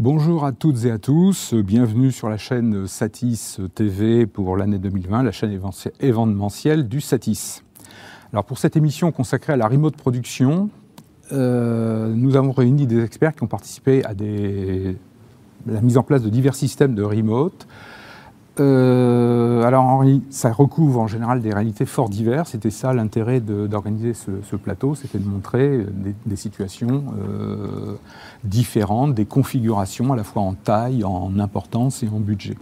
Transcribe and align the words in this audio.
Bonjour 0.00 0.46
à 0.46 0.52
toutes 0.52 0.86
et 0.86 0.90
à 0.90 0.96
tous, 0.96 1.52
bienvenue 1.52 2.10
sur 2.10 2.30
la 2.30 2.38
chaîne 2.38 2.86
Satis 2.86 3.60
TV 3.74 4.24
pour 4.24 4.56
l'année 4.56 4.78
2020, 4.78 5.24
la 5.24 5.30
chaîne 5.30 5.60
événementielle 6.00 6.88
du 6.88 7.02
Satis. 7.02 7.62
Alors 8.32 8.46
pour 8.46 8.56
cette 8.56 8.78
émission 8.78 9.12
consacrée 9.12 9.52
à 9.52 9.58
la 9.58 9.68
remote 9.68 9.94
production, 9.96 10.70
euh, 11.32 12.14
nous 12.14 12.36
avons 12.36 12.52
réuni 12.52 12.86
des 12.86 13.04
experts 13.04 13.34
qui 13.34 13.42
ont 13.42 13.46
participé 13.46 14.02
à 14.06 14.14
la 15.66 15.80
mise 15.82 15.98
en 15.98 16.02
place 16.02 16.22
de 16.22 16.30
divers 16.30 16.54
systèmes 16.54 16.94
de 16.94 17.02
remote, 17.02 17.68
euh, 18.58 19.62
alors 19.62 19.84
Henri, 19.84 20.22
ça 20.30 20.52
recouvre 20.52 21.00
en 21.00 21.06
général 21.06 21.40
des 21.40 21.52
réalités 21.52 21.86
fort 21.86 22.08
diverses. 22.08 22.50
C'était 22.50 22.70
ça 22.70 22.92
l'intérêt 22.92 23.40
d'organiser 23.40 24.12
ce, 24.14 24.56
plateau, 24.56 24.94
c'était 24.94 25.18
de 25.18 25.28
montrer 25.28 25.86
des, 26.26 26.36
situations 26.36 27.04
euh, 27.18 27.94
différentes, 28.44 29.14
des 29.14 29.26
configurations 29.26 30.12
à 30.12 30.16
la 30.16 30.24
fois 30.24 30.42
en 30.42 30.54
taille, 30.54 31.04
en 31.04 31.38
importance 31.38 32.02
et 32.02 32.08
en 32.08 32.18
budget. 32.18 32.56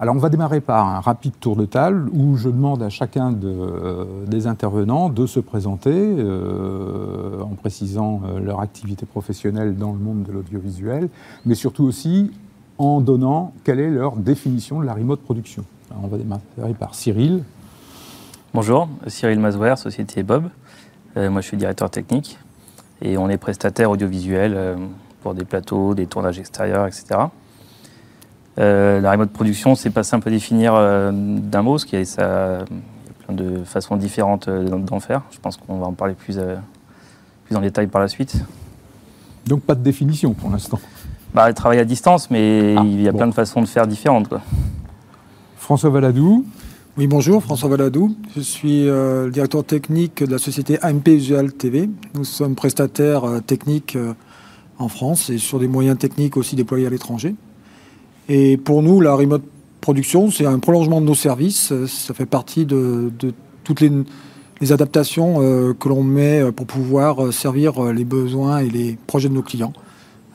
Alors 0.00 0.16
on 0.16 0.18
va 0.18 0.28
démarrer 0.28 0.60
par 0.60 0.88
un 0.88 1.00
rapide 1.00 1.34
tour 1.38 1.54
de 1.54 1.66
table 1.66 2.10
où 2.12 2.36
je 2.36 2.48
demande 2.48 2.82
à 2.82 2.88
chacun 2.88 3.32
des 3.32 4.46
intervenants 4.48 5.08
de 5.08 5.24
se 5.24 5.38
présenter 5.38 5.92
euh, 5.94 7.40
en 7.40 7.54
précisant 7.54 8.22
leur 8.42 8.60
activité 8.60 9.06
professionnelle 9.06 9.76
dans 9.76 9.92
le 9.92 9.98
monde 9.98 10.24
de 10.24 10.32
l'audiovisuel, 10.32 11.10
mais 11.46 11.54
surtout 11.54 11.84
aussi 11.84 12.32
en 12.78 13.00
donnant 13.00 13.52
quelle 13.64 13.80
est 13.80 13.90
leur 13.90 14.16
définition 14.16 14.80
de 14.80 14.86
la 14.86 14.94
remote 14.94 15.20
production. 15.20 15.64
on 16.02 16.08
va 16.08 16.18
démarrer 16.18 16.74
par 16.78 16.94
Cyril. 16.94 17.44
Bonjour, 18.52 18.88
Cyril 19.06 19.38
Mazouer, 19.38 19.76
Société 19.76 20.22
Bob. 20.22 20.48
Euh, 21.16 21.30
moi, 21.30 21.40
je 21.40 21.46
suis 21.46 21.56
directeur 21.56 21.90
technique 21.90 22.38
et 23.02 23.16
on 23.16 23.28
est 23.28 23.36
prestataire 23.36 23.90
audiovisuel 23.90 24.54
euh, 24.56 24.76
pour 25.22 25.34
des 25.34 25.44
plateaux, 25.44 25.94
des 25.94 26.06
tournages 26.06 26.38
extérieurs, 26.38 26.86
etc. 26.86 27.20
Euh, 28.58 29.00
la 29.00 29.12
remote 29.12 29.30
production, 29.30 29.74
c'est 29.74 29.90
pas 29.90 30.02
simple 30.02 30.28
à 30.28 30.30
définir 30.30 30.74
d'un 30.74 31.62
mot, 31.62 31.72
parce 31.72 31.84
qu'il 31.84 32.00
y, 32.00 32.20
a 32.20 32.64
plein 33.26 33.34
de 33.34 33.64
façons 33.64 33.96
différentes 33.96 34.48
d'en 34.48 35.00
faire. 35.00 35.22
Je 35.30 35.38
pense 35.38 35.56
qu'on 35.56 35.78
va 35.78 35.86
en 35.86 35.92
parler 35.92 36.14
plus, 36.14 36.38
plus 37.46 37.56
en 37.56 37.60
détail 37.60 37.86
par 37.86 38.00
la 38.00 38.08
suite. 38.08 38.36
Donc 39.46 39.62
pas 39.62 39.74
de 39.74 39.82
définition 39.82 40.32
pour 40.32 40.50
l'instant 40.50 40.80
bah, 41.34 41.46
Elle 41.48 41.54
travaille 41.54 41.80
à 41.80 41.84
distance, 41.84 42.30
mais 42.30 42.74
ah, 42.78 42.82
il 42.84 43.02
y 43.02 43.08
a 43.08 43.12
plein 43.12 43.26
de 43.26 43.34
façons 43.34 43.60
de 43.60 43.66
faire 43.66 43.86
différentes. 43.86 44.32
François 45.56 45.90
Valadou. 45.90 46.44
Oui, 46.96 47.08
bonjour, 47.08 47.42
François 47.42 47.68
Valadou. 47.68 48.14
Je 48.36 48.40
suis 48.40 48.88
euh, 48.88 49.24
le 49.24 49.32
directeur 49.32 49.64
technique 49.64 50.22
de 50.22 50.30
la 50.30 50.38
société 50.38 50.78
AMP 50.80 51.08
Visual 51.08 51.52
TV. 51.52 51.90
Nous 52.14 52.24
sommes 52.24 52.54
prestataires 52.54 53.24
euh, 53.24 53.40
techniques 53.40 53.96
euh, 53.96 54.12
en 54.78 54.88
France 54.88 55.28
et 55.28 55.38
sur 55.38 55.58
des 55.58 55.66
moyens 55.66 55.98
techniques 55.98 56.36
aussi 56.36 56.54
déployés 56.54 56.86
à 56.86 56.90
l'étranger. 56.90 57.34
Et 58.28 58.56
pour 58.56 58.82
nous, 58.82 59.00
la 59.00 59.14
remote 59.14 59.42
production, 59.80 60.30
c'est 60.30 60.46
un 60.46 60.60
prolongement 60.60 61.00
de 61.00 61.06
nos 61.06 61.16
services. 61.16 61.72
Ça 61.86 62.14
fait 62.14 62.26
partie 62.26 62.64
de, 62.64 63.10
toutes 63.64 63.80
les, 63.80 63.90
les 64.60 64.72
adaptations 64.72 65.40
que 65.74 65.88
l'on 65.88 66.02
met 66.02 66.50
pour 66.52 66.66
pouvoir 66.66 67.32
servir 67.34 67.92
les 67.92 68.04
besoins 68.04 68.60
et 68.60 68.70
les 68.70 68.96
projets 69.06 69.28
de 69.28 69.34
nos 69.34 69.42
clients 69.42 69.74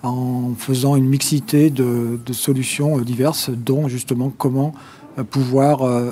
en 0.03 0.53
faisant 0.58 0.95
une 0.95 1.08
mixité 1.08 1.69
de, 1.69 2.19
solutions 2.31 3.00
euh, 3.00 3.03
diverses, 3.03 3.50
dont 3.50 3.88
justement 3.88 4.31
comment 4.36 4.73
euh, 5.17 5.23
pouvoir 5.23 5.81
euh, 5.81 6.11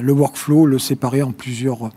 le 0.00 0.12
workflow 0.12 0.66
le 0.66 0.78
séparer 0.78 1.22
en 1.22 1.32
plusieurs, 1.32 1.90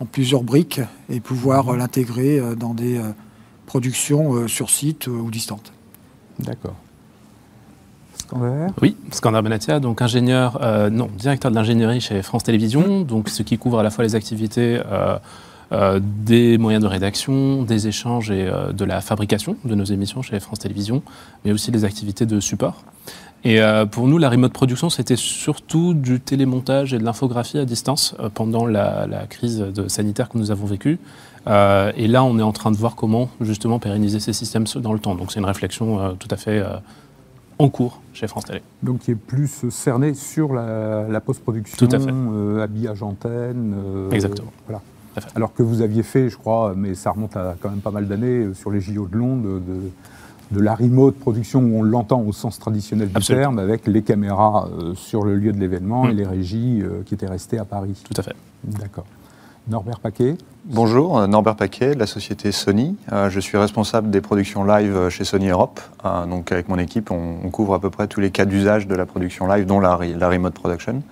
en 0.00 0.04
plusieurs 0.04 0.42
briques 0.42 0.80
et 1.10 1.20
pouvoir 1.20 1.76
l'intégrer 1.76 2.40
dans 2.56 2.74
des 2.74 3.00
productions 3.66 4.46
sur 4.46 4.70
site 4.70 5.08
ou 5.08 5.30
distantes. 5.30 5.72
D'accord. 6.38 6.76
Scander? 8.16 8.66
Oui, 8.80 8.96
Scander 9.10 9.42
Benatia, 9.42 9.80
donc 9.80 10.02
ingénieur, 10.02 10.60
non, 10.92 11.08
directeur 11.18 11.50
de 11.50 11.56
l'ingénierie 11.56 12.00
chez 12.00 12.22
France 12.22 12.44
Télévisions, 12.44 13.00
donc 13.00 13.28
ce 13.28 13.42
qui 13.42 13.58
couvre 13.58 13.80
à 13.80 13.82
la 13.82 13.90
fois 13.90 14.04
les 14.04 14.14
activités 14.14 14.80
euh, 15.70 16.00
des 16.02 16.56
moyens 16.56 16.82
de 16.82 16.88
rédaction, 16.88 17.62
des 17.62 17.88
échanges 17.88 18.30
et 18.30 18.46
euh, 18.46 18.72
de 18.72 18.86
la 18.86 19.02
fabrication 19.02 19.54
de 19.66 19.74
nos 19.74 19.84
émissions 19.84 20.22
chez 20.22 20.40
France 20.40 20.60
Télévisions, 20.60 21.02
mais 21.44 21.52
aussi 21.52 21.70
des 21.70 21.84
activités 21.84 22.24
de 22.24 22.40
support. 22.40 22.84
Et 23.44 23.60
euh, 23.60 23.84
pour 23.84 24.08
nous, 24.08 24.16
la 24.16 24.30
remote 24.30 24.54
production, 24.54 24.88
c'était 24.88 25.16
surtout 25.16 25.92
du 25.92 26.20
télémontage 26.20 26.94
et 26.94 26.98
de 26.98 27.04
l'infographie 27.04 27.58
à 27.58 27.66
distance 27.66 28.16
pendant 28.32 28.66
la, 28.66 29.06
crise 29.28 29.58
de 29.58 29.88
sanitaire 29.88 30.30
que 30.30 30.38
nous 30.38 30.50
avons 30.50 30.64
vécue. 30.64 30.98
et 31.46 32.08
là, 32.08 32.24
on 32.24 32.38
est 32.38 32.42
en 32.42 32.52
train 32.52 32.70
de 32.70 32.76
voir 32.76 32.96
comment 32.96 33.28
justement 33.42 33.78
pérenniser 33.78 34.20
ces 34.20 34.32
systèmes 34.32 34.64
dans 34.76 34.94
le 34.94 34.98
temps. 34.98 35.14
Donc 35.14 35.32
c'est 35.32 35.38
une 35.38 35.46
réflexion 35.46 36.16
tout 36.18 36.28
à 36.30 36.36
fait 36.36 36.64
en 37.58 37.68
cours 37.68 38.00
chez 38.12 38.26
France 38.26 38.46
Télé. 38.46 38.62
Donc 38.82 39.00
qui 39.00 39.12
est 39.12 39.14
plus 39.14 39.70
cerné 39.70 40.14
sur 40.14 40.52
la, 40.52 41.20
post-production, 41.20 41.88
fait. 41.88 42.60
habillage 42.60 43.02
antenne. 43.02 44.08
Exactement. 44.10 44.52
Voilà. 44.66 44.82
Alors 45.34 45.54
que 45.54 45.62
vous 45.62 45.82
aviez 45.82 46.02
fait, 46.02 46.28
je 46.28 46.36
crois, 46.36 46.74
mais 46.76 46.94
ça 46.94 47.10
remonte 47.10 47.36
à 47.36 47.56
quand 47.60 47.70
même 47.70 47.80
pas 47.80 47.90
mal 47.90 48.06
d'années, 48.06 48.44
euh, 48.44 48.54
sur 48.54 48.70
les 48.70 48.80
JO 48.80 49.06
de 49.06 49.16
Londres, 49.16 49.60
de, 50.50 50.60
la 50.60 50.74
remote 50.74 51.16
production 51.16 51.60
où 51.60 51.78
on 51.78 51.82
l'entend 51.82 52.22
au 52.22 52.32
sens 52.32 52.58
traditionnel 52.58 53.08
du 53.08 53.22
terme, 53.22 53.58
avec 53.58 53.86
les 53.86 54.02
caméras 54.02 54.68
euh, 54.80 54.94
sur 54.94 55.24
le 55.24 55.36
lieu 55.36 55.52
de 55.52 55.58
l'événement 55.58 56.08
et 56.08 56.12
mm. 56.12 56.16
les 56.16 56.26
régies 56.26 56.80
euh, 56.82 57.02
qui 57.04 57.14
étaient 57.14 57.26
restées 57.26 57.58
à 57.58 57.64
Paris. 57.64 58.02
Tout 58.04 58.18
à 58.18 58.22
fait. 58.22 58.34
D'accord. 58.64 59.04
Norbert 59.68 60.00
Paquet. 60.00 60.36
Bonjour, 60.64 61.28
Norbert 61.28 61.54
Paquet, 61.54 61.94
de 61.94 61.98
la 61.98 62.06
société 62.06 62.52
Sony. 62.52 62.96
je 63.28 63.38
suis 63.38 63.58
responsable 63.58 64.08
des 64.08 64.22
productions 64.22 64.64
live 64.64 65.10
chez 65.10 65.24
Sony 65.24 65.48
Europe. 65.48 65.78
donc 66.26 66.52
avec 66.52 66.70
mon 66.70 66.78
équipe, 66.78 67.10
on, 67.10 67.50
couvre 67.50 67.74
à 67.74 67.78
peu 67.78 67.90
près 67.90 68.06
tous 68.06 68.20
les 68.20 68.30
cas 68.30 68.46
d'usage 68.46 68.86
de 68.86 68.94
la 68.94 69.04
production 69.04 69.46
live, 69.46 69.66
dont 69.66 69.78
la, 69.78 69.98
la 70.16 70.28
remote 70.30 70.54
production 70.54 71.02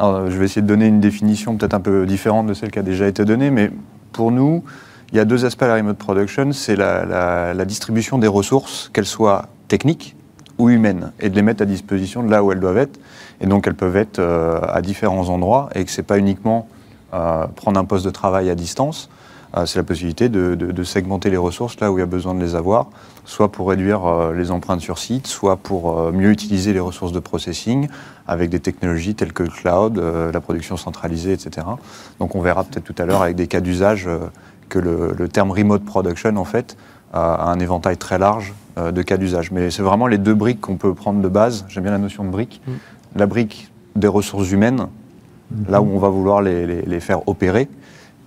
je 0.00 0.36
vais 0.36 0.46
essayer 0.46 0.62
de 0.62 0.66
donner 0.66 0.86
une 0.86 1.00
définition 1.00 1.56
peut-être 1.56 1.74
un 1.74 1.80
peu 1.80 2.06
différente 2.06 2.46
de 2.46 2.54
celle 2.54 2.70
qui 2.70 2.78
a 2.78 2.82
déjà 2.82 3.06
été 3.06 3.24
donnée, 3.24 3.50
mais 3.50 3.70
pour 4.12 4.30
nous, 4.30 4.64
il 5.12 5.16
y 5.16 5.20
a 5.20 5.24
deux 5.24 5.44
aspects 5.44 5.62
à 5.62 5.68
la 5.68 5.74
remote 5.74 5.98
production. 5.98 6.52
C'est 6.52 6.76
la, 6.76 7.64
distribution 7.64 8.18
des 8.18 8.28
ressources, 8.28 8.90
qu'elles 8.92 9.06
soient 9.06 9.48
techniques 9.68 10.16
ou 10.58 10.70
humaines, 10.70 11.12
et 11.20 11.28
de 11.28 11.34
les 11.34 11.42
mettre 11.42 11.62
à 11.62 11.66
disposition 11.66 12.22
là 12.22 12.42
où 12.42 12.52
elles 12.52 12.60
doivent 12.60 12.78
être. 12.78 12.98
Et 13.40 13.46
donc 13.46 13.66
elles 13.66 13.74
peuvent 13.74 13.96
être 13.96 14.18
euh, 14.18 14.60
à 14.68 14.80
différents 14.80 15.28
endroits, 15.28 15.68
et 15.74 15.84
que 15.84 15.90
ce 15.90 16.00
n'est 16.00 16.06
pas 16.06 16.18
uniquement 16.18 16.68
euh, 17.14 17.46
prendre 17.46 17.78
un 17.78 17.84
poste 17.84 18.04
de 18.04 18.10
travail 18.10 18.48
à 18.48 18.54
distance, 18.54 19.10
euh, 19.56 19.66
c'est 19.66 19.78
la 19.78 19.82
possibilité 19.82 20.28
de, 20.30 20.82
segmenter 20.82 21.28
les 21.28 21.36
ressources 21.36 21.78
là 21.80 21.92
où 21.92 21.98
il 21.98 22.00
y 22.00 22.04
a 22.04 22.06
besoin 22.06 22.34
de 22.34 22.40
les 22.40 22.54
avoir, 22.54 22.88
soit 23.24 23.50
pour 23.50 23.68
réduire 23.68 24.06
euh, 24.06 24.32
les 24.34 24.50
empreintes 24.50 24.80
sur 24.80 24.98
site, 24.98 25.26
soit 25.26 25.56
pour 25.56 25.98
euh, 25.98 26.12
mieux 26.12 26.30
utiliser 26.30 26.72
les 26.72 26.80
ressources 26.80 27.12
de 27.12 27.18
processing 27.20 27.88
avec 28.26 28.50
des 28.50 28.60
technologies 28.60 29.14
telles 29.14 29.32
que 29.32 29.42
le 29.42 29.48
cloud, 29.48 29.98
la 29.98 30.40
production 30.40 30.76
centralisée, 30.76 31.32
etc. 31.32 31.66
Donc 32.20 32.36
on 32.36 32.40
verra 32.40 32.62
peut-être 32.62 32.84
tout 32.84 32.94
à 32.98 33.04
l'heure 33.04 33.22
avec 33.22 33.34
des 33.34 33.48
cas 33.48 33.60
d'usage 33.60 34.08
que 34.68 34.78
le, 34.78 35.28
terme 35.28 35.50
remote 35.50 35.84
production, 35.84 36.36
en 36.36 36.44
fait, 36.44 36.76
a 37.12 37.50
un 37.50 37.58
éventail 37.58 37.96
très 37.96 38.18
large 38.18 38.54
de 38.76 39.02
cas 39.02 39.16
d'usage. 39.16 39.50
Mais 39.50 39.72
c'est 39.72 39.82
vraiment 39.82 40.06
les 40.06 40.18
deux 40.18 40.34
briques 40.34 40.60
qu'on 40.60 40.76
peut 40.76 40.94
prendre 40.94 41.20
de 41.20 41.28
base. 41.28 41.64
J'aime 41.68 41.82
bien 41.82 41.92
la 41.92 41.98
notion 41.98 42.24
de 42.24 42.30
brique. 42.30 42.62
Mm. 42.64 42.72
La 43.16 43.26
brique 43.26 43.72
des 43.96 44.06
ressources 44.06 44.52
humaines, 44.52 44.86
là 45.68 45.82
où 45.82 45.90
on 45.92 45.98
va 45.98 46.08
vouloir 46.08 46.42
les 46.42 47.00
faire 47.00 47.28
opérer, 47.28 47.68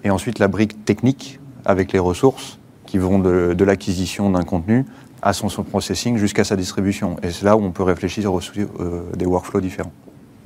et 0.03 0.09
ensuite 0.09 0.39
la 0.39 0.47
brique 0.47 0.85
technique 0.85 1.39
avec 1.66 1.91
les 1.91 2.00
ressources 2.00 2.59
qui 2.95 3.00
vont 3.00 3.19
de, 3.19 3.63
l'acquisition 3.66 4.29
d'un 4.29 4.44
contenu 4.44 4.85
à 5.22 5.33
son, 5.33 5.50
processing 5.63 6.16
jusqu'à 6.16 6.45
sa 6.45 6.56
distribution. 6.56 7.17
Et 7.23 7.31
c'est 7.31 7.44
là 7.44 7.57
où 7.57 7.61
on 7.61 7.72
peut 7.72 7.83
réfléchir 7.83 8.33
aux 8.33 8.39
euh, 8.39 9.01
des 9.17 9.25
workflows 9.25 9.59
différents. 9.59 9.91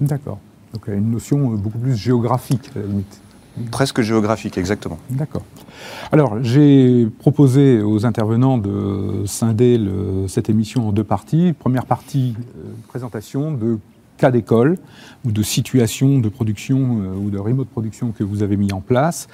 D'accord. 0.02 0.40
Donc 0.74 0.84
il 0.88 0.92
y 0.92 0.94
a 0.94 0.98
une 0.98 1.12
notion 1.12 1.54
euh, 1.54 1.58
beaucoup 1.58 1.78
plus 1.78 1.96
géographique, 1.96 2.72
à 2.76 2.80
la 2.80 2.86
limite. 2.88 3.22
Presque 3.70 4.02
géographique, 4.02 4.58
exactement. 4.58 4.98
D'accord. 5.12 5.44
Alors, 6.12 6.42
j'ai 6.42 7.08
proposé 7.20 7.84
aux 7.84 8.06
intervenants 8.08 8.58
de 8.58 9.26
scinder 9.26 9.80
cette 10.28 10.50
émission 10.50 10.88
en 10.88 10.92
deux 10.92 11.04
parties. 11.04 11.54
Première 11.54 11.86
partie, 11.86 12.36
euh, 12.58 12.70
présentation 12.88 13.52
de 13.52 13.78
cas 14.18 14.32
d'école 14.32 14.78
ou 15.24 15.32
de 15.32 15.44
situation 15.44 16.18
de 16.18 16.30
production 16.30 17.02
euh, 17.02 17.16
ou 17.16 17.30
de 17.30 17.38
remote 17.38 17.70
production 17.70 18.12
que 18.12 18.24
vous 18.24 18.42
avez 18.42 18.58
mis 18.58 18.72
en 18.72 18.82
place, 18.82 19.28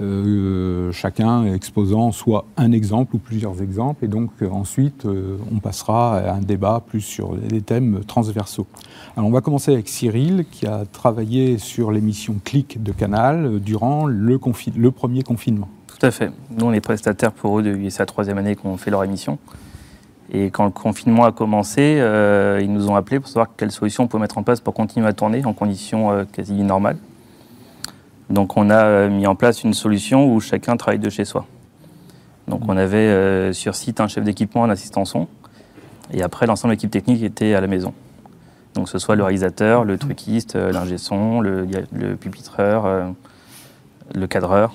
euh, 0.00 0.90
chacun 0.92 1.44
exposant 1.52 2.10
soit 2.10 2.46
un 2.56 2.72
exemple 2.72 3.16
ou 3.16 3.18
plusieurs 3.18 3.62
exemples, 3.62 4.04
et 4.04 4.08
donc 4.08 4.30
euh, 4.42 4.48
ensuite 4.50 5.06
on 5.06 5.58
passera 5.58 6.18
à 6.18 6.34
un 6.34 6.40
débat 6.40 6.82
plus 6.84 7.00
sur 7.00 7.36
des 7.36 7.60
thèmes 7.60 8.00
transversaux. 8.06 8.66
Alors 9.16 9.28
on 9.28 9.32
va 9.32 9.40
commencer 9.40 9.72
avec 9.72 9.88
Cyril 9.88 10.46
qui 10.50 10.66
a 10.66 10.84
travaillé 10.90 11.58
sur 11.58 11.92
l'émission 11.92 12.36
Clic 12.44 12.82
de 12.82 12.92
Canal 12.92 13.60
durant 13.60 14.06
le, 14.06 14.38
premier 14.90 15.22
confinement. 15.22 15.68
Tout 15.86 16.04
à 16.04 16.10
fait. 16.10 16.30
Nous 16.50 16.66
on 16.66 16.72
est 16.72 16.80
prestataires 16.80 17.32
pour 17.32 17.58
eux 17.58 17.62
depuis 17.62 17.90
sa 17.90 18.06
troisième 18.06 18.38
année 18.38 18.56
qu'on 18.56 18.76
fait 18.76 18.90
leur 18.90 19.04
émission. 19.04 19.38
Et 20.32 20.50
quand 20.50 20.64
le 20.64 20.70
confinement 20.70 21.24
a 21.24 21.32
commencé, 21.32 21.98
euh, 22.00 22.60
ils 22.62 22.72
nous 22.72 22.88
ont 22.88 22.96
appelés 22.96 23.20
pour 23.20 23.28
savoir 23.28 23.48
quelle 23.56 23.70
solution 23.70 24.04
on 24.04 24.06
peut 24.08 24.18
mettre 24.18 24.38
en 24.38 24.42
place 24.42 24.60
pour 24.60 24.74
continuer 24.74 25.06
à 25.06 25.12
tourner 25.12 25.44
en 25.44 25.52
conditions 25.52 26.10
euh, 26.10 26.24
quasi 26.24 26.54
normales. 26.54 26.96
Donc 28.30 28.56
on 28.56 28.70
a 28.70 28.84
euh, 28.84 29.10
mis 29.10 29.26
en 29.26 29.34
place 29.34 29.64
une 29.64 29.74
solution 29.74 30.32
où 30.32 30.40
chacun 30.40 30.76
travaille 30.76 30.98
de 30.98 31.10
chez 31.10 31.24
soi. 31.24 31.46
Donc 32.48 32.62
on 32.68 32.76
avait 32.76 33.52
sur 33.54 33.74
site 33.74 34.00
un 34.00 34.08
chef 34.08 34.22
d'équipement, 34.22 34.64
un 34.64 34.70
assistant 34.70 35.06
son, 35.06 35.28
et 36.12 36.22
après 36.22 36.44
l'ensemble 36.46 36.72
de 36.72 36.76
l'équipe 36.76 36.90
technique 36.90 37.22
était 37.22 37.54
à 37.54 37.60
la 37.62 37.66
maison. 37.66 37.94
Donc 38.74 38.90
ce 38.90 38.98
soit 38.98 39.16
le 39.16 39.22
réalisateur, 39.22 39.84
le 39.84 39.96
truquiste, 39.96 40.54
l'ingé 40.54 40.98
son, 40.98 41.40
le, 41.40 41.66
le 41.92 42.16
pupitreur, 42.16 43.14
le 44.14 44.26
cadreur. 44.26 44.74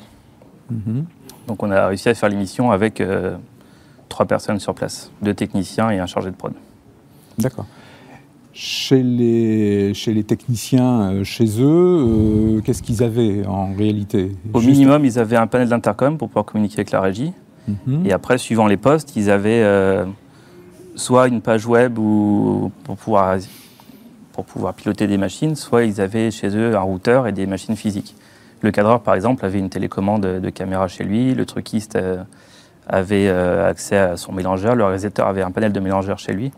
Mhm. 0.72 1.06
Donc 1.48 1.62
on 1.62 1.69
a 1.69 1.86
réussi 1.86 2.10
à 2.10 2.16
faire 2.16 2.30
l'émission 2.30 2.72
avec 2.72 3.04
trois 4.10 4.25
personnes 4.25 4.60
sur 4.60 4.74
place, 4.74 5.12
deux 5.22 5.36
techniciens 5.36 5.92
et 5.92 6.00
un 6.00 6.07
chargé 6.07 6.31
de 6.31 6.36
prod. 6.36 6.54
D'accord. 7.38 7.68
Chez 8.51 9.04
les, 9.04 9.94
chez 9.94 10.12
les 10.12 10.24
techniciens, 10.24 11.12
euh, 11.12 11.24
chez 11.24 11.62
eux, 11.62 12.57
euh, 12.57 12.62
qu'est-ce 12.62 12.81
qu'ils 12.81 13.04
avaient 13.04 13.46
en 13.46 13.74
réalité? 13.75 14.31
Au 14.54 14.60
minimum, 14.60 15.06
ils 15.06 15.19
avaient 15.19 15.36
un 15.36 15.46
panel 15.46 15.69
d'intercom 15.69 16.18
pour 16.18 16.30
pouvoir 16.30 16.46
communiquer 16.46 16.78
avec 16.78 16.92
la 16.92 17.00
régie. 17.00 17.31
Mhm. 17.68 18.07
Et 18.07 18.12
après, 18.12 18.40
suivant 18.40 18.66
les 18.66 18.78
postes, 18.78 19.16
ils 19.16 19.30
avaient 19.30 19.62
euh, 19.62 20.04
soit 20.96 21.28
une 21.28 21.42
page 21.42 21.68
web 21.68 22.00
ou 22.00 22.72
pour, 22.84 22.98
pouvoir, 22.98 23.38
pour 24.34 24.46
pouvoir 24.46 24.74
piloter 24.74 25.06
des 25.06 25.18
machines, 25.18 25.56
soit 25.56 25.84
ils 25.84 26.02
avaient 26.02 26.31
chez 26.31 26.50
eux 26.57 26.75
un 26.75 26.81
routeur 26.81 27.28
et 27.28 27.31
des 27.31 27.45
machines 27.45 27.75
physiques. 27.75 28.16
Le 28.62 28.72
cadreur, 28.72 29.02
par 29.02 29.13
exemple, 29.13 29.45
avait 29.45 29.60
une 29.60 29.69
télécommande 29.69 30.25
de 30.25 30.50
caméra 30.50 30.88
chez 30.88 31.04
lui. 31.04 31.36
Le 31.36 31.45
truquiste 31.45 31.98
avait 32.88 33.30
accès 33.30 33.95
à 33.95 34.18
son 34.18 34.34
mélangeur. 34.34 34.75
Le 34.75 34.84
réalisateur 34.84 35.28
avait 35.28 35.44
un 35.44 35.52
panel 35.52 35.72
de 35.72 35.80
mélangeurs 35.80 36.19
chez 36.19 36.34
lui. 36.34 36.52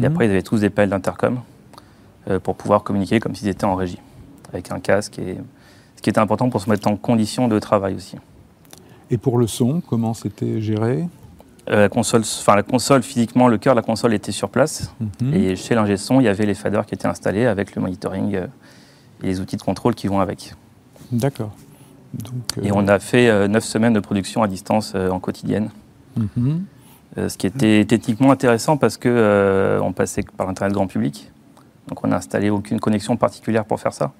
Et 0.00 0.06
après, 0.06 0.26
ils 0.26 0.30
avaient 0.30 0.42
tous 0.42 0.60
des 0.60 0.70
pelles 0.70 0.90
d'intercom 0.90 1.40
euh, 2.28 2.40
pour 2.40 2.56
pouvoir 2.56 2.82
communiquer 2.82 3.20
comme 3.20 3.34
s'ils 3.34 3.48
étaient 3.48 3.64
en 3.64 3.74
régie, 3.74 4.00
avec 4.52 4.70
un 4.70 4.80
casque. 4.80 5.18
Et... 5.18 5.38
Ce 5.96 6.02
qui 6.02 6.10
était 6.10 6.20
important 6.20 6.48
pour 6.48 6.60
se 6.60 6.70
mettre 6.70 6.86
en 6.86 6.96
condition 6.96 7.48
de 7.48 7.58
travail 7.58 7.94
aussi. 7.94 8.16
Et 9.10 9.18
pour 9.18 9.36
le 9.36 9.48
son, 9.48 9.80
comment 9.80 10.14
c'était 10.14 10.60
géré? 10.60 11.08
Euh, 11.70 11.80
la, 11.82 11.88
console, 11.88 12.20
enfin, 12.20 12.54
la 12.54 12.62
console, 12.62 13.02
physiquement, 13.02 13.48
le 13.48 13.58
cœur 13.58 13.74
de 13.74 13.80
la 13.80 13.82
console 13.82 14.14
était 14.14 14.30
sur 14.30 14.48
place. 14.48 14.94
Mhm. 15.00 15.34
Et 15.34 15.56
chez 15.56 15.74
l'ingé 15.74 15.96
son, 15.96 16.20
il 16.20 16.24
y 16.24 16.28
avait 16.28 16.46
les 16.46 16.54
faders 16.54 16.86
qui 16.86 16.94
étaient 16.94 17.08
installés 17.08 17.46
avec 17.46 17.74
le 17.74 17.82
monitoring 17.82 18.36
euh, 18.36 18.46
et 19.22 19.26
les 19.26 19.40
outils 19.40 19.56
de 19.56 19.62
contrôle 19.62 19.96
qui 19.96 20.06
vont 20.06 20.20
avec. 20.20 20.54
D'accord. 21.10 21.50
Et 22.62 22.70
on 22.72 22.86
a 22.86 22.98
fait 23.00 23.48
neuf 23.48 23.64
semaines 23.64 23.92
de 23.92 24.00
production 24.00 24.42
à 24.42 24.48
distance 24.48 24.94
en 24.94 25.20
quotidienne. 25.20 25.68
Mhm. 26.16 26.64
Ce 27.16 27.36
qui 27.36 27.46
était 27.46 27.84
techniquement 27.84 28.30
intéressant 28.30 28.76
parce 28.76 28.96
qu'on 28.96 29.08
euh, 29.08 29.92
passait 29.92 30.24
par 30.36 30.46
l'Internet 30.46 30.74
grand 30.74 30.86
public. 30.86 31.30
Donc 31.88 32.04
on 32.04 32.08
n'a 32.08 32.16
installé 32.16 32.50
aucune 32.50 32.80
connexion 32.80 33.16
particulière 33.16 33.64
pour 33.64 33.80
faire 33.80 33.92
ça. 33.92 34.12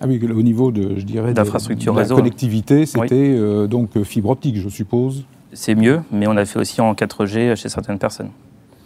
Ah 0.00 0.06
oui, 0.06 0.20
au 0.22 0.42
niveau 0.42 0.72
de, 0.72 0.98
je 0.98 1.04
dirais, 1.04 1.32
d'infrastructure 1.32 1.94
réseau. 1.94 2.16
La 2.16 2.22
connectivité, 2.22 2.84
c'était 2.84 3.14
euh, 3.14 3.66
donc 3.66 4.02
fibre 4.02 4.30
optique, 4.30 4.58
je 4.58 4.68
suppose. 4.68 5.24
C'est 5.52 5.74
mieux, 5.74 6.02
mais 6.10 6.26
on 6.26 6.36
a 6.36 6.44
fait 6.44 6.58
aussi 6.58 6.80
en 6.80 6.92
4G 6.94 7.54
chez 7.54 7.68
certaines 7.68 7.98
personnes. 7.98 8.30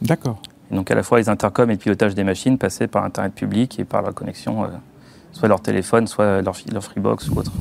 D'accord. 0.02 0.40
Donc 0.70 0.90
à 0.90 0.94
la 0.94 1.02
fois 1.02 1.18
les 1.18 1.30
intercoms 1.30 1.70
et 1.70 1.74
le 1.74 1.78
pilotage 1.78 2.14
des 2.14 2.24
machines 2.24 2.58
passaient 2.58 2.88
par 2.88 3.04
Internet 3.04 3.34
public 3.34 3.80
et 3.80 3.84
par 3.84 4.02
la 4.02 4.12
connexion, 4.12 4.66
soit 5.32 5.48
leur 5.48 5.62
téléphone, 5.62 6.06
soit 6.06 6.42
leur, 6.42 6.54
leur 6.70 6.84
Freebox 6.84 7.30
ou 7.30 7.38
autre. 7.38 7.52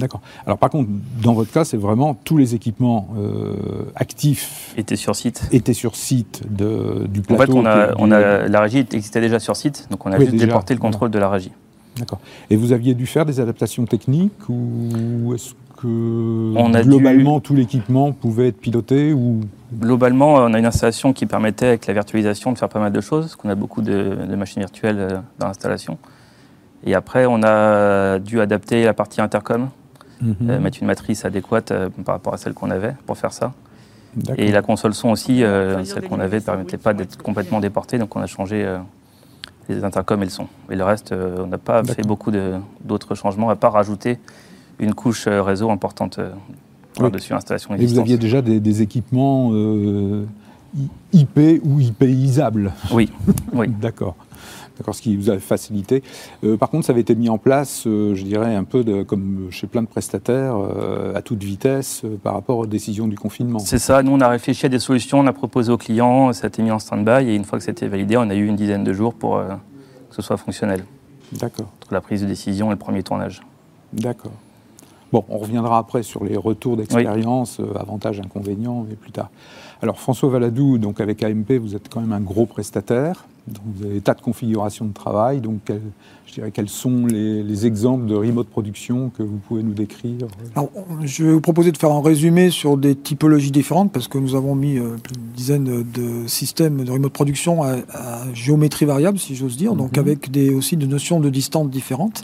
D'accord. 0.00 0.20
Alors 0.46 0.58
par 0.58 0.70
contre, 0.70 0.88
dans 1.22 1.34
votre 1.34 1.52
cas, 1.52 1.64
c'est 1.64 1.76
vraiment 1.76 2.14
tous 2.14 2.36
les 2.36 2.54
équipements 2.54 3.08
euh, 3.18 3.54
actifs 3.94 4.74
étaient 4.76 4.96
sur 4.96 5.14
site. 5.14 5.48
Étaient 5.52 5.74
sur 5.74 5.94
site 5.96 6.42
de, 6.50 7.06
du 7.06 7.20
plateau. 7.20 7.42
En 7.42 7.46
fait, 7.46 7.52
on 7.52 7.66
a, 7.66 7.94
on 7.98 8.10
a, 8.10 8.48
la 8.48 8.60
régie 8.60 8.78
existait 8.78 9.20
déjà 9.20 9.38
sur 9.38 9.56
site, 9.56 9.86
donc 9.90 10.04
on 10.06 10.12
a 10.12 10.18
juste 10.18 10.34
déporté 10.34 10.74
le 10.74 10.80
contrôle 10.80 11.10
de 11.10 11.18
la 11.18 11.28
régie. 11.28 11.52
D'accord. 11.98 12.20
Et 12.50 12.56
vous 12.56 12.72
aviez 12.72 12.94
dû 12.94 13.06
faire 13.06 13.26
des 13.26 13.40
adaptations 13.40 13.84
techniques 13.84 14.48
ou 14.48 15.34
est-ce 15.34 15.54
que 15.76 16.82
globalement 16.82 17.40
tout 17.40 17.54
l'équipement 17.54 18.12
pouvait 18.12 18.48
être 18.48 18.58
piloté 18.58 19.12
ou? 19.12 19.40
Globalement, 19.72 20.34
on 20.34 20.52
a 20.52 20.58
une 20.58 20.66
installation 20.66 21.12
qui 21.12 21.26
permettait 21.26 21.66
avec 21.66 21.86
la 21.86 21.94
virtualisation 21.94 22.50
de 22.50 22.58
faire 22.58 22.68
pas 22.68 22.80
mal 22.80 22.90
de 22.90 23.00
choses, 23.00 23.26
parce 23.26 23.36
qu'on 23.36 23.48
a 23.50 23.54
beaucoup 23.54 23.82
de, 23.82 24.16
de 24.28 24.34
machines 24.34 24.60
virtuelles 24.60 24.98
euh, 24.98 25.18
dans 25.38 25.46
l'installation. 25.46 25.96
Et 26.84 26.94
après, 26.96 27.24
on 27.24 27.40
a 27.44 28.18
dû 28.18 28.40
adapter 28.40 28.82
la 28.84 28.94
partie 28.94 29.20
intercom 29.20 29.68
Mhm. 30.22 30.36
Euh, 30.50 30.60
mettre 30.60 30.78
une 30.80 30.86
matrice 30.86 31.24
adéquate 31.24 31.70
euh, 31.70 31.88
par 32.04 32.14
rapport 32.14 32.34
à 32.34 32.36
celle 32.36 32.52
qu'on 32.54 32.70
avait 32.70 32.94
pour 33.06 33.16
faire 33.16 33.32
ça. 33.32 33.52
Et 34.36 34.50
la 34.50 34.60
console 34.60 34.92
son 34.92 35.10
aussi, 35.10 35.44
euh, 35.44 35.84
celle 35.84 36.08
qu'on 36.08 36.18
avait 36.18 36.38
ne 36.38 36.42
permettait 36.42 36.78
pas 36.78 36.94
d'être 36.94 37.16
complètement 37.22 37.60
déportée, 37.60 37.96
donc 37.96 38.16
on 38.16 38.20
a 38.20 38.26
changé 38.26 38.66
les 39.68 39.84
intercoms 39.84 40.20
et 40.22 40.24
le 40.24 40.30
son. 40.30 40.48
Et 40.68 40.74
le 40.74 40.82
reste, 40.82 41.12
on 41.14 41.46
n'a 41.46 41.58
pas 41.58 41.84
fait 41.84 42.04
beaucoup 42.04 42.32
d'autres 42.84 43.14
changements, 43.14 43.50
à 43.50 43.56
part 43.56 43.74
rajouter 43.74 44.18
une 44.80 44.94
couche 44.94 45.28
réseau 45.28 45.70
importante 45.70 46.18
par-dessus 46.96 47.32
l'installation 47.34 47.72
Et 47.76 47.86
vous 47.86 48.00
aviez 48.00 48.18
déjà 48.18 48.42
des, 48.42 48.82
équipements 48.82 49.52
IP 51.12 51.38
ou 51.62 51.78
IPisables 51.78 52.72
Oui, 52.90 53.12
oui. 53.52 53.68
D'accord 53.80 54.16
ce 54.92 55.02
qui 55.02 55.16
vous 55.16 55.30
a 55.30 55.38
facilité. 55.38 56.02
Euh, 56.44 56.56
par 56.56 56.70
contre, 56.70 56.86
ça 56.86 56.92
avait 56.92 57.00
été 57.00 57.14
mis 57.14 57.28
en 57.28 57.38
place, 57.38 57.84
euh, 57.86 58.14
je 58.14 58.24
dirais, 58.24 58.54
un 58.54 58.64
peu 58.64 58.84
de, 58.84 59.02
comme 59.02 59.48
chez 59.50 59.66
plein 59.66 59.82
de 59.82 59.86
prestataires, 59.86 60.56
euh, 60.56 61.14
à 61.14 61.22
toute 61.22 61.42
vitesse 61.42 62.02
par 62.22 62.34
rapport 62.34 62.58
aux 62.58 62.66
décisions 62.66 63.06
du 63.06 63.16
confinement. 63.16 63.58
C'est 63.58 63.78
ça, 63.78 64.02
nous 64.02 64.12
on 64.12 64.20
a 64.20 64.28
réfléchi 64.28 64.66
à 64.66 64.68
des 64.68 64.78
solutions, 64.78 65.20
on 65.20 65.26
a 65.26 65.32
proposé 65.32 65.72
aux 65.72 65.78
clients, 65.78 66.32
ça 66.32 66.46
a 66.46 66.48
été 66.48 66.62
mis 66.62 66.70
en 66.70 66.78
stand-by, 66.78 67.28
et 67.28 67.34
une 67.34 67.44
fois 67.44 67.58
que 67.58 67.64
c'était 67.64 67.88
validé, 67.88 68.16
on 68.16 68.28
a 68.30 68.34
eu 68.34 68.46
une 68.46 68.56
dizaine 68.56 68.84
de 68.84 68.92
jours 68.92 69.14
pour 69.14 69.38
que 69.38 70.14
ce 70.16 70.22
soit 70.22 70.36
fonctionnel. 70.36 70.84
D'accord. 71.32 71.68
Entre 71.82 71.94
la 71.94 72.00
prise 72.00 72.22
de 72.22 72.26
décision 72.26 72.68
et 72.68 72.70
le 72.70 72.78
premier 72.78 73.02
tournage. 73.02 73.42
D'accord. 73.92 74.32
Bon, 75.12 75.24
on 75.28 75.38
reviendra 75.38 75.78
après 75.78 76.02
sur 76.02 76.24
les 76.24 76.36
retours 76.36 76.76
d'expérience, 76.76 77.60
avantages, 77.74 78.20
inconvénients, 78.20 78.86
mais 78.88 78.94
plus 78.94 79.10
tard. 79.10 79.30
Alors 79.82 79.98
François 79.98 80.28
Valadou, 80.28 80.78
donc 80.78 81.00
avec 81.00 81.22
AMP, 81.22 81.52
vous 81.58 81.74
êtes 81.74 81.88
quand 81.88 82.00
même 82.00 82.12
un 82.12 82.20
gros 82.20 82.46
prestataire. 82.46 83.24
Donc, 83.48 83.62
vous 83.74 83.84
avez 83.84 83.94
des 83.94 84.00
tas 84.00 84.14
de 84.14 84.20
configurations 84.20 84.84
de 84.84 84.92
travail. 84.92 85.40
Donc, 85.40 85.70
je 86.30 86.34
dirais, 86.34 86.50
quels 86.52 86.68
sont 86.68 87.06
les, 87.06 87.66
exemples 87.66 88.06
de 88.06 88.14
remote 88.14 88.48
production 88.48 89.10
que 89.10 89.22
vous 89.22 89.38
pouvez 89.38 89.62
nous 89.62 89.74
décrire? 89.74 90.28
Je 91.02 91.24
vais 91.24 91.32
vous 91.32 91.40
proposer 91.40 91.72
de 91.72 91.76
faire 91.76 91.90
un 91.90 92.00
résumé 92.00 92.50
sur 92.50 92.76
des 92.76 92.94
typologies 92.94 93.50
différentes 93.50 93.92
parce 93.92 94.06
que 94.06 94.16
nous 94.16 94.36
avons 94.36 94.54
mis 94.54 94.78
euh, 94.78 94.96
une 95.16 95.32
dizaine 95.34 95.82
de 95.82 96.26
systèmes 96.28 96.84
de 96.84 96.90
remote 96.90 97.12
production 97.12 97.64
à, 97.64 97.78
géométrie 98.32 98.86
variable, 98.86 99.18
si 99.18 99.34
j'ose 99.34 99.56
dire, 99.56 99.74
donc 99.74 99.96
mhm. 99.96 100.00
avec 100.00 100.30
des, 100.30 100.54
aussi 100.54 100.76
des 100.76 100.86
notions 100.86 101.18
de 101.18 101.30
distance 101.30 101.68
différentes. 101.68 102.22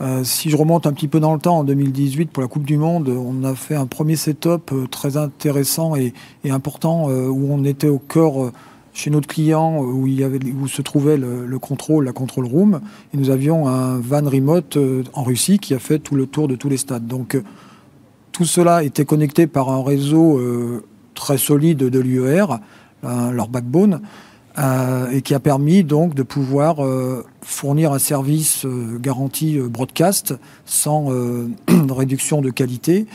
Euh, 0.00 0.22
si 0.22 0.50
je 0.50 0.56
remonte 0.56 0.86
un 0.86 0.92
petit 0.92 1.08
peu 1.08 1.18
dans 1.18 1.32
le 1.32 1.40
temps, 1.40 1.58
en 1.58 1.64
2018, 1.64 2.30
pour 2.30 2.42
la 2.42 2.48
Coupe 2.48 2.64
du 2.64 2.76
Monde, 2.76 3.08
on 3.08 3.42
a 3.44 3.54
fait 3.54 3.76
un 3.76 3.86
premier 3.86 4.16
setup 4.16 4.70
euh, 4.72 4.86
très 4.86 5.16
intéressant 5.16 5.96
et, 5.96 6.12
et 6.44 6.50
important 6.50 7.06
où 7.08 7.48
on 7.50 7.64
était 7.64 7.88
au 7.88 7.98
cœur 7.98 8.52
chez 8.94 9.10
notre 9.10 9.26
client 9.26 9.80
où, 9.80 10.06
se 10.68 10.80
trouvait 10.80 11.16
le, 11.16 11.58
contrôle, 11.58 12.04
la 12.04 12.12
control 12.12 12.46
room, 12.46 12.80
et 13.12 13.16
nous 13.16 13.28
avions 13.28 13.68
un 13.68 13.98
van 13.98 14.24
remote 14.24 14.76
euh, 14.76 15.02
en 15.12 15.24
Russie 15.24 15.58
qui 15.58 15.74
a 15.74 15.80
fait 15.80 15.98
tout 15.98 16.14
le 16.14 16.26
tour 16.26 16.46
de 16.46 16.54
tous 16.54 16.68
les 16.68 16.76
stades. 16.76 17.06
Donc 17.06 17.34
euh, 17.34 17.42
tout 18.30 18.44
cela 18.44 18.84
était 18.84 19.04
connecté 19.04 19.48
par 19.48 19.68
un 19.68 19.82
réseau 19.82 20.38
euh, 20.38 20.84
très 21.14 21.38
solide 21.38 21.78
de 21.78 21.98
l'UER, 21.98 22.46
leur 23.02 23.48
backbone, 23.48 24.00
et 25.12 25.20
qui 25.20 25.34
a 25.34 25.40
permis 25.40 25.84
donc 25.84 26.14
de 26.14 26.22
pouvoir 26.22 26.78
fournir 27.42 27.92
un 27.92 27.98
service 27.98 28.66
garanti 28.98 29.58
broadcast 29.58 30.34
sans 30.64 31.10
réduction 31.90 32.40
de 32.40 32.48
qualité 32.48 33.06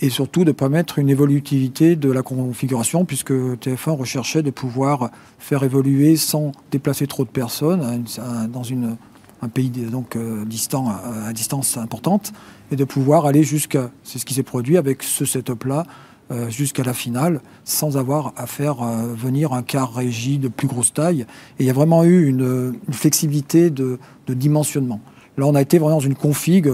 et 0.00 0.08
surtout 0.08 0.44
de 0.44 0.52
permettre 0.52 0.98
une 0.98 1.10
évolutivité 1.10 1.94
de 1.94 2.10
la 2.10 2.22
configuration, 2.22 3.04
puisque 3.04 3.32
TF1 3.32 3.90
recherchait 3.90 4.42
de 4.42 4.50
pouvoir 4.50 5.10
faire 5.38 5.62
évoluer 5.62 6.16
sans 6.16 6.52
déplacer 6.70 7.06
trop 7.06 7.24
de 7.24 7.30
personnes 7.30 8.04
dans 8.50 8.62
une, 8.62 8.96
un 9.42 9.48
pays 9.48 9.70
donc, 9.70 10.16
euh, 10.16 10.44
distant, 10.44 10.88
à 10.88 11.32
distance 11.32 11.76
importante, 11.76 12.32
et 12.72 12.76
de 12.76 12.84
pouvoir 12.84 13.26
aller 13.26 13.42
jusqu'à, 13.42 13.90
c'est 14.02 14.18
ce 14.18 14.24
qui 14.24 14.34
s'est 14.34 14.42
produit 14.42 14.78
avec 14.78 15.02
ce 15.02 15.24
setup-là, 15.24 15.84
euh, 16.30 16.48
jusqu'à 16.48 16.84
la 16.84 16.94
finale, 16.94 17.40
sans 17.64 17.96
avoir 17.96 18.32
à 18.36 18.46
faire 18.46 18.82
euh, 18.82 19.12
venir 19.14 19.52
un 19.52 19.62
quart 19.62 19.92
régie 19.92 20.38
de 20.38 20.48
plus 20.48 20.68
grosse 20.68 20.94
taille. 20.94 21.22
Et 21.58 21.64
il 21.64 21.66
y 21.66 21.70
a 21.70 21.72
vraiment 21.72 22.04
eu 22.04 22.26
une, 22.26 22.74
flexibilité 22.92 23.68
de, 23.68 23.98
de, 24.28 24.34
dimensionnement. 24.34 25.00
Là, 25.36 25.46
on 25.46 25.54
a 25.56 25.60
été 25.60 25.78
vraiment 25.78 25.96
dans 25.96 26.00
une 26.00 26.14
config 26.14 26.70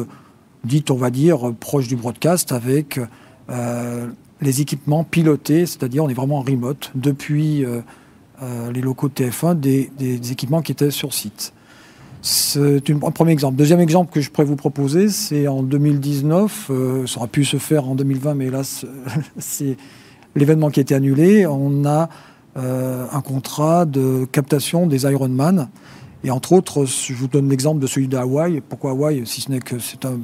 dite, 0.66 0.90
on 0.90 0.96
va 0.96 1.10
dire, 1.10 1.52
proche 1.58 1.88
du 1.88 1.96
broadcast, 1.96 2.52
avec 2.52 3.00
euh, 3.50 4.06
les 4.40 4.60
équipements 4.60 5.04
pilotés, 5.04 5.66
c'est-à-dire 5.66 6.04
on 6.04 6.08
est 6.08 6.14
vraiment 6.14 6.38
en 6.38 6.42
remote 6.42 6.90
depuis 6.94 7.64
euh, 7.64 7.80
euh, 8.42 8.70
les 8.70 8.82
locaux 8.82 9.08
de 9.08 9.14
TF1 9.14 9.58
des, 9.58 9.90
équipements 10.30 10.60
qui 10.60 10.72
étaient 10.72 10.90
sur 10.90 11.14
site. 11.14 11.52
C'est 12.20 12.90
un 12.90 13.10
premier 13.12 13.32
exemple. 13.32 13.56
Deuxième 13.56 13.80
exemple 13.80 14.12
que 14.12 14.20
je 14.20 14.30
pourrais 14.30 14.46
vous 14.46 14.56
proposer, 14.56 15.08
c'est 15.08 15.46
en 15.46 15.62
2019, 15.62 16.70
ça 17.06 17.18
aurait 17.18 17.28
pu 17.28 17.44
se 17.44 17.56
faire 17.56 17.88
en 17.88 17.94
2020, 17.94 18.34
mais 18.34 18.46
hélas, 18.46 18.84
c'est 19.38 19.76
l'événement 20.34 20.70
qui 20.70 20.80
a 20.80 20.82
été 20.82 20.94
annulé. 20.94 21.46
On 21.46 21.84
a 21.84 22.08
un 22.56 23.20
contrat 23.20 23.84
de 23.84 24.26
captation 24.32 24.86
des 24.86 25.04
Ironman. 25.04 25.68
Et 26.24 26.30
entre 26.32 26.52
autres, 26.52 26.84
je 26.86 27.12
vous 27.14 27.28
donne 27.28 27.48
l'exemple 27.48 27.80
de 27.80 27.86
celui 27.86 28.08
d'Hawaï. 28.08 28.60
Pourquoi 28.66 28.90
Hawaï 28.90 29.24
Si 29.24 29.42
ce 29.42 29.50
n'est 29.50 29.60
que 29.60 29.78
c'est 29.78 30.04
un 30.04 30.18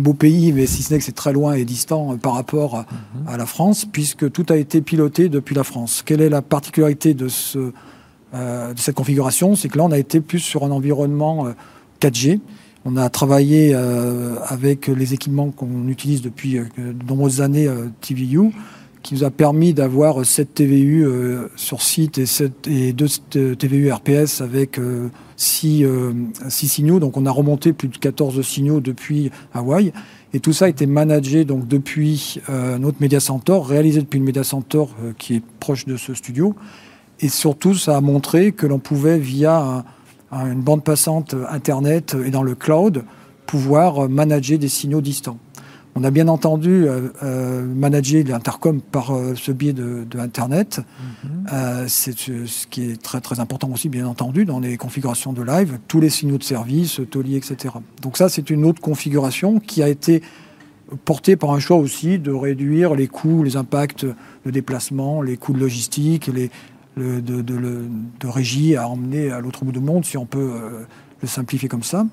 beau 0.00 0.14
pays, 0.14 0.52
mais 0.52 0.66
si 0.66 0.82
ce 0.82 0.92
n'est 0.92 0.98
que 0.98 1.04
c'est 1.04 1.14
très 1.14 1.32
loin 1.32 1.54
et 1.54 1.64
distant 1.64 2.16
par 2.16 2.34
rapport 2.34 2.78
mhm. 2.78 3.28
à, 3.28 3.36
la 3.36 3.46
France, 3.46 3.86
puisque 3.90 4.30
tout 4.30 4.46
a 4.48 4.56
été 4.56 4.80
piloté 4.80 5.28
depuis 5.28 5.54
la 5.54 5.64
France. 5.64 6.02
Quelle 6.04 6.20
est 6.20 6.28
la 6.28 6.42
particularité 6.42 7.14
de, 7.14 7.28
ce, 7.28 7.58
de 7.58 8.78
cette 8.78 8.94
configuration? 8.94 9.54
C'est 9.54 9.68
que 9.68 9.78
là, 9.78 9.84
on 9.84 9.92
a 9.92 9.98
été 9.98 10.20
plus 10.20 10.40
sur 10.40 10.64
un 10.64 10.70
environnement 10.70 11.48
4G. 12.00 12.40
On 12.84 12.96
a 12.96 13.08
travaillé 13.08 13.74
avec 13.74 14.86
les 14.86 15.14
équipements 15.14 15.50
qu'on 15.50 15.88
utilise 15.88 16.22
depuis 16.22 16.60
de 16.78 17.06
nombreuses 17.08 17.40
années, 17.40 17.68
TVU, 18.00 18.52
qui 19.06 19.14
nous 19.14 19.22
a 19.22 19.30
permis 19.30 19.72
d'avoir 19.72 20.26
7 20.26 20.54
TVU 20.54 21.06
euh, 21.06 21.48
sur 21.54 21.80
site 21.80 22.18
et, 22.18 22.26
7, 22.26 22.66
et 22.66 22.92
2 22.92 23.54
TVU 23.54 23.92
RPS 23.92 24.40
avec 24.40 24.80
6, 25.36 25.84
euh, 25.84 26.12
euh, 26.44 26.50
signaux. 26.50 26.98
Donc 26.98 27.16
on 27.16 27.24
a 27.24 27.30
remonté 27.30 27.72
plus 27.72 27.86
de 27.86 27.96
14 27.98 28.42
signaux 28.42 28.80
depuis 28.80 29.30
Hawaï. 29.54 29.92
Et 30.34 30.40
tout 30.40 30.52
ça 30.52 30.64
a 30.64 30.68
été 30.68 30.86
managé 30.86 31.44
donc 31.44 31.68
depuis 31.68 32.40
notre 32.78 33.00
Media 33.00 33.20
Center, 33.20 33.58
réalisé 33.64 34.00
depuis 34.00 34.18
le 34.18 34.24
Media 34.24 34.44
Center 34.44 34.84
qui 35.16 35.36
est 35.36 35.42
proche 35.60 35.86
de 35.86 35.96
ce 35.96 36.12
studio. 36.12 36.54
Et 37.20 37.28
surtout, 37.28 37.74
ça 37.74 37.96
a 37.96 38.00
montré 38.02 38.52
que 38.52 38.66
l'on 38.66 38.80
pouvait, 38.80 39.18
via 39.18 39.84
une 40.32 40.60
bande 40.60 40.84
passante 40.84 41.34
Internet 41.48 42.16
et 42.26 42.30
dans 42.30 42.42
le 42.42 42.54
cloud, 42.54 43.04
pouvoir 43.46 44.10
manager 44.10 44.58
des 44.58 44.68
signaux 44.68 45.00
distants. 45.00 45.38
On 45.98 46.04
a 46.04 46.10
bien 46.10 46.28
entendu 46.28 46.86
euh, 46.86 47.08
euh, 47.22 47.64
manager 47.64 48.22
l'intercom 48.28 48.82
par 48.82 49.12
euh, 49.16 49.34
ce 49.34 49.50
biais 49.50 49.72
de, 49.72 50.06
Internet. 50.18 50.80
Mhm. 51.24 51.88
c'est 51.88 52.16
ce 52.18 52.66
qui 52.66 52.90
est 52.90 53.02
très 53.02 53.20
très 53.20 53.40
important 53.40 53.70
aussi, 53.70 53.88
bien 53.88 54.06
entendu, 54.06 54.44
dans 54.44 54.60
les 54.60 54.76
configurations 54.76 55.32
de 55.32 55.42
live, 55.42 55.78
tous 55.88 56.00
les 56.00 56.10
signaux 56.10 56.38
de 56.38 56.42
service, 56.42 57.00
Toli, 57.10 57.36
etc. 57.36 57.74
Donc 58.02 58.16
ça, 58.16 58.28
c'est 58.28 58.50
une 58.50 58.64
autre 58.64 58.80
configuration 58.80 59.58
qui 59.58 59.82
a 59.82 59.88
été 59.88 60.22
portée 61.04 61.36
par 61.36 61.52
un 61.52 61.58
choix 61.58 61.76
aussi 61.76 62.18
de 62.18 62.32
réduire 62.32 62.94
les 62.94 63.08
coûts, 63.08 63.42
les 63.42 63.56
impacts 63.56 64.04
de 64.04 64.50
déplacement, 64.50 65.22
les 65.22 65.36
coûts 65.36 65.52
de 65.52 65.60
logistique, 65.60 66.28
les, 66.28 66.50
de, 66.96 67.20
de, 67.20 68.26
régie 68.26 68.76
à 68.76 68.88
emmener 68.88 69.30
à 69.30 69.40
l'autre 69.40 69.64
bout 69.64 69.72
du 69.72 69.80
monde, 69.80 70.04
si 70.04 70.16
on 70.16 70.26
peut 70.26 70.50
le 71.20 71.28
simplifier 71.28 71.68
comme 71.68 71.82
ça. 71.82 72.06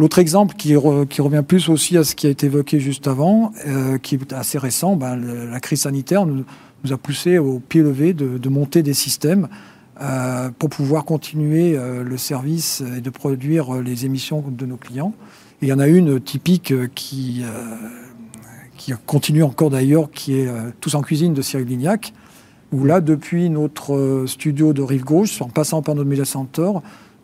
L'autre 0.00 0.18
exemple 0.18 0.54
qui, 0.56 0.74
revient 0.76 1.44
plus 1.46 1.68
aussi 1.68 1.98
à 1.98 2.04
ce 2.04 2.14
qui 2.14 2.26
a 2.26 2.30
été 2.30 2.46
évoqué 2.46 2.80
juste 2.80 3.06
avant, 3.06 3.52
euh, 3.66 3.98
qui 3.98 4.14
est 4.14 4.32
assez 4.32 4.56
récent, 4.56 4.96
ben, 4.96 5.14
la 5.14 5.60
crise 5.60 5.82
sanitaire 5.82 6.24
nous, 6.24 6.46
a 6.90 6.96
poussé 6.96 7.36
au 7.36 7.58
pied 7.58 7.82
levé 7.82 8.14
de, 8.14 8.48
monter 8.48 8.82
des 8.82 8.94
systèmes 8.94 9.48
euh, 10.00 10.48
pour 10.58 10.70
pouvoir 10.70 11.04
continuer 11.04 11.76
euh, 11.76 12.02
le 12.02 12.16
service 12.16 12.82
et 12.96 13.02
de 13.02 13.10
produire 13.10 13.74
les 13.82 14.06
émissions 14.06 14.42
de 14.48 14.64
nos 14.64 14.78
clients. 14.78 15.12
il 15.60 15.68
y 15.68 15.72
en 15.74 15.78
a 15.78 15.86
une 15.86 16.18
typique 16.18 16.72
qui, 16.94 17.44
continue 19.04 19.42
encore 19.42 19.68
d'ailleurs, 19.68 20.10
qui 20.10 20.38
est 20.38 20.48
Tous 20.80 20.94
en 20.94 21.02
cuisine 21.02 21.34
de 21.34 21.42
Cyril 21.42 21.66
Lignac, 21.66 22.14
où 22.72 22.86
là, 22.86 23.02
depuis 23.02 23.50
notre 23.50 24.24
studio 24.26 24.72
de 24.72 24.80
Rive 24.80 25.04
Gauche, 25.04 25.42
en 25.42 25.50
passant 25.50 25.82
par 25.82 25.94
notre 25.94 26.08
media 26.08 26.24
center, 26.24 26.70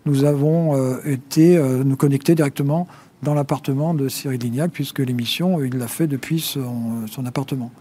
nous 0.07 0.25
avons 0.25 0.77
euh, 0.77 0.99
été 1.05 1.57
euh, 1.57 1.83
nous 1.85 1.97
connecter 1.97 2.35
directement 2.35 2.87
dans 3.23 3.35
l'appartement 3.35 3.93
de 3.93 4.09
Cyril 4.09 4.41
Lignac, 4.41 4.71
puisque 4.71 5.01
l'émission, 5.01 5.63
il 5.63 5.77
l'a 5.77 5.89
fait 5.89 6.07
depuis 6.07 6.41
son, 6.41 7.27
appartement. 7.27 7.73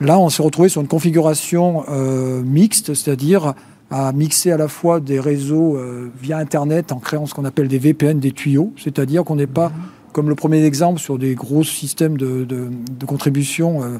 Là, 0.00 0.18
on 0.18 0.28
s'est 0.28 0.42
retrouvé 0.42 0.68
sur 0.68 0.80
une 0.80 0.88
configuration 0.88 1.84
euh, 1.88 2.42
mixte, 2.42 2.94
c'est-à-dire 2.94 3.54
à 3.90 4.12
mixer 4.12 4.50
à 4.50 4.56
la 4.56 4.68
fois 4.68 5.00
des 5.00 5.20
réseaux 5.20 5.78
via 6.18 6.38
Internet 6.38 6.92
en 6.92 6.98
créant 6.98 7.26
ce 7.26 7.34
qu'on 7.34 7.44
appelle 7.44 7.68
des 7.68 7.78
VPN, 7.78 8.18
des 8.18 8.32
tuyaux, 8.32 8.72
c'est-à-dire 8.78 9.22
qu'on 9.22 9.36
n'est 9.36 9.46
pas, 9.46 9.68
mhm. 9.68 9.74
comme 10.12 10.28
le 10.30 10.34
premier 10.34 10.64
exemple, 10.64 10.98
sur 10.98 11.18
des 11.18 11.34
gros 11.34 11.62
systèmes 11.62 12.16
de, 12.16 12.44
de 12.44 13.06
contribution 13.06 13.82
euh, 13.82 13.98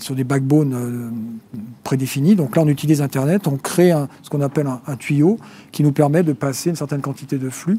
sur 0.00 0.14
des 0.14 0.24
backbones 0.24 0.74
euh, 0.74 1.10
prédéfinis. 1.82 2.36
Donc 2.36 2.56
là, 2.56 2.62
on 2.62 2.68
utilise 2.68 3.02
Internet, 3.02 3.46
on 3.46 3.56
crée 3.56 3.92
ce 4.22 4.30
qu'on 4.30 4.40
appelle 4.40 4.68
un, 4.86 4.96
tuyau 4.96 5.38
qui 5.72 5.82
nous 5.82 5.92
permet 5.92 6.22
de 6.22 6.32
passer 6.32 6.70
une 6.70 6.76
certaine 6.76 7.00
quantité 7.00 7.38
de 7.38 7.50
flux. 7.50 7.78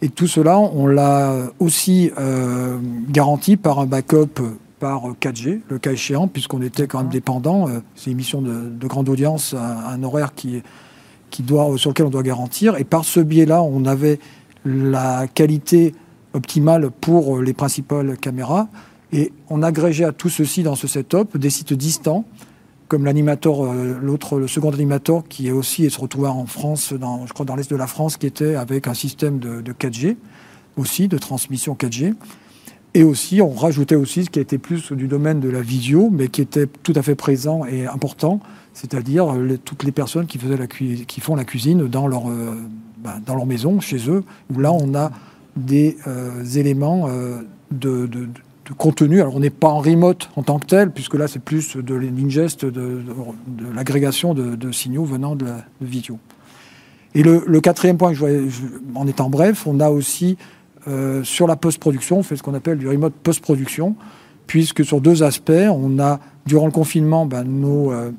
Et 0.00 0.08
tout 0.08 0.28
cela, 0.28 0.58
on 0.58 0.86
l'a 0.86 1.34
aussi 1.58 2.12
euh, 2.18 2.78
garanti 3.08 3.56
par 3.56 3.80
un 3.80 3.86
backup 3.86 4.40
par 4.78 5.10
4G, 5.20 5.60
le 5.68 5.78
cas 5.80 5.90
échéant, 5.90 6.28
puisqu'on 6.28 6.62
était 6.62 6.86
quand 6.86 6.98
même 6.98 7.08
dépendant. 7.08 7.68
c'est 7.96 8.06
une 8.06 8.12
émission 8.12 8.40
de, 8.40 8.86
grande 8.86 9.08
audience, 9.08 9.54
un, 9.54 9.92
un 9.92 10.02
horaire 10.04 10.34
qui, 10.34 10.62
qui 11.30 11.42
doit, 11.42 11.76
sur 11.76 11.90
lequel 11.90 12.06
on 12.06 12.10
doit 12.10 12.22
garantir. 12.22 12.76
Et 12.76 12.84
par 12.84 13.04
ce 13.04 13.18
biais-là, 13.18 13.60
on 13.60 13.84
avait 13.86 14.20
la 14.64 15.26
qualité 15.26 15.94
optimale 16.32 16.90
pour 16.90 17.40
les 17.40 17.52
principales 17.52 18.16
caméras 18.18 18.68
et 19.12 19.32
on 19.48 19.62
agrégé 19.62 20.04
à 20.04 20.12
tout 20.12 20.28
ceci 20.28 20.62
dans 20.62 20.74
ce 20.74 20.86
setup 20.86 21.36
des 21.36 21.50
sites 21.50 21.72
distants, 21.72 22.24
comme 22.88 23.04
l'animateur, 23.04 23.64
euh, 23.64 23.98
l'autre, 24.00 24.38
le 24.38 24.48
second 24.48 24.70
animateur 24.70 25.24
qui 25.28 25.48
est 25.48 25.52
aussi 25.52 25.84
et 25.84 25.90
se 25.90 26.00
retrouva 26.00 26.30
en 26.30 26.46
France, 26.46 26.94
je 26.94 27.32
crois 27.32 27.46
dans 27.46 27.56
l'est 27.56 27.70
de 27.70 27.76
la 27.76 27.86
France, 27.86 28.16
qui 28.16 28.26
était 28.26 28.54
avec 28.54 28.88
un 28.88 28.94
système 28.94 29.38
de, 29.38 29.72
4G 29.72 30.16
aussi, 30.76 31.08
de 31.08 31.18
transmission 31.18 31.74
4G. 31.74 32.14
Et 32.94 33.04
aussi, 33.04 33.42
on 33.42 33.50
rajoutait 33.50 33.94
aussi 33.94 34.24
ce 34.24 34.30
qui 34.30 34.40
était 34.40 34.58
plus 34.58 34.92
du 34.92 35.06
domaine 35.06 35.40
de 35.40 35.50
la 35.50 35.60
visio, 35.60 36.08
mais 36.10 36.28
qui 36.28 36.40
était 36.40 36.66
tout 36.66 36.94
à 36.96 37.02
fait 37.02 37.14
présent 37.14 37.66
et 37.66 37.86
important, 37.86 38.40
c'est-à-dire 38.72 39.34
toutes 39.64 39.84
les 39.84 39.92
personnes 39.92 40.26
qui, 40.26 40.38
font 41.20 41.36
la 41.36 41.44
cuisine 41.44 41.86
dans 41.86 42.06
leur, 42.06 42.30
euh, 42.30 42.56
bah, 42.98 43.16
dans 43.24 43.34
leur 43.34 43.44
maison, 43.44 43.80
chez 43.80 44.08
eux, 44.08 44.24
où 44.54 44.58
là, 44.58 44.72
on 44.72 44.94
a 44.94 45.12
des 45.56 45.98
euh, 46.06 46.42
éléments 46.44 47.08
de, 47.70 48.08
contenu. 48.76 49.20
Alors 49.20 49.36
on 49.36 49.40
n'est 49.40 49.50
pas 49.50 49.68
en 49.68 49.78
remote 49.78 50.30
en 50.36 50.42
tant 50.42 50.58
que 50.58 50.66
tel, 50.66 50.90
puisque 50.90 51.14
là 51.14 51.28
c'est 51.28 51.42
plus 51.42 51.76
de 51.76 51.94
l'ingest, 51.94 52.64
de, 52.64 52.70
de, 52.70 53.74
l'agrégation 53.74 54.34
de, 54.34 54.72
signaux 54.72 55.04
venant 55.04 55.36
de, 55.36 55.46
la, 55.46 55.64
vidéo. 55.80 56.18
Et 57.14 57.22
le, 57.22 57.60
quatrième 57.60 57.96
point, 57.96 58.12
je, 58.12 58.24
en 58.94 59.06
étant 59.06 59.30
bref, 59.30 59.66
on 59.66 59.80
a 59.80 59.90
aussi 59.90 60.36
euh, 60.86 61.22
sur 61.24 61.46
la 61.46 61.56
post-production, 61.56 62.18
on 62.18 62.22
fait 62.22 62.36
ce 62.36 62.42
qu'on 62.42 62.54
appelle 62.54 62.78
du 62.78 62.88
remote 62.88 63.14
post-production, 63.14 63.96
puisque 64.46 64.84
sur 64.84 65.00
deux 65.00 65.22
aspects, 65.22 65.52
on 65.70 65.98
a 65.98 66.20
durant 66.46 66.66
le 66.66 66.72
confinement 66.72 67.26
ben, 67.26 67.44
nos, 67.44 67.92
euh, 67.92 68.10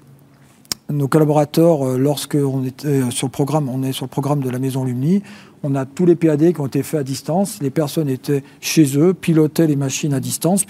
nos 0.89 1.07
collaborateurs, 1.07 1.87
euh, 1.87 1.97
lorsque 1.97 2.35
on 2.35 2.63
était 2.63 3.09
sur 3.11 3.27
le 3.27 3.31
programme, 3.31 3.69
on 3.69 3.83
est 3.83 3.91
sur 3.91 4.05
le 4.05 4.09
programme 4.09 4.41
de 4.41 4.49
la 4.49 4.59
Maison 4.59 4.83
Lumni, 4.83 5.23
on 5.63 5.75
a 5.75 5.85
tous 5.85 6.05
les 6.05 6.15
PAD 6.15 6.53
qui 6.53 6.61
ont 6.61 6.67
été 6.67 6.83
faits 6.83 7.01
à 7.01 7.03
distance. 7.03 7.59
Les 7.61 7.69
personnes 7.69 8.09
étaient 8.09 8.43
chez 8.61 8.97
eux, 8.97 9.13
pilotaient 9.13 9.67
les 9.67 9.75
machines 9.75 10.13
à 10.13 10.19
distance, 10.19 10.65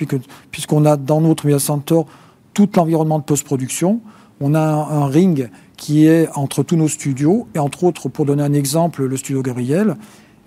puisqu'on 0.52 0.86
a 0.86 0.98
dans 0.98 1.22
notre 1.22 1.46
media 1.46 1.60
center 1.60 2.02
tout 2.54 2.70
l'environnement 2.76 3.20
de 3.20 3.24
post-production. 3.24 4.02
On 4.42 4.56
a 4.56 4.60
un, 4.62 5.06
ring 5.08 5.50
qui 5.78 6.06
est 6.06 6.30
entre 6.36 6.64
tous 6.64 6.76
nos 6.76 6.88
studios, 6.88 7.48
et 7.56 7.60
entre 7.60 7.84
autres, 7.84 8.10
pour 8.10 8.26
donner 8.26 8.44
un 8.44 8.54
exemple, 8.54 9.04
le 9.06 9.18
studio 9.18 9.42
Gabriel. 9.42 9.96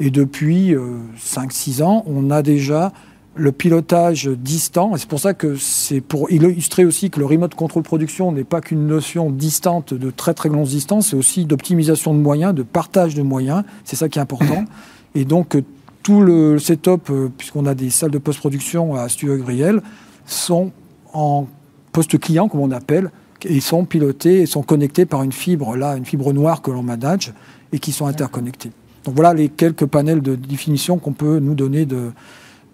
Et 0.00 0.10
depuis 0.10 0.74
5-6 1.18 1.80
euh, 1.80 1.84
ans, 1.84 2.02
on 2.06 2.30
a 2.30 2.42
déjà 2.42 2.92
le 3.34 3.52
pilotage 3.52 4.28
distant. 4.28 4.94
Et 4.94 4.98
c'est 4.98 5.08
pour 5.08 5.20
ça 5.20 5.34
que 5.34 5.56
c'est 5.56 6.00
pour 6.00 6.30
illustrer 6.30 6.84
aussi 6.84 7.10
que 7.10 7.18
le 7.18 7.26
remote 7.26 7.54
control 7.54 7.82
production 7.82 8.32
n'est 8.32 8.44
pas 8.44 8.60
qu'une 8.60 8.86
notion 8.86 9.30
distante 9.30 9.94
de 9.94 10.10
très 10.10 10.34
très 10.34 10.48
longue 10.48 10.66
distance, 10.66 11.08
c'est 11.08 11.16
aussi 11.16 11.44
d'optimisation 11.44 12.14
de 12.14 12.18
moyens, 12.18 12.54
de 12.54 12.62
partage 12.62 13.14
de 13.14 13.22
moyens. 13.22 13.64
C'est 13.84 13.96
ça 13.96 14.08
qui 14.08 14.18
est 14.18 14.22
important. 14.22 14.64
Et 15.14 15.24
donc 15.24 15.56
tout 16.02 16.20
le 16.20 16.58
setup, 16.58 17.10
euh, 17.10 17.28
puisqu'on 17.36 17.66
a 17.66 17.74
des 17.74 17.90
salles 17.90 18.10
de 18.10 18.18
post-production 18.18 18.96
à 18.96 19.08
Studio 19.08 19.36
Griel, 19.36 19.80
sont 20.26 20.72
en 21.12 21.46
post-client, 21.92 22.48
comme 22.48 22.60
on 22.60 22.70
appelle, 22.70 23.10
et 23.44 23.60
sont 23.60 23.84
pilotés 23.84 24.40
et 24.40 24.46
sont 24.46 24.62
connectés 24.62 25.04
par 25.04 25.22
une 25.22 25.32
fibre, 25.32 25.76
là, 25.76 25.96
une 25.96 26.04
fibre 26.04 26.32
noire 26.32 26.62
que 26.62 26.70
l'on 26.70 26.82
manage, 26.82 27.32
et 27.72 27.78
qui 27.78 27.92
sont 27.92 28.06
interconnectés. 28.06 28.70
Donc 29.04 29.14
voilà 29.14 29.34
les 29.34 29.48
quelques 29.48 29.86
panels 29.86 30.22
de 30.22 30.36
définition 30.36 30.98
qu'on 30.98 31.12
peut 31.12 31.38
nous 31.38 31.54
donner 31.54 31.86
de, 31.86 32.12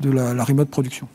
de 0.01 0.11
la, 0.11 0.45
remote 0.45 0.69
production. 0.69 1.09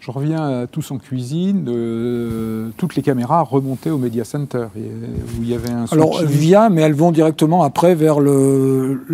Je 0.00 0.10
reviens 0.10 0.62
à 0.62 0.66
tous 0.66 0.90
en 0.90 0.98
cuisine. 0.98 1.66
Euh, 1.68 2.70
toutes 2.76 2.96
les 2.96 3.02
caméras 3.02 3.42
remontaient 3.42 3.90
au 3.90 3.98
Media 3.98 4.24
Center, 4.24 4.66
où 4.74 5.42
il 5.42 5.48
y 5.48 5.54
avait 5.54 5.70
un. 5.70 5.84
Alors 5.92 6.22
via, 6.24 6.70
mais 6.70 6.82
elles 6.82 6.94
vont 6.94 7.12
directement 7.12 7.62
après 7.62 7.94
vers 7.94 8.18
le, 8.18 9.04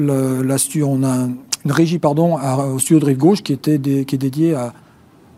la 0.42 0.58
studio. 0.58 0.88
On 0.90 1.04
a 1.04 1.28
une 1.64 1.72
régie 1.72 1.98
pardon 1.98 2.38
au 2.74 2.78
studio 2.78 3.00
de 3.00 3.04
rive 3.04 3.18
gauche 3.18 3.42
qui 3.42 3.52
était 3.52 3.78
qui 3.78 4.14
est 4.14 4.18
dédiée 4.18 4.54
à, 4.54 4.72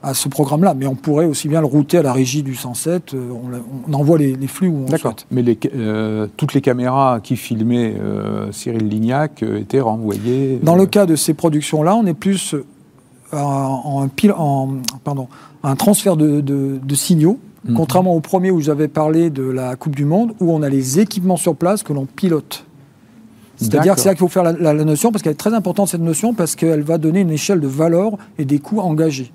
à 0.04 0.14
ce 0.14 0.28
programme-là. 0.28 0.74
Mais 0.74 0.86
on 0.86 0.94
pourrait 0.94 1.26
aussi 1.26 1.48
bien 1.48 1.60
le 1.60 1.66
router 1.66 1.98
à 1.98 2.02
la 2.02 2.12
régie 2.12 2.44
du 2.44 2.54
107. 2.54 3.14
Euh, 3.14 3.30
on, 3.88 3.92
envoie 3.92 4.18
les, 4.18 4.36
flux 4.46 4.68
où 4.68 4.84
on 4.86 4.88
D'accord. 4.88 5.16
Mais 5.32 5.42
les, 5.42 5.58
euh, 5.74 6.28
toutes 6.36 6.54
les 6.54 6.60
caméras 6.60 7.18
qui 7.20 7.34
filmaient 7.34 7.96
Cyril 8.52 8.86
Lignac 8.86 9.42
étaient 9.42 9.80
renvoyées. 9.80 10.60
Dans 10.62 10.76
le 10.76 10.86
cas 10.86 11.06
de 11.06 11.16
ces 11.16 11.34
productions-là, 11.34 11.96
on 11.96 12.06
est 12.06 12.14
plus 12.14 12.54
en, 13.32 14.08
en, 14.36 14.68
pardon, 15.04 15.28
un 15.62 15.76
transfert 15.76 16.16
de, 16.16 16.94
signaux, 16.94 17.38
mhm. 17.64 17.74
contrairement 17.74 18.14
au 18.14 18.20
premier 18.20 18.50
où 18.50 18.60
j'avais 18.60 18.88
parlé 18.88 19.30
de 19.30 19.42
la 19.42 19.76
Coupe 19.76 19.96
du 19.96 20.04
Monde, 20.04 20.32
où 20.40 20.52
on 20.52 20.62
a 20.62 20.68
les 20.68 21.00
équipements 21.00 21.36
sur 21.36 21.56
place 21.56 21.82
que 21.82 21.92
l'on 21.92 22.06
pilote. 22.06 22.64
C'est-à-dire 23.56 23.94
que 23.94 24.00
c'est 24.00 24.08
là 24.08 24.14
qu'il 24.14 24.20
faut 24.20 24.28
faire 24.28 24.44
la, 24.44 24.72
notion, 24.72 25.12
parce 25.12 25.22
qu'elle 25.22 25.32
est 25.32 25.36
très 25.36 25.52
importante 25.52 25.88
cette 25.88 26.00
notion, 26.00 26.32
parce 26.32 26.56
qu'elle 26.56 26.82
va 26.82 26.96
donner 26.96 27.20
une 27.20 27.30
échelle 27.30 27.60
de 27.60 27.66
valeur 27.66 28.12
et 28.38 28.46
des 28.46 28.58
coûts 28.58 28.80
engagés. 28.80 29.30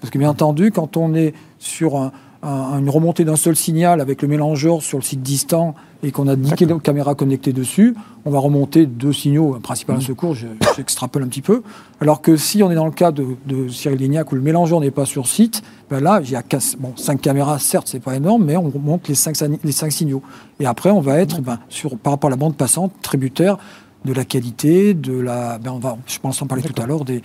Parce 0.00 0.12
que 0.12 0.18
bien 0.18 0.30
entendu, 0.30 0.70
quand 0.70 0.96
on 0.96 1.14
est 1.14 1.34
sur 1.58 1.96
un, 1.96 2.12
une 2.44 2.90
remontée 2.90 3.24
d'un 3.24 3.36
seul 3.36 3.56
signal 3.56 4.00
avec 4.00 4.20
le 4.22 4.28
mélangeur 4.28 4.82
sur 4.82 4.98
le 4.98 5.02
site 5.02 5.22
distant 5.22 5.74
et 6.02 6.10
qu'on 6.10 6.28
a 6.28 6.36
10 6.36 6.52
caméras 6.82 7.14
connectées 7.14 7.54
dessus, 7.54 7.94
on 8.26 8.30
va 8.30 8.38
remonter 8.38 8.84
deux 8.84 9.12
signaux, 9.12 9.54
un 9.54 9.60
principal 9.60 9.96
un 9.96 9.98
mmh. 10.00 10.02
secours, 10.02 10.36
j'extrapole 10.76 11.22
un 11.22 11.28
petit 11.28 11.40
peu. 11.40 11.62
Alors 12.00 12.20
que 12.20 12.36
si 12.36 12.62
on 12.62 12.70
est 12.70 12.74
dans 12.74 12.84
le 12.84 12.92
cas 12.92 13.10
de, 13.10 13.24
Cyril 13.70 13.98
Lignac 13.98 14.30
où 14.30 14.34
le 14.34 14.42
mélangeur 14.42 14.80
n'est 14.80 14.90
pas 14.90 15.06
sur 15.06 15.26
site, 15.26 15.62
ben 15.88 16.00
là, 16.00 16.20
il 16.22 16.30
y 16.30 16.36
a 16.36 16.42
bon, 16.78 16.92
5 16.96 17.20
caméras, 17.20 17.58
certes, 17.58 17.88
c'est 17.88 18.00
pas 18.00 18.16
énorme, 18.16 18.44
mais 18.44 18.56
on 18.56 18.70
monte 18.78 19.08
les 19.08 19.14
5, 19.14 19.36
les 19.62 19.72
cinq 19.72 19.92
signaux. 19.92 20.22
Et 20.60 20.66
après, 20.66 20.90
on 20.90 21.00
va 21.00 21.18
être, 21.18 21.40
ben, 21.40 21.58
sur, 21.70 21.96
par 21.96 22.12
rapport 22.12 22.28
à 22.28 22.32
la 22.32 22.36
bande 22.36 22.56
passante, 22.56 22.92
tributaire 23.00 23.56
de 24.04 24.12
la 24.12 24.24
qualité, 24.24 24.92
de 24.92 25.18
la. 25.18 25.58
Ben 25.58 25.72
on 25.72 25.78
va, 25.78 25.96
je 26.06 26.18
pense 26.18 26.42
en 26.42 26.46
parler 26.46 26.62
tout 26.62 26.80
à 26.80 26.86
l'heure, 26.86 27.06
des, 27.06 27.22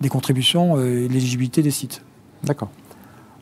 des 0.00 0.08
contributions 0.08 0.78
euh, 0.78 1.04
et 1.04 1.08
l'éligibilité 1.08 1.62
des 1.62 1.70
sites. 1.70 2.02
D'accord. 2.44 2.70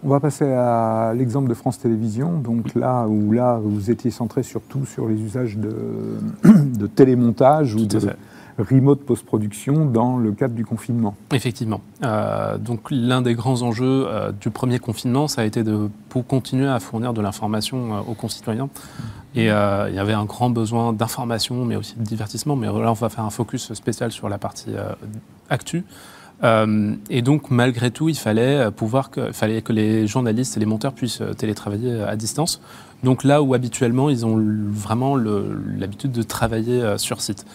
On 0.03 0.09
va 0.09 0.19
passer 0.19 0.51
à 0.51 1.13
l'exemple 1.15 1.49
de 1.49 1.55
France 1.55 1.79
Télévisions, 1.79 2.39
donc 2.39 2.75
là 2.75 3.07
où 3.07 3.33
là 3.33 3.61
vous 3.63 3.91
étiez 3.91 4.11
centré 4.11 4.43
surtout 4.43 4.87
sur 4.87 5.07
les 5.07 5.21
usages 5.21 5.59
de, 5.59 5.75
de 6.45 6.87
télémontage 6.87 7.75
ou 7.75 7.85
de 7.85 7.99
remote 8.59 9.01
post-production 9.01 9.85
dans 9.85 10.17
le 10.17 10.33
cadre 10.33 10.55
du 10.55 10.65
confinement. 10.65 11.15
Effectivement. 11.33 11.81
Euh, 12.03 12.59
donc 12.59 12.91
l'un 12.91 13.23
des 13.23 13.35
grands 13.35 13.63
enjeux 13.63 14.07
euh, 14.07 14.33
du 14.33 14.51
premier 14.51 14.79
confinement, 14.79 15.29
ça 15.29 15.43
a 15.43 15.45
été 15.45 15.63
de 15.63 15.91
pour 16.09 16.27
continuer 16.27 16.69
à 16.69 16.81
fournir 16.81 17.13
de 17.13 17.21
l'information 17.21 17.95
euh, 17.95 18.01
aux 18.09 18.15
concitoyens. 18.15 18.69
Et 19.37 19.45
il 19.45 19.95
y 19.95 19.99
avait 19.99 20.13
un 20.13 20.25
grand 20.25 20.51
besoin 20.51 20.93
d'information, 20.93 21.65
mais 21.65 21.77
aussi 21.77 21.95
de 21.97 22.03
divertissement. 22.03 22.57
Mais 22.57 22.67
là, 22.67 22.91
on 22.91 22.95
va 22.95 23.09
faire 23.09 23.25
un 23.25 23.31
focus 23.31 23.73
spécial 23.75 24.11
sur 24.11 24.29
la 24.29 24.39
partie 24.39 24.73
actu. 25.49 25.85
Euh, 26.43 26.95
et 27.11 27.23
donc, 27.23 27.51
malgré 27.51 27.91
tout, 27.91 28.09
il 28.09 28.17
fallait 28.17 28.57
euh, 28.57 28.71
pouvoir 28.71 29.11
que, 29.11 29.33
fallait 29.33 29.63
que 29.63 29.73
les 29.73 30.07
journalistes 30.07 30.57
et 30.57 30.61
les 30.61 30.67
monteurs 30.67 30.93
puissent 30.93 31.21
euh, 31.21 31.35
télétravailler 31.35 32.03
à 32.03 32.17
distance. 32.17 32.61
Donc 33.03 33.25
là 33.25 33.43
où 33.43 33.55
habituellement, 33.55 34.11
ils 34.11 34.27
ont 34.27 34.37
vraiment 34.71 35.17
l'habitude 35.17 36.13
de 36.13 36.23
travailler 36.23 36.99
sur 36.99 37.23
site. 37.23 37.47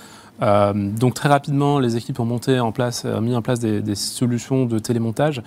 donc 0.41 1.13
très 1.13 1.29
rapidement, 1.29 1.77
les 1.77 1.97
équipes 1.97 2.19
ont 2.19 2.25
monté 2.25 2.59
en 2.59 2.71
place, 2.71 3.05
mis 3.05 3.35
en 3.35 3.43
place 3.43 3.59
des, 3.59 3.93
solutions 3.93 4.65
de 4.65 4.79
télémontage, 4.79 5.43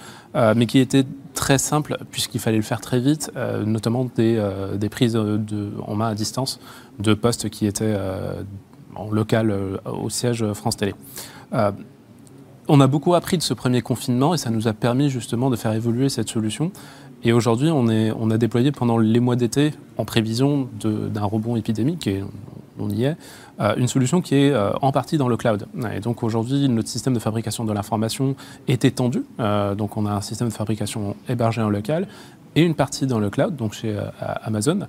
mais 0.55 0.67
qui 0.67 0.79
étaient 0.79 1.05
très 1.35 1.59
simples 1.59 1.99
puisqu'il 2.13 2.41
fallait 2.41 2.59
le 2.59 2.63
faire 2.63 2.81
très 2.81 3.01
vite, 3.01 3.33
notamment 3.67 4.09
des, 4.15 4.89
prises 4.89 5.17
en 5.17 5.97
main 5.97 6.11
à 6.11 6.15
distance 6.15 6.61
de 7.01 7.13
postes 7.13 7.49
qui 7.49 7.67
étaient 7.67 7.97
en 8.95 9.11
local 9.11 9.53
au 9.85 10.11
siège 10.11 10.45
France 10.53 10.77
Télé 10.77 10.95
on 12.69 12.81
a 12.81 12.87
beaucoup 12.87 13.15
appris 13.15 13.39
de 13.39 13.43
ce 13.43 13.55
premier 13.55 13.83
confinement 13.83 14.35
et 14.35 14.39
ça 14.39 14.51
nous 14.51 14.69
a 14.69 14.73
permis 14.73 15.09
justement 15.09 15.51
de 15.51 15.57
faire 15.57 15.73
évoluer 15.73 16.09
cette 16.09 16.29
solution. 16.29 16.71
Et 17.25 17.33
aujourd'hui, 17.33 17.71
on, 17.71 18.31
a 18.31 18.39
déployé 18.39 18.71
pendant 18.71 18.97
les 18.99 19.19
mois 19.19 19.35
d'été, 19.35 19.73
en 19.97 20.05
prévision 20.05 20.69
d'un 20.81 21.25
rebond 21.25 21.57
épidémique, 21.57 22.07
et 22.07 22.23
on 22.79 22.91
y 22.91 23.05
est, 23.05 23.17
euh, 23.59 23.75
une 23.77 23.89
solution 23.89 24.21
qui 24.21 24.37
est 24.37 24.53
euh, 24.53 24.71
en 24.83 24.93
partie 24.93 25.19
dans 25.19 25.27
le 25.27 25.37
cloud. 25.37 25.67
Et 25.93 25.99
donc 25.99 26.23
aujourd'hui, 26.23 26.69
notre 26.69 26.89
système 26.89 27.15
de 27.15 27.19
fabrication 27.19 27.65
de 27.65 27.73
l'information 27.73 28.37
est 28.69 28.85
étendu. 28.85 29.25
Euh, 29.41 29.75
donc 29.75 29.97
on 29.97 30.07
a 30.07 30.13
un 30.13 30.21
système 30.21 30.47
de 30.49 30.53
fabrication 30.53 31.17
hébergé 31.29 31.61
en 31.61 31.71
local 31.71 32.07
et 32.55 32.63
une 32.63 32.77
partie 32.77 33.09
dans 33.09 33.19
le 33.19 33.31
cloud, 33.31 33.57
donc 33.57 33.73
chez 33.73 33.99
Amazon. 34.21 34.87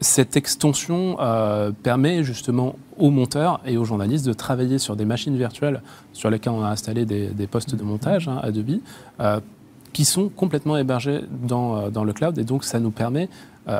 Cette 0.00 0.36
extension 0.36 1.18
euh, 1.20 1.72
permet 1.82 2.24
justement 2.24 2.76
aux 2.98 3.10
monteurs 3.10 3.60
et 3.66 3.76
aux 3.76 3.84
journalistes 3.84 4.26
de 4.26 4.32
travailler 4.32 4.78
sur 4.78 4.96
des 4.96 5.04
machines 5.04 5.36
virtuelles 5.36 5.82
sur 6.12 6.30
lesquelles 6.30 6.54
on 6.54 6.64
a 6.64 6.68
installé 6.68 7.04
des, 7.04 7.46
postes 7.46 7.74
de 7.74 7.82
montage 7.82 8.26
hein, 8.26 8.40
Adobe, 8.42 8.80
euh, 9.20 9.40
qui 9.92 10.04
sont 10.04 10.28
complètement 10.28 10.76
hébergés 10.78 11.20
dans, 11.30 11.76
euh, 11.76 11.90
dans, 11.90 12.04
le 12.04 12.12
cloud. 12.14 12.38
Et 12.38 12.44
donc, 12.44 12.64
ça 12.64 12.80
nous 12.80 12.90
permet 12.90 13.28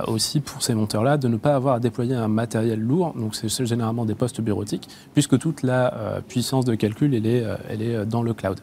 aussi 0.07 0.39
pour 0.39 0.63
ces 0.63 0.73
monteurs-là 0.75 1.17
de 1.17 1.27
ne 1.27 1.37
pas 1.37 1.57
avoir 1.57 1.75
à 1.75 1.81
déployer 1.81 2.15
un 2.15 2.29
matériel 2.29 2.79
lourd. 2.79 3.13
Donc, 3.17 3.35
c'est 3.35 3.67
généralement 3.67 4.05
des 4.05 4.15
postes 4.15 4.41
bureautiques, 4.41 4.89
puisque 5.15 5.37
toute 5.37 5.65
la 5.65 6.21
puissance 6.29 6.65
de 6.65 6.77
calcul, 6.77 7.13
elle 7.13 7.27
est, 7.27 7.45
elle 7.69 7.83
est 7.83 8.07
dans 8.07 8.23
le 8.23 8.33
cloud. 8.33 8.61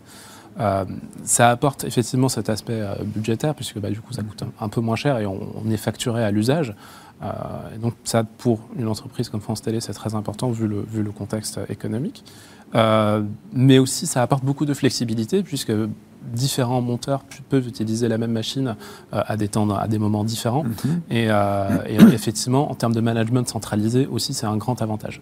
ça 1.26 1.50
apporte 1.50 1.84
effectivement 1.84 2.30
cet 2.30 2.50
aspect 2.50 2.82
budgétaire, 3.04 3.56
puisque 3.56 3.78
bah, 3.78 3.90
du 3.90 4.00
coup 4.00 4.14
ça 4.14 4.24
coûte 4.24 4.42
un, 4.58 4.70
peu 4.70 4.80
moins 4.80 4.96
cher 4.96 5.18
et 5.18 5.26
on 5.26 5.70
est 5.70 5.76
facturé 5.76 6.24
à 6.24 6.32
l'usage. 6.32 6.74
Euh, 7.24 7.76
et 7.76 7.78
donc 7.80 7.94
ça, 8.04 8.24
pour 8.24 8.60
une 8.78 8.88
entreprise 8.88 9.30
comme 9.30 9.42
France 9.42 9.62
Télé, 9.62 9.80
c'est 9.82 9.94
très 9.94 10.16
important 10.16 10.50
vu 10.50 10.68
le, 10.68 10.82
vu 10.82 11.04
le 11.04 11.12
contexte 11.12 11.60
économique. 11.70 12.24
Euh, 12.76 13.24
mais 13.54 13.80
aussi, 13.80 14.06
ça 14.06 14.22
apporte 14.22 14.44
beaucoup 14.44 14.66
de 14.66 14.74
flexibilité 14.74 15.42
puisque 15.42 15.72
différents 16.34 16.82
monteurs 16.82 17.24
peuvent 17.50 17.68
utiliser 17.68 18.10
la 18.10 18.18
même 18.18 18.32
machine 18.32 18.76
euh, 19.14 19.22
à 19.26 19.38
des 19.38 19.48
temps, 19.48 19.70
à 19.70 19.88
des 19.88 19.98
moments 19.98 20.24
différents. 20.24 20.64
Mhm. 20.64 21.02
et, 21.10 21.26
et, 21.26 21.96
effectivement, 22.14 22.70
en 22.70 22.76
termes 22.76 22.94
de 22.94 23.02
management 23.02 23.48
centralisé 23.48 24.08
aussi, 24.08 24.34
c'est 24.34 24.48
un 24.48 24.58
grand 24.58 24.82
avantage. 24.82 25.22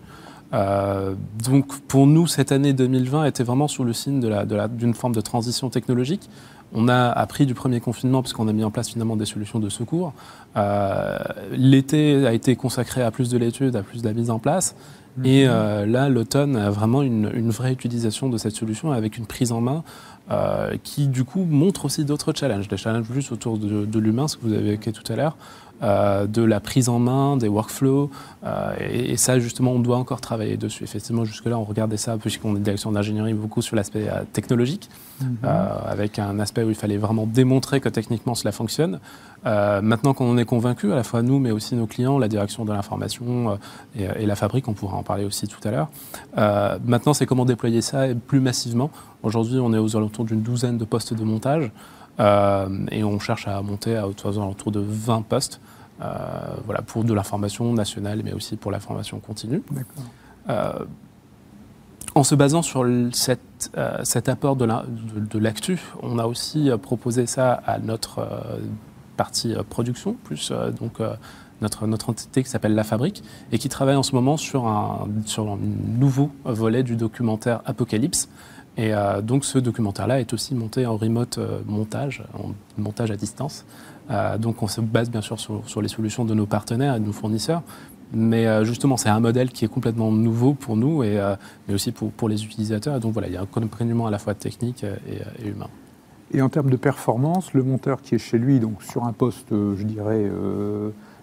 donc 1.44 1.80
pour 1.88 2.08
nous, 2.08 2.28
cette 2.28 2.52
année 2.52 2.74
2020 2.74 3.26
était 3.26 3.44
vraiment 3.44 3.68
sous 3.68 3.84
le 3.84 3.94
signe 3.94 4.20
d'une 4.20 4.46
de 4.46 4.56
la, 4.56 4.70
forme 4.94 5.14
de 5.14 5.22
transition 5.22 5.70
technologique. 5.70 6.30
On 6.76 6.90
a 6.90 7.10
appris 7.10 7.46
du 7.46 7.54
premier 7.54 7.80
confinement 7.80 8.22
puisqu'on 8.22 8.48
a 8.48 8.54
mis 8.54 8.64
en 8.64 8.72
place 8.72 8.90
finalement 8.90 9.16
des 9.16 9.26
solutions 9.26 9.60
de 9.60 9.70
secours. 9.70 10.14
Euh, 10.58 11.18
l'été 11.52 12.28
a 12.28 12.34
été 12.34 12.56
consacré 12.56 13.02
à 13.02 13.12
plus 13.12 13.30
de 13.30 13.38
l'étude, 13.38 13.76
à 13.76 13.82
plus 13.82 14.02
de 14.02 14.08
la 14.08 14.14
mise 14.14 14.30
en 14.30 14.40
place. 14.40 14.76
Mhm. 15.18 15.26
Et 15.26 15.48
euh, 15.48 15.86
là, 15.86 16.10
l'automne 16.10 16.58
a 16.58 16.70
vraiment 16.70 17.02
une, 17.02 17.50
vraie 17.50 17.72
utilisation 17.72 18.30
de 18.30 18.38
cette 18.38 18.56
solution 18.56 18.92
avec 18.92 19.18
une 19.18 19.26
prise 19.26 19.54
en 19.54 19.62
main 19.62 19.84
euh, 20.32 20.76
qui, 20.84 21.08
du 21.08 21.24
coup, 21.24 21.46
montre 21.46 21.86
aussi 21.86 22.04
d'autres 22.04 22.34
challenges. 22.36 22.68
Des 22.68 22.78
challenges 22.78 23.08
plus 23.08 23.32
autour 23.32 23.58
de, 23.58 24.00
l'humain, 24.00 24.28
ce 24.28 24.36
que 24.36 24.46
vous 24.46 24.54
avez 24.54 24.74
évoqué 24.74 24.92
tout 24.92 25.10
à 25.12 25.16
l'heure, 25.16 25.38
euh, 25.84 26.26
de 26.26 26.42
la 26.42 26.62
prise 26.62 26.88
en 26.88 27.00
main, 27.00 27.36
des 27.36 27.50
workflows. 27.50 28.10
Euh, 28.46 28.74
et, 28.80 29.18
ça, 29.18 29.40
justement, 29.40 29.72
on 29.72 29.80
doit 29.80 29.98
encore 29.98 30.22
travailler 30.22 30.56
dessus. 30.56 30.86
Effectivement, 30.86 31.26
jusque-là, 31.26 31.58
on 31.58 31.66
regardait 31.66 31.98
ça, 31.98 32.18
puisqu'on 32.18 32.56
est 32.56 32.60
direction 32.60 32.94
d'ingénierie, 32.94 33.34
beaucoup 33.34 33.62
sur 33.62 33.76
l'aspect 33.76 34.08
euh, 34.08 34.24
technologique, 34.32 34.90
mhm. 35.22 35.38
avec 35.44 36.18
un 36.18 36.40
aspect 36.40 36.64
où 36.64 36.70
il 36.70 36.76
fallait 36.76 36.98
vraiment 36.98 37.26
démontrer 37.26 37.82
que 37.82 37.90
techniquement 37.90 38.36
cela 38.36 38.52
fonctionne. 38.52 39.00
maintenant 39.44 40.14
qu'on 40.14 40.32
en 40.32 40.38
est 40.38 40.46
convaincu, 40.46 40.92
à 40.92 40.96
la 40.96 41.04
fois 41.04 41.22
nous, 41.22 41.40
mais 41.40 41.52
aussi 41.52 41.76
nos 41.76 41.88
clients, 41.88 42.18
la 42.18 42.28
direction 42.28 42.66
de 42.66 42.72
l'information 42.72 43.60
et, 43.98 44.04
et, 44.04 44.26
la 44.26 44.36
fabrique, 44.36 44.68
on 44.68 44.74
pourra 44.74 44.98
en 44.98 45.04
parler 45.04 45.26
aussi 45.26 45.48
tout 45.48 45.60
à 45.68 45.72
l'heure. 45.72 45.90
maintenant, 46.86 47.14
c'est 47.14 47.26
comment 47.26 47.46
déployer 47.46 47.82
ça 47.82 48.08
plus 48.28 48.40
massivement. 48.40 48.92
Aujourd'hui, 49.24 49.60
on 49.60 49.74
est 49.74 49.78
aux 49.78 49.96
alentours 49.96 50.26
d'une 50.26 50.42
douzaine 50.42 50.78
de 50.78 50.86
postes 50.86 51.14
de 51.14 51.24
montage. 51.24 51.72
Euh, 52.20 52.68
et 52.92 53.04
on 53.04 53.20
cherche 53.20 53.48
à 53.48 53.62
monter 53.62 53.98
à 53.98 54.08
autour 54.08 54.72
de 54.72 54.80
20 54.80 55.24
postes. 55.24 55.60
Euh, 56.02 56.08
voilà, 56.66 56.82
pour 56.82 57.06
de 57.06 57.14
l'information 57.14 57.72
nationale, 57.74 58.22
mais 58.24 58.34
aussi 58.34 58.58
pour 58.58 58.72
la 58.72 58.80
formation 58.80 59.20
continue. 59.20 59.64
Euh, 60.50 60.74
en 62.16 62.24
se 62.24 62.36
basant 62.36 62.62
sur 62.62 62.86
cette, 63.14 63.72
cet 64.04 64.30
apport 64.30 64.56
de 64.56 65.38
l'actu, 65.38 65.80
on 66.02 66.18
a 66.18 66.26
aussi 66.26 66.70
proposé 66.82 67.26
ça 67.26 67.54
à 67.66 67.78
notre 67.80 68.26
partie 69.18 69.54
production, 69.70 70.16
plus 70.24 70.54
donc 70.80 71.02
notre, 71.62 71.88
notre 71.88 72.10
entité 72.10 72.42
qui 72.42 72.50
s'appelle 72.50 72.74
La 72.74 72.86
Fabrique, 72.86 73.22
et 73.52 73.58
qui 73.58 73.68
travaille 73.68 73.98
en 73.98 74.04
ce 74.04 74.16
moment 74.16 74.38
sur 74.38 74.66
un, 74.68 75.10
sur 75.26 75.52
un 75.52 75.58
nouveau 76.00 76.32
volet 76.46 76.84
du 76.84 76.96
documentaire 76.96 77.62
Apocalypse, 77.66 78.30
et 78.78 78.94
euh, 78.94 79.22
donc 79.22 79.46
ce 79.46 79.58
documentaire-là 79.58 80.20
est 80.20 80.34
aussi 80.34 80.54
monté 80.54 80.86
en 80.86 80.98
remote 80.98 81.38
euh, 81.38 81.60
montage, 81.66 82.24
en 82.34 82.52
montage 82.78 83.12
à 83.12 83.16
distance. 83.16 83.66
Euh, 84.12 84.38
donc 84.38 84.62
on 84.64 84.68
se 84.68 84.82
base 84.82 85.10
bien 85.10 85.22
sûr 85.22 85.40
sur, 85.40 85.82
les 85.82 85.88
solutions 85.88 86.26
de 86.26 86.34
nos 86.34 86.46
partenaires 86.46 86.96
et 86.96 87.00
de 87.00 87.06
nos 87.06 87.14
fournisseurs. 87.14 87.64
Mais 88.14 88.64
justement, 88.64 88.98
c'est 88.98 89.10
un 89.10 89.20
modèle 89.20 89.50
qui 89.50 89.66
est 89.66 89.68
complètement 89.68 90.12
nouveau 90.12 90.54
pour 90.54 90.78
nous, 90.78 91.04
et, 91.04 91.20
mais 91.68 91.74
aussi 91.74 91.92
pour, 91.92 92.30
les 92.30 92.46
utilisateurs. 92.46 92.96
Et 92.96 93.00
donc 93.00 93.14
voilà, 93.14 93.28
il 93.28 93.34
y 93.34 93.38
a 93.38 93.42
un 93.42 93.48
compagnement 93.48 94.06
à 94.06 94.12
la 94.12 94.20
fois 94.20 94.36
technique 94.36 94.84
et, 94.84 95.46
humain. 95.46 95.68
Et 96.32 96.42
en 96.42 96.48
termes 96.48 96.70
de 96.70 96.78
performance, 96.78 97.54
le 97.54 97.64
monteur 97.64 98.04
qui 98.04 98.16
est 98.16 98.20
chez 98.20 98.38
lui, 98.38 98.60
donc 98.60 98.84
sur 98.84 99.06
un 99.06 99.12
poste, 99.12 99.48
je 99.50 99.84
dirais, 99.84 100.30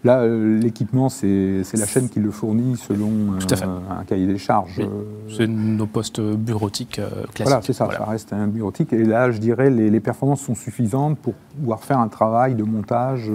Là, 0.04 0.20
euh, 0.20 0.58
l'équipement, 0.58 1.08
c'est 1.08 1.62
la 1.74 1.86
chaîne 1.86 2.08
qui 2.08 2.18
le 2.18 2.32
fournit 2.32 2.76
selon 2.76 3.34
euh, 3.34 3.98
un 4.00 4.02
cahier 4.04 4.26
des 4.26 4.38
charges. 4.38 4.80
Euh. 4.80 5.04
C'est 5.28 5.46
nos 5.46 5.86
postes 5.86 6.20
bureautiques 6.20 7.00
classiques. 7.34 7.42
Voilà, 7.42 7.62
c'est 7.62 7.72
ça, 7.72 7.88
ça 7.90 8.04
reste 8.04 8.32
un 8.32 8.48
bureautique. 8.48 8.92
Et 8.92 9.04
là, 9.04 9.30
je 9.30 9.38
dirais, 9.38 9.70
les, 9.70 9.90
les, 9.90 10.00
performances 10.00 10.40
sont 10.40 10.56
suffisantes 10.56 11.18
pour 11.18 11.34
pouvoir 11.34 11.84
faire 11.84 12.00
un 12.00 12.08
travail 12.08 12.56
de 12.56 12.64
montage 12.64 13.30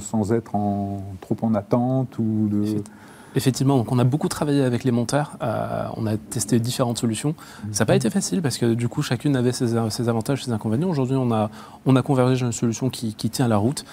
sans 0.00 0.32
être 0.32 0.54
en, 0.54 1.02
trop 1.20 1.36
en 1.42 1.54
attente 1.54 2.16
ou 2.18 2.48
de... 2.48 2.64
Effectivement, 3.34 3.76
donc 3.76 3.90
on 3.90 3.98
a 3.98 4.04
beaucoup 4.04 4.28
travaillé 4.28 4.62
avec 4.62 4.84
les 4.84 4.90
monteurs, 4.90 5.32
on 5.96 6.06
a 6.06 6.16
testé 6.16 6.58
différentes 6.60 6.98
solutions. 6.98 7.34
Ça 7.72 7.82
n'a 7.82 7.86
pas 7.86 7.92
mhm. 7.94 7.98
été 7.98 8.10
facile 8.10 8.42
parce 8.42 8.58
que 8.58 8.74
du 8.74 8.88
coup 8.88 9.02
chacune 9.02 9.36
avait 9.36 9.52
ses, 9.52 9.76
avantages, 9.76 10.44
ses 10.44 10.52
inconvénients. 10.52 10.88
Aujourd'hui 10.88 11.16
on 11.16 11.32
a, 11.32 11.50
on 11.86 11.96
a 11.96 12.02
convergé 12.02 12.36
sur 12.36 12.46
une 12.46 12.52
solution 12.52 12.90
qui, 12.90 13.14
qui 13.14 13.30
tient 13.30 13.48
la 13.48 13.56
route. 13.56 13.84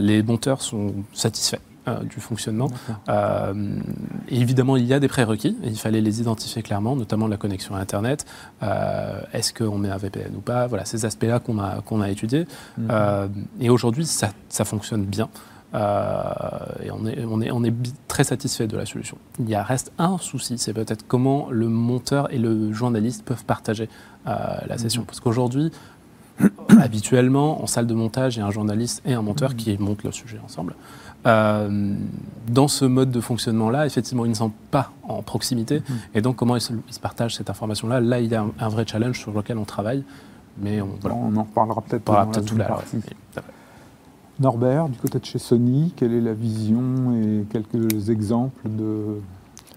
les 0.00 0.22
monteurs 0.22 0.62
sont 0.62 0.94
satisfaits. 1.12 1.60
du 2.08 2.20
fonctionnement. 2.20 2.70
évidemment, 4.28 4.76
il 4.76 4.86
y 4.86 4.94
a 4.94 5.00
des 5.00 5.08
prérequis, 5.08 5.56
il 5.64 5.78
fallait 5.78 6.00
les 6.00 6.20
identifier 6.20 6.62
clairement, 6.62 6.96
notamment 6.96 7.28
la 7.28 7.36
connexion 7.36 7.74
à 7.74 7.80
Internet. 7.80 8.24
Est-ce 9.32 9.52
qu'on 9.52 9.78
met 9.78 9.90
un 9.90 9.98
VPN 9.98 10.34
ou 10.36 10.40
pas? 10.40 10.66
Voilà, 10.66 10.84
ces 10.84 11.04
aspects-là 11.04 11.40
qu'on 11.40 11.58
a, 11.58 11.82
qu'on 11.82 12.00
a 12.00 12.10
étudiés. 12.10 12.46
Mhm. 12.78 12.88
et 13.60 13.70
aujourd'hui, 13.70 14.06
ça, 14.06 14.30
ça, 14.48 14.64
fonctionne 14.64 15.04
bien. 15.04 15.28
Et 15.74 16.90
on 16.90 17.06
est, 17.06 17.24
on, 17.24 17.40
est, 17.40 17.50
on 17.50 17.64
est 17.64 17.74
très 18.06 18.24
satisfait 18.24 18.66
de 18.66 18.76
la 18.76 18.86
solution. 18.86 19.18
Il 19.40 19.48
y 19.48 19.54
a, 19.54 19.62
reste 19.62 19.92
un 19.98 20.18
souci, 20.18 20.56
c'est 20.58 20.72
peut-être 20.72 21.06
comment 21.06 21.48
le 21.50 21.68
monteur 21.68 22.32
et 22.32 22.38
le 22.38 22.72
journaliste 22.72 23.24
peuvent 23.24 23.44
partager 23.44 23.88
la 24.24 24.78
session. 24.78 25.02
Mhm. 25.02 25.06
Parce 25.06 25.20
qu'aujourd'hui, 25.20 25.72
habituellement, 26.80 27.62
en 27.62 27.66
salle 27.66 27.86
de 27.86 27.94
montage, 27.94 28.36
il 28.36 28.40
y 28.40 28.42
a 28.42 28.46
un 28.46 28.50
journaliste 28.50 29.02
et 29.04 29.14
un 29.14 29.22
monteur 29.22 29.50
mhm. 29.50 29.56
qui 29.56 29.78
montent 29.78 30.04
le 30.04 30.12
sujet 30.12 30.38
ensemble. 30.44 30.74
Euh, 31.26 31.94
dans 32.48 32.68
ce 32.68 32.84
mode 32.84 33.10
de 33.10 33.20
fonctionnement-là, 33.20 33.86
effectivement, 33.86 34.26
ils 34.26 34.30
ne 34.30 34.34
sont 34.34 34.52
pas 34.70 34.92
en 35.04 35.22
proximité. 35.22 35.80
Mhm. 35.80 35.96
Et 36.14 36.20
donc, 36.20 36.36
comment 36.36 36.56
ils 36.56 36.60
se, 36.60 36.72
partagent 37.00 37.36
cette 37.36 37.50
information-là? 37.50 38.00
Là, 38.00 38.20
il 38.20 38.30
y 38.30 38.34
a 38.34 38.44
un, 38.58 38.68
vrai 38.68 38.84
challenge 38.86 39.18
sur 39.18 39.32
lequel 39.32 39.58
on 39.58 39.64
travaille. 39.64 40.04
Mais 40.58 40.80
on, 40.80 40.90
on 41.04 41.36
en 41.36 41.42
reparlera 41.42 41.80
peut-être 41.80 42.04
peut 42.04 42.44
tout 42.44 42.56
là. 42.56 42.78
Norbert, 44.40 44.88
du 44.88 44.98
côté 44.98 45.18
de 45.18 45.24
chez 45.24 45.38
Sony, 45.38 45.92
quelle 45.96 46.12
est 46.12 46.20
la 46.20 46.34
vision 46.34 47.12
et 47.14 47.44
quelques 47.50 48.10
exemples 48.10 48.68
de 48.68 49.20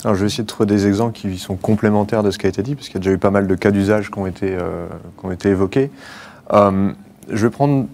alors, 0.04 0.13
je 0.13 0.22
vais 0.22 0.28
essayer 0.28 0.43
de 0.43 0.48
trouver 0.48 0.67
des 0.67 0.86
exemples 0.86 1.13
qui 1.13 1.38
sont 1.39 1.56
complémentaires 1.56 2.22
de 2.22 2.30
ce 2.30 2.38
qui 2.38 2.46
a 2.46 2.50
été 2.50 2.62
dit, 2.62 2.76
parce 2.76 2.88
qu'il 2.88 2.96
y 2.96 2.98
a 2.98 3.02
déjà 3.02 3.12
eu 3.12 3.17
pas 3.17 3.32
mal 3.32 3.48
de 3.48 3.56
cas 3.56 3.72
d'usage 3.72 4.12
qui, 4.12 4.20
ont 4.20 4.28
été, 4.28 4.56
euh, 4.56 4.88
évoqués. 5.43 5.89
Euh, 6.54 6.91
je 7.32 7.48
vais 7.48 7.50
prendre 7.50 7.88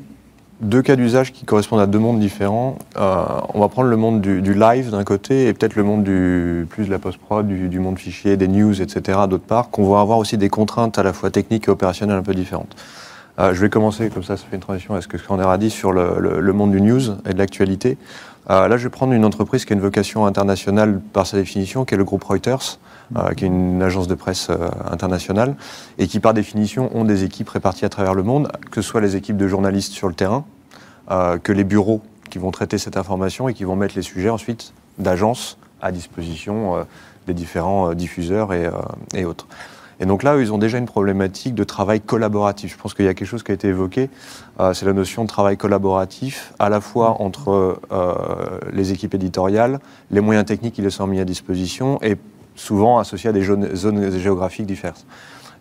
deux 0.59 0.81
cas 0.81 0.95
d'usage 0.95 1.31
qui 1.31 1.45
correspondent 1.45 1.79
à 1.79 1.87
deux 1.87 1.99
mondes 1.99 2.19
différents. 2.19 2.77
Euh, 2.97 3.23
on 3.53 3.61
va 3.61 3.69
prendre 3.69 3.89
le 3.89 3.95
monde 3.95 4.21
du, 4.21 4.53
live 4.53 4.91
d'un 4.91 5.03
côté 5.03 5.47
et 5.47 5.53
peut-être 5.53 5.75
le 5.75 5.83
monde 5.83 6.03
du 6.03 6.67
plus 6.69 6.85
de 6.85 6.91
la 6.91 6.99
post-prod, 6.99 7.47
du, 7.47 7.79
monde 7.79 7.97
fichier, 7.97 8.37
des 8.37 8.47
news, 8.47 8.81
etc. 8.81 9.19
d'autre 9.29 9.45
part, 9.45 9.69
qu'on 9.69 9.89
va 9.89 10.01
avoir 10.01 10.17
aussi 10.17 10.37
des 10.37 10.49
contraintes 10.49 10.97
à 10.99 11.03
la 11.03 11.13
fois 11.13 11.31
techniques 11.31 11.67
et 11.67 11.71
opérationnelles 11.71 12.17
un 12.17 12.23
peu 12.23 12.33
différentes. 12.33 12.75
Euh, 13.39 13.53
je 13.53 13.61
vais 13.61 13.69
commencer, 13.69 14.09
comme 14.09 14.23
ça, 14.23 14.37
ça 14.37 14.45
fait 14.49 14.55
une 14.55 14.61
transition 14.61 14.93
à 14.93 15.01
ce 15.01 15.07
que 15.07 15.17
Scander 15.17 15.45
a 15.47 15.57
dit 15.57 15.69
sur 15.69 15.91
le, 15.91 16.53
monde 16.53 16.71
du 16.71 16.81
news 16.81 17.01
et 17.27 17.33
de 17.33 17.37
l'actualité. 17.37 17.97
là, 18.47 18.77
je 18.77 18.83
vais 18.83 18.89
prendre 18.89 19.13
une 19.13 19.25
entreprise 19.25 19.65
qui 19.65 19.73
a 19.73 19.75
une 19.75 19.81
vocation 19.81 20.25
internationale 20.25 21.01
par 21.13 21.25
sa 21.25 21.37
définition, 21.37 21.85
qui 21.85 21.95
est 21.95 21.97
le 21.97 22.03
groupe 22.03 22.23
Reuters. 22.23 22.79
Euh, 23.17 23.33
qui 23.33 23.43
est 23.43 23.47
une 23.47 23.81
agence 23.83 24.07
de 24.07 24.15
presse 24.15 24.47
euh, 24.49 24.69
internationale, 24.89 25.55
et 25.99 26.07
qui 26.07 26.19
par 26.19 26.33
définition 26.33 26.89
ont 26.97 27.03
des 27.03 27.23
équipes 27.23 27.49
réparties 27.49 27.85
à 27.85 27.89
travers 27.89 28.15
le 28.15 28.23
monde, 28.23 28.51
que 28.71 28.81
ce 28.81 28.89
soit 28.89 29.01
les 29.01 29.15
équipes 29.15 29.37
de 29.37 29.47
journalistes 29.47 29.91
sur 29.91 30.07
le 30.07 30.15
terrain, 30.15 30.45
euh, 31.11 31.37
que 31.37 31.51
les 31.51 31.63
bureaux 31.63 32.01
qui 32.31 32.39
vont 32.39 32.49
traiter 32.49 32.79
cette 32.79 32.97
information 32.97 33.49
et 33.49 33.53
qui 33.53 33.65
vont 33.65 33.75
mettre 33.75 33.95
les 33.95 34.01
sujets 34.01 34.29
ensuite 34.29 34.73
d'agences 34.97 35.59
à 35.81 35.91
disposition 35.91 36.87
des 37.27 37.33
différents 37.33 37.93
diffuseurs 37.93 38.51
et, 38.53 39.25
autres. 39.25 39.47
Et 40.03 40.05
donc 40.05 40.21
là, 40.21 40.35
ils 40.37 40.51
ont 40.51 40.57
déjà 40.57 40.77
une 40.77 40.85
problématique 40.85 41.55
de 41.55 41.63
travail 41.63 42.01
collaboratif. 42.01 42.73
Je 42.73 42.77
pense 42.77 42.93
qu'il 42.93 43.05
y 43.05 43.07
a 43.07 43.13
quelque 43.13 43.27
chose 43.27 43.41
qui 43.41 43.51
a 43.51 43.53
été 43.55 43.69
évoqué, 43.69 44.09
c'est 44.73 44.85
la 44.85 44.91
notion 44.91 45.23
de 45.23 45.29
travail 45.29 45.55
collaboratif, 45.55 46.53
à 46.59 46.67
la 46.67 46.81
fois 46.81 47.21
entre 47.21 47.79
les 48.73 48.91
équipes 48.91 49.13
éditoriales, 49.13 49.79
les 50.11 50.19
moyens 50.19 50.45
techniques 50.45 50.73
qui 50.73 50.81
les 50.81 50.89
sont 50.89 51.07
mis 51.07 51.21
à 51.21 51.25
disposition, 51.25 51.99
et 52.01 52.17
souvent 52.55 52.99
associés 52.99 53.29
à 53.29 53.33
des 53.33 53.43
zones, 53.43 54.19
géographiques 54.19 54.65
diverses. 54.65 55.05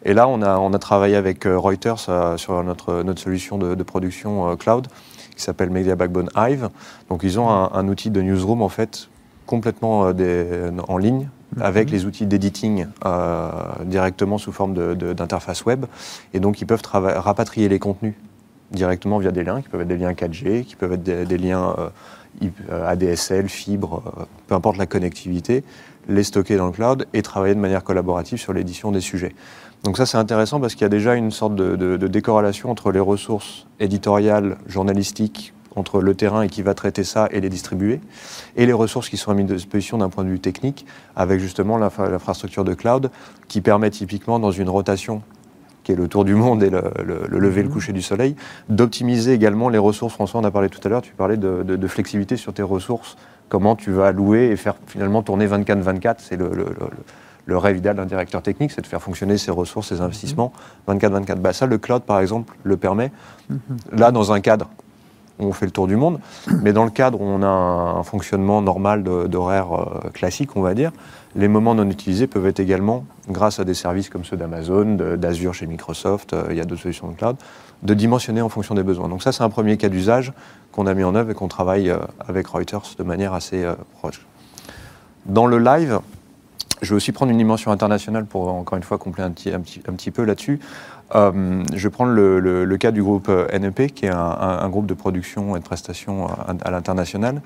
Et 0.05 0.15
là, 0.15 0.27
on 0.29 0.43
a, 0.43 0.59
on 0.59 0.73
a 0.73 0.79
travaillé 0.79 1.15
avec 1.15 1.47
euh, 1.47 1.57
Reuters 1.57 2.07
euh, 2.09 2.37
sur 2.37 2.63
notre, 2.65 3.03
notre 3.03 3.21
solution 3.21 3.57
de, 3.57 3.83
production 3.85 4.51
euh, 4.51 4.57
cloud 4.57 4.89
qui 5.37 5.43
s'appelle 5.43 5.71
Media 5.71 5.95
Backbone 5.95 6.29
Hive. 6.37 6.71
Donc, 7.09 7.21
ils 7.23 7.39
ont 7.39 7.49
un, 7.49 7.89
outil 7.89 8.11
de 8.11 8.21
newsroom 8.21 8.63
en 8.63 8.69
fait 8.69 9.09
complètement 9.47 10.13
des, 10.13 10.47
en 10.89 10.99
ligne. 10.99 11.29
Avec 11.61 11.91
les 11.91 12.07
outils 12.07 12.27
d'editing 12.27 12.87
directement 13.85 14.39
sous 14.39 14.53
forme 14.53 14.95
d'interface 14.97 15.65
web. 15.65 15.87
Et 16.35 16.41
donc, 16.41 16.61
ils 16.61 16.67
peuvent 16.67 16.83
rapatrier 16.85 17.69
les 17.69 17.79
contenus 17.79 18.15
directement 18.71 19.19
via 19.19 19.33
des 19.33 19.45
liens, 19.45 19.61
qui 19.61 19.69
peuvent 19.69 19.83
être 19.83 19.89
des 19.89 19.99
liens 19.99 20.13
4G, 20.13 20.65
qui 20.65 20.77
peuvent 20.77 20.95
être 20.95 21.03
des, 21.03 21.39
liens 21.39 21.77
ADSL, 22.71 23.49
fibre, 23.49 24.27
peu 24.47 24.55
importe 24.55 24.79
la 24.79 24.87
connectivité, 24.87 25.63
les 26.09 26.25
stocker 26.25 26.57
dans 26.57 26.67
le 26.67 26.73
cloud 26.73 27.07
et 27.13 27.23
travailler 27.23 27.55
de 27.55 27.61
manière 27.61 27.85
collaborative 27.85 28.39
sur 28.39 28.53
l'édition 28.53 28.93
des 28.93 29.01
sujets. 29.01 29.35
Donc 29.85 29.97
ça 29.97 30.07
c'est 30.07 30.19
intéressant 30.19 30.61
parce 30.61 30.75
qu'il 30.75 30.83
y 30.83 30.87
a 30.87 30.91
déjà 30.91 31.15
une 31.15 31.31
sorte 31.31 31.55
de, 31.55 31.97
décorrélation 32.07 32.71
entre 32.71 32.93
les 32.93 33.01
ressources 33.01 33.67
éditoriales, 33.81 34.57
journalistiques, 34.67 35.53
entre 35.77 36.01
le 36.01 36.15
terrain 36.15 36.43
et 36.43 36.49
qui 36.49 36.63
va 36.63 36.75
traiter 36.75 37.05
ça 37.05 37.29
et 37.31 37.41
les 37.41 37.49
distribuer, 37.49 38.01
et 38.57 38.67
les 38.67 38.73
ressources 38.73 39.09
qui 39.09 39.17
sont 39.17 39.31
à 39.31 39.35
disposition 39.43 39.99
d'un 39.99 40.09
point 40.09 40.25
de 40.25 40.31
vue 40.31 40.41
technique, 40.41 40.87
avec 41.17 41.41
justement 41.41 41.79
l'infrastructure 41.79 42.65
de 42.65 42.75
cloud 42.75 43.11
qui 43.49 43.61
permet 43.61 43.91
typiquement 43.91 44.39
dans 44.39 44.51
une 44.51 44.69
rotation 44.69 45.23
qui 45.83 45.93
est 45.93 45.97
le 45.97 46.09
tour 46.09 46.25
du 46.25 46.35
monde 46.35 46.63
et 46.63 46.71
le, 46.71 46.83
lever, 47.29 47.63
le 47.63 47.69
mhm. 47.69 47.75
coucher 47.75 47.93
du 47.93 48.03
soleil, 48.03 48.37
d'optimiser 48.69 49.33
également 49.33 49.69
les 49.69 49.79
ressources. 49.79 50.15
François, 50.15 50.41
on 50.41 50.45
a 50.45 50.51
parlé 50.51 50.69
tout 50.69 50.81
à 50.85 50.89
l'heure, 50.89 51.03
tu 51.03 51.13
parlais 51.13 51.37
de, 51.37 51.63
de, 51.63 51.89
flexibilité 51.89 52.37
sur 52.37 52.53
tes 52.55 52.63
ressources 52.63 53.17
comment 53.49 53.77
tu 53.77 53.91
vas 53.91 54.13
louer 54.13 54.47
et 54.47 54.57
faire 54.57 54.77
finalement 54.87 55.23
tourner 55.23 55.47
24-24. 55.47 56.15
C'est 56.19 56.37
le, 56.39 57.59
rêve 57.59 57.77
idéal 57.77 57.97
d'un 57.97 58.07
directeur 58.07 58.41
technique, 58.41 58.71
c'est 58.71 58.81
de 58.81 58.87
faire 58.87 59.03
fonctionner 59.03 59.37
ses 59.37 59.51
ressources, 59.51 59.89
ses 59.89 60.01
investissements 60.01 60.53
24-24. 60.89 61.35
Bah, 61.35 61.53
ça, 61.53 61.67
le 61.67 61.77
cloud, 61.77 62.03
par 62.03 62.21
exemple, 62.21 62.55
le 62.63 62.79
permet. 62.79 63.13
Mhm. 63.51 63.59
Là, 63.93 64.11
dans 64.11 64.33
un 64.33 64.41
cadre 64.41 64.71
on 65.45 65.53
fait 65.53 65.67
le 65.67 65.73
tour 65.73 65.87
du 65.87 65.97
monde, 65.97 66.21
mais 66.63 66.73
dans 66.73 66.85
le 66.85 66.91
cadre 66.91 67.21
où 67.21 67.25
on 67.25 67.43
a 67.43 67.47
un 67.47 68.03
fonctionnement 68.03 68.63
normal 68.63 69.03
d'horaire 69.03 69.73
euh, 69.73 70.11
classique, 70.11 70.57
on 70.57 70.63
va 70.63 70.75
dire, 70.75 70.93
les 71.35 71.49
moments 71.49 71.75
non 71.75 71.89
utilisés 71.89 72.27
peuvent 72.27 72.47
être 72.47 72.61
également, 72.61 73.05
grâce 73.29 73.59
à 73.59 73.65
des 73.65 73.75
services 73.75 74.11
comme 74.11 74.25
ceux 74.25 74.37
d'Amazon, 74.37 74.97
d'Azure 75.17 75.55
chez 75.55 75.67
Microsoft, 75.67 76.33
euh, 76.33 76.47
il 76.51 76.57
y 76.57 76.61
a 76.61 76.65
d'autres 76.65 76.83
solutions 76.83 77.09
de 77.09 77.17
cloud, 77.17 77.37
de 77.83 77.95
dimensionner 77.95 78.43
en 78.43 78.49
fonction 78.49 78.75
des 78.75 78.83
besoins. 78.83 79.09
Donc 79.09 79.23
ça, 79.23 79.33
c'est 79.33 79.43
un 79.43 79.51
premier 79.51 79.77
cas 79.77 79.89
d'usage 79.89 80.33
qu'on 80.73 80.87
a 80.87 80.95
mis 80.95 81.05
en 81.05 81.15
œuvre 81.15 81.31
et 81.31 81.35
qu'on 81.35 81.49
travaille 81.49 81.91
euh, 81.91 81.99
avec 82.27 82.47
Reuters 82.47 82.95
de 82.99 83.03
manière 83.03 83.35
assez 83.35 83.67
proche. 83.99 84.27
Dans 85.27 85.47
le 85.47 85.59
live, 85.59 86.01
je 86.83 86.91
vais 86.91 86.97
aussi 86.97 87.13
prendre 87.13 87.31
une 87.31 87.39
dimension 87.39 87.71
internationale 87.71 88.27
pour 88.27 88.49
encore 88.49 88.77
une 88.77 88.83
fois 88.83 88.99
compléter 88.99 89.55
un 89.55 89.61
petit, 89.61 90.11
peu 90.11 90.25
là-dessus. 90.25 90.59
Euh, 91.15 91.63
je 91.75 91.89
vais 91.89 91.91
prendre 91.91 92.13
le, 92.13 92.77
cas 92.77 92.91
du 92.91 93.03
groupe 93.03 93.29
NEP, 93.29 93.95
qui 93.95 94.07
est 94.07 94.11
un, 94.11 94.69
groupe 94.69 94.87
de 94.87 94.95
production 94.95 95.57
et 95.57 95.61
de 95.61 95.65
prestation 95.65 96.27
à, 96.27 96.71
l'international, 96.71 97.43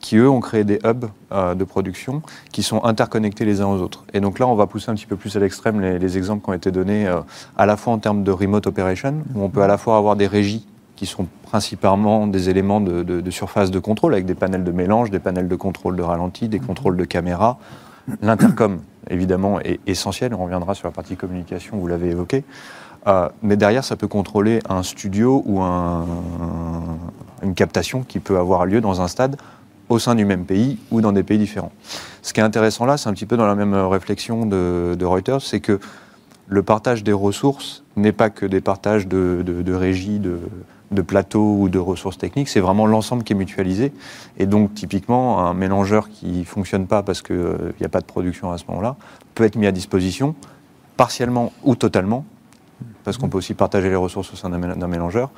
qui 0.00 0.16
eux 0.16 0.28
ont 0.28 0.40
créé 0.40 0.64
des 0.64 0.78
hubs 0.84 1.06
de 1.32 1.64
production 1.64 2.22
qui 2.52 2.62
sont 2.62 2.84
interconnectés 2.84 3.44
les 3.44 3.60
uns 3.60 3.66
aux 3.66 3.80
autres. 3.80 4.04
Et 4.12 4.20
donc 4.20 4.38
là, 4.38 4.46
on 4.46 4.54
va 4.54 4.66
pousser 4.66 4.90
un 4.90 4.94
petit 4.94 5.06
peu 5.06 5.16
plus 5.16 5.34
à 5.36 5.40
l'extrême 5.40 5.80
les, 5.80 5.98
les, 5.98 6.18
exemples 6.18 6.44
qui 6.44 6.50
ont 6.50 6.54
été 6.54 6.70
donnés 6.70 7.08
à 7.56 7.66
la 7.66 7.76
fois 7.76 7.94
en 7.94 7.98
termes 7.98 8.22
de 8.22 8.30
remote 8.30 8.66
operation, 8.66 9.24
où 9.34 9.42
on 9.42 9.48
peut 9.48 9.62
à 9.62 9.66
la 9.66 9.78
fois 9.78 9.96
avoir 9.96 10.16
des 10.16 10.26
régies 10.26 10.66
qui 10.96 11.06
sont 11.06 11.28
principalement 11.42 12.26
des 12.26 12.48
éléments 12.48 12.80
de, 12.80 13.30
surface 13.30 13.70
de 13.70 13.78
contrôle, 13.78 14.14
avec 14.14 14.26
des 14.26 14.34
panels 14.34 14.64
de 14.64 14.72
mélange, 14.72 15.10
des 15.10 15.20
panels 15.20 15.46
de 15.46 15.56
contrôle 15.56 15.94
de 15.94 16.02
ralenti, 16.02 16.48
des 16.48 16.58
contrôles 16.58 16.96
de 16.96 17.04
caméra. 17.04 17.58
L'intercom, 18.22 18.80
évidemment, 19.10 19.60
est 19.60 19.78
essentiel. 19.86 20.34
On 20.34 20.44
reviendra 20.44 20.74
sur 20.74 20.88
la 20.88 20.92
partie 20.92 21.16
communication, 21.16 21.76
vous 21.76 21.86
l'avez 21.86 22.10
évoqué. 22.10 22.44
Euh, 23.06 23.28
mais 23.42 23.56
derrière, 23.56 23.84
ça 23.84 23.96
peut 23.96 24.08
contrôler 24.08 24.60
un 24.68 24.82
studio 24.82 25.42
ou 25.46 25.60
une 25.60 27.54
captation 27.54 28.02
qui 28.02 28.18
peut 28.18 28.38
avoir 28.38 28.66
lieu 28.66 28.80
dans 28.80 29.00
un 29.00 29.08
stade 29.08 29.36
au 29.88 29.98
sein 29.98 30.16
du 30.16 30.24
même 30.24 30.44
pays 30.44 30.78
ou 30.90 31.00
dans 31.00 31.12
des 31.12 31.22
pays 31.22 31.38
différents. 31.38 31.72
Ce 32.22 32.32
qui 32.32 32.40
est 32.40 32.42
intéressant 32.42 32.86
là, 32.86 32.96
c'est 32.96 33.08
un 33.08 33.12
petit 33.12 33.26
peu 33.26 33.36
dans 33.36 33.46
la 33.46 33.54
même 33.54 33.74
réflexion 33.74 34.44
de, 34.44 35.04
Reuters, 35.04 35.42
c'est 35.42 35.60
que 35.60 35.78
le 36.48 36.62
partage 36.62 37.04
des 37.04 37.12
ressources 37.12 37.84
n'est 37.96 38.12
pas 38.12 38.30
que 38.30 38.46
des 38.46 38.60
partages 38.60 39.06
de, 39.06 39.42
de, 39.44 39.62
de 39.62 39.72
régie, 39.72 40.18
de, 40.18 40.40
de 40.90 41.02
plateaux 41.02 41.56
ou 41.58 41.68
de 41.68 41.78
ressources 41.78 42.18
techniques, 42.18 42.48
c'est 42.48 42.60
vraiment 42.60 42.86
l'ensemble 42.86 43.24
qui 43.24 43.32
est 43.32 43.36
mutualisé. 43.36 43.92
Et 44.38 44.46
donc, 44.46 44.74
typiquement, 44.74 45.46
un 45.46 45.54
mélangeur 45.54 46.08
qui 46.08 46.26
ne 46.26 46.44
fonctionne 46.44 46.86
pas 46.86 47.02
parce 47.02 47.22
qu'il 47.22 47.74
n'y 47.80 47.86
a 47.86 47.88
pas 47.88 48.00
de 48.00 48.06
production 48.06 48.52
à 48.52 48.58
ce 48.58 48.64
moment-là 48.68 48.96
peut 49.34 49.44
être 49.44 49.56
mis 49.56 49.66
à 49.66 49.72
disposition, 49.72 50.34
partiellement 50.96 51.52
ou 51.64 51.74
totalement, 51.74 52.24
parce 53.06 53.18
qu'on 53.18 53.28
peut 53.28 53.38
aussi 53.38 53.54
partager 53.54 53.88
les 53.88 53.94
ressources 53.94 54.32
au 54.32 54.36
sein 54.36 54.50
d'un 54.50 54.88
mélangeur, 54.88 55.30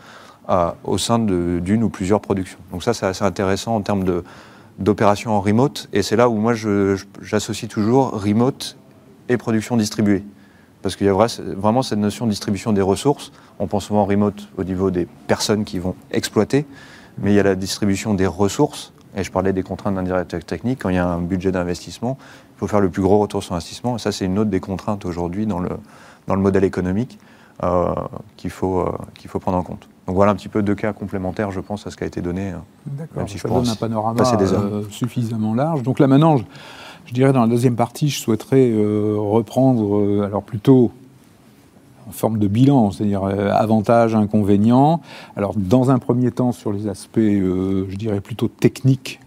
euh, 0.49 0.71
au 0.85 0.97
sein 0.97 1.19
d'une 1.19 1.85
ou 1.85 1.91
plusieurs 1.91 2.19
productions. 2.19 2.59
Donc 2.73 2.83
ça, 2.83 2.95
c'est 2.95 3.05
assez 3.05 3.25
intéressant 3.25 3.77
en 3.77 3.83
termes 3.83 4.23
d'opération 4.79 5.33
en 5.33 5.43
remote. 5.43 5.87
Et 5.93 6.01
c'est 6.01 6.17
là 6.17 6.31
où 6.31 6.37
moi, 6.37 6.55
j'associe 7.21 7.71
toujours 7.71 8.13
remote 8.13 8.79
et 9.29 9.37
production 9.37 9.77
distribuée. 9.77 10.25
Parce 10.81 10.97
qu'il 10.97 11.07
y 11.07 11.11
a 11.11 11.27
vraiment 11.57 11.83
cette 11.83 11.99
notion 11.99 12.25
de 12.25 12.31
distribution 12.31 12.73
des 12.73 12.81
ressources. 12.81 13.33
On 13.59 13.67
pense 13.67 13.85
souvent 13.85 14.01
en 14.01 14.07
remote 14.07 14.49
au 14.57 14.65
niveau 14.65 14.91
des 14.91 15.07
personnes 15.27 15.67
qui 15.67 15.79
vont 15.79 15.95
exploiter, 16.11 16.65
mais 17.19 17.33
il 17.33 17.35
y 17.35 17.41
a 17.41 17.43
la 17.43 17.55
distribution 17.55 18.15
des 18.15 18.27
ressources. 18.27 18.95
Et 19.15 19.25
je 19.25 19.31
parlais 19.31 19.53
des 19.53 19.63
contraintes 19.63 19.97
d'un 19.97 20.05
directeur 20.05 20.43
technique. 20.43 20.79
Quand 20.81 20.89
il 20.89 20.95
y 20.95 20.99
a 20.99 21.07
un 21.07 21.21
budget 21.21 21.53
d'investissement, 21.53 22.17
il 22.57 22.61
faut 22.61 22.67
faire 22.67 22.81
le 22.81 22.89
plus 22.89 23.03
gros 23.03 23.19
retour 23.19 23.43
sur 23.43 23.53
investissement. 23.53 23.97
Et 23.97 23.99
ça, 23.99 24.11
c'est 24.11 24.25
une 24.25 24.39
autre 24.39 24.49
des 24.49 24.61
contraintes 24.61 25.05
aujourd'hui 25.05 25.45
dans 25.45 25.59
le 25.61 26.41
modèle 26.41 26.65
économique 26.65 27.19
euh, 27.63 27.95
qu'il 28.37 28.51
faut, 28.51 28.81
euh, 28.81 28.93
qu'il 29.15 29.29
faut 29.31 29.39
prendre 29.39 29.59
en 29.59 29.63
compte. 29.63 29.89
Donc 30.07 30.17
voilà 30.17 30.33
un 30.33 30.35
petit 30.35 30.49
peu 30.49 30.63
deux 30.63 30.75
cas 30.75 30.93
complémentaires, 30.93 31.51
je 31.51 31.61
pense, 31.61 31.87
à 31.87 31.91
ce 31.91 31.97
qui 31.97 32.05
a 32.05 32.07
été 32.07 32.21
donné. 32.21 32.53
D'accord, 32.87 33.29
si 33.29 33.39
ça 33.39 33.49
donne 33.49 33.69
un 33.69 33.75
panorama 33.75 34.25
suffisamment 34.91 35.55
large. 35.55 35.83
Donc 35.83 35.99
là 35.99 36.07
maintenant, 36.07 36.39
je, 36.39 37.13
dirais 37.13 37.33
dans 37.33 37.43
la 37.43 37.49
deuxième 37.49 37.77
partie, 37.77 38.09
je 38.09 38.19
souhaiterais 38.21 38.73
reprendre, 39.19 40.25
alors 40.25 40.43
plutôt 40.43 40.93
en 42.09 42.13
forme 42.13 42.39
de 42.39 42.49
bilan, 42.49 42.91
c'est-à-dire 42.91 43.25
euh, 43.25 43.51
avantages, 43.51 44.15
inconvénients. 44.15 45.01
Alors, 45.37 45.55
dans 45.57 45.91
un 45.91 45.99
premier 45.99 46.31
temps, 46.31 46.53
sur 46.53 46.73
les 46.73 46.89
aspects, 46.89 47.19
euh, 47.19 47.87
je 47.89 47.97
dirais 47.97 48.21
plutôt 48.21 48.49
techniques 48.49 49.21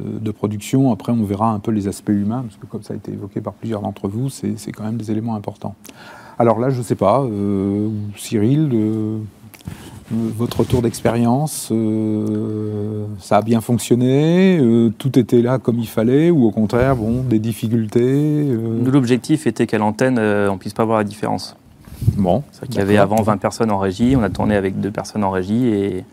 euh, 0.00 0.18
de 0.18 0.30
production. 0.32 0.92
Après, 0.92 1.12
on 1.12 1.24
verra 1.24 1.52
un 1.52 1.60
peu 1.60 1.70
les 1.70 1.86
aspects 1.86 2.08
humains, 2.08 2.42
parce 2.42 2.56
que 2.56 2.66
comme 2.66 2.82
ça 2.82 2.94
a 2.94 2.96
été 2.96 3.12
évoqué 3.12 3.40
par 3.40 3.52
plusieurs 3.52 3.82
d'entre 3.82 4.08
vous, 4.08 4.28
c'est 4.30 4.72
quand 4.72 4.82
même 4.82 4.96
des 4.96 5.10
éléments 5.10 5.36
importants. 5.36 5.76
Alors 6.38 6.58
là, 6.58 6.70
je 6.70 6.78
ne 6.78 6.82
sais 6.82 6.94
pas, 6.94 7.24
Cyril, 8.16 8.70
votre 10.10 10.60
retour 10.60 10.82
d'expérience, 10.82 11.72
ça 13.18 13.38
a 13.38 13.42
bien 13.42 13.60
fonctionné, 13.60 14.60
tout 14.98 15.18
était 15.18 15.42
là 15.42 15.58
comme 15.58 15.78
il 15.78 15.88
fallait, 15.88 16.30
ou 16.30 16.46
au 16.46 16.50
contraire, 16.50 16.96
bon, 16.96 17.22
des 17.22 17.38
difficultés 17.40 18.46
L'objectif 18.84 19.46
était 19.46 19.66
qu'à 19.66 19.78
l'antenne, 19.78 20.18
on 20.18 20.52
ne 20.52 20.58
puisse 20.58 20.74
pas 20.74 20.84
voir 20.84 20.98
la 20.98 21.04
différence. 21.04 21.56
Bon. 22.16 22.42
Il 22.68 22.76
y 22.76 22.80
avait 22.80 22.98
avant 22.98 23.22
20 23.22 23.38
personnes 23.38 23.70
en 23.70 23.78
régie, 23.78 24.14
on 24.16 24.22
a 24.22 24.30
tourné 24.30 24.56
avec 24.56 24.80
deux 24.80 24.90
personnes 24.90 25.24
en 25.24 25.30
régie 25.30 25.66
et 25.66 26.04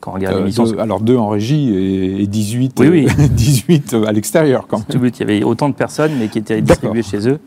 quand 0.00 0.12
on 0.12 0.14
regarde 0.14 0.36
euh, 0.36 0.78
alors 0.78 1.00
deux 1.00 1.16
en 1.16 1.28
régie 1.28 1.74
et, 2.20 2.26
18, 2.26 2.80
18 3.30 3.96
à 4.06 4.12
l'extérieur 4.12 4.66
quand 4.66 4.88
même. 4.88 5.04
Il 5.04 5.20
y 5.20 5.22
avait 5.22 5.42
autant 5.42 5.68
de 5.68 5.74
personnes 5.74 6.12
mais 6.18 6.28
qui 6.28 6.38
étaient 6.38 6.60
distribuées 6.60 7.02
chez 7.02 7.28
eux. 7.28 7.40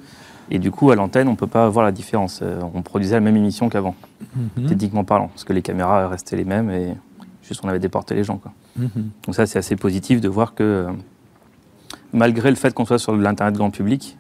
Et 0.50 0.60
du 0.60 0.72
coup, 0.72 0.92
à 0.92 0.96
l'antenne, 0.96 1.28
on 1.28 1.32
ne 1.32 1.38
peut 1.38 1.48
pas 1.48 1.68
voir 1.70 1.86
la 1.86 1.92
différence. 1.92 2.40
Euh, 2.42 2.62
on 2.74 2.82
produisait 2.82 3.16
la 3.16 3.22
même 3.22 3.36
émission 3.36 3.70
qu'avant, 3.70 3.96
mhm. 4.36 4.68
techniquement 4.68 5.04
parlant, 5.04 5.28
parce 5.28 5.44
que 5.44 5.54
les 5.54 5.62
caméras 5.62 6.08
restaient 6.08 6.38
les 6.38 6.46
mêmes 6.46 6.70
et 6.70 6.96
juste 7.44 7.62
on 7.64 7.70
avait 7.70 7.80
déporté 7.80 8.16
les 8.16 8.24
gens. 8.24 8.38
Quoi. 8.38 8.54
Mhm. 8.78 9.10
Donc 9.26 9.36
ça, 9.36 9.46
c'est 9.46 9.60
assez 9.60 9.76
positif 9.76 10.22
de 10.22 10.30
voir 10.30 10.54
que 10.54 10.64
euh, 10.64 10.92
malgré 12.14 12.50
le 12.50 12.56
fait 12.56 12.74
qu'on 12.74 12.86
soit 12.86 13.00
sur 13.00 13.16
l'Internet 13.16 13.56
grand 13.56 13.72
public, 13.72 14.18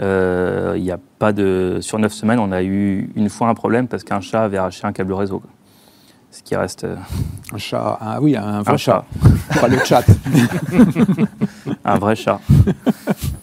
euh, 0.00 0.74
il 0.76 0.84
y 0.84 0.90
a 0.90 0.98
pas 1.18 1.32
de... 1.32 1.78
Sur 1.80 1.98
neuf 1.98 2.12
semaines, 2.12 2.38
on 2.38 2.52
a 2.52 2.62
eu 2.62 3.10
une 3.16 3.28
fois 3.28 3.48
un 3.48 3.54
problème 3.54 3.88
parce 3.88 4.04
qu'un 4.04 4.20
chat 4.20 4.44
avait 4.44 4.56
arraché 4.56 4.86
un 4.86 4.92
câble 4.92 5.12
réseau. 5.12 5.42
Ce 6.30 6.42
qui 6.42 6.54
reste. 6.54 6.84
Euh, 6.84 6.96
un 7.52 7.58
chat, 7.58 7.98
ah 8.00 8.18
oui, 8.22 8.36
un 8.36 8.62
vrai 8.62 8.78
chat. 8.78 9.04
Pas 9.60 9.68
le 9.68 9.78
chat. 9.84 10.04
un 11.84 11.98
vrai 11.98 12.14
chat. 12.14 12.40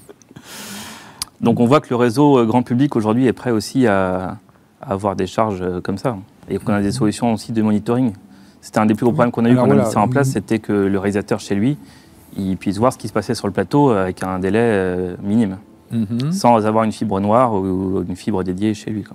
Donc 1.42 1.60
on 1.60 1.66
voit 1.66 1.82
que 1.82 1.90
le 1.90 1.96
réseau 1.96 2.40
euh, 2.40 2.46
grand 2.46 2.64
public 2.64 2.96
aujourd'hui 2.96 3.28
est 3.28 3.34
prêt 3.34 3.52
aussi 3.52 3.88
à, 3.88 4.38
avoir 4.82 5.16
des 5.16 5.28
charges 5.28 5.64
comme 5.82 5.98
ça. 5.98 6.18
Et 6.50 6.58
qu'on 6.60 6.74
a 6.74 6.82
des 6.82 6.92
solutions 6.92 7.34
aussi 7.34 7.52
de 7.52 7.62
monitoring. 7.62 8.14
C'était 8.62 8.80
un 8.80 8.86
des 8.86 8.94
plus 8.94 9.06
gros 9.06 9.14
problèmes 9.14 9.32
qu'on 9.32 9.46
a 9.46 9.50
eu 9.50 9.56
quand 9.56 9.68
on 9.68 9.72
a 9.72 9.86
mis 9.86 9.92
ça 9.92 10.00
en 10.00 10.08
place, 10.08 10.30
c'était 10.32 10.60
que 10.60 10.74
le 10.74 11.00
réalisateur 11.00 11.40
chez 11.40 11.56
lui, 11.56 11.78
il 12.38 12.58
puisse 12.58 12.78
voir 12.78 12.94
ce 12.94 12.98
qui 12.98 13.08
se 13.08 13.14
passait 13.14 13.36
sur 13.36 13.48
le 13.48 13.54
plateau 13.54 13.90
avec 13.90 14.24
un 14.24 14.40
délai 14.40 15.16
minime. 15.22 15.58
Mhm. 15.92 16.32
sans 16.32 16.66
avoir 16.66 16.84
une 16.84 16.92
fibre 16.92 17.20
noire 17.20 17.54
ou 17.54 18.04
une 18.08 18.16
fibre 18.16 18.44
dédiée 18.44 18.74
chez 18.74 18.92
lui. 18.92 19.06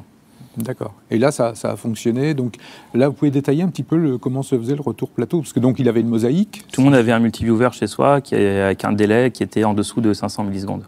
D'accord. 0.57 0.95
Et 1.11 1.19
là, 1.19 1.31
ça, 1.31 1.53
a 1.63 1.77
fonctionné. 1.77 2.35
Donc 2.35 2.57
là, 2.95 3.09
vous 3.09 3.15
pouvez 3.15 3.31
détailler 3.31 3.63
un 3.63 3.69
petit 3.69 3.83
peu 3.83 3.97
le, 3.97 4.19
comment 4.19 4.43
se 4.43 4.57
faisait 4.59 4.75
le 4.75 4.83
retour 4.83 5.09
plateau? 5.11 5.41
Parce 5.41 5.53
que 5.53 5.61
donc 5.61 5.79
il 5.79 5.89
avait 5.89 6.01
une 6.01 6.09
mosaïque. 6.09 6.65
Tout 6.73 6.83
le 6.83 6.87
monde 6.87 6.95
avait 6.95 7.13
un 7.13 7.21
multiviewer 7.21 7.71
chez 7.73 7.87
soi 7.87 8.21
qui, 8.21 8.35
avec 8.35 8.85
un 8.85 8.93
délai 8.93 9.31
qui 9.31 9.43
était 9.43 9.65
en 9.65 9.75
dessous 9.75 10.01
de 10.01 10.13
500 10.13 10.45
millisecondes. 10.45 10.85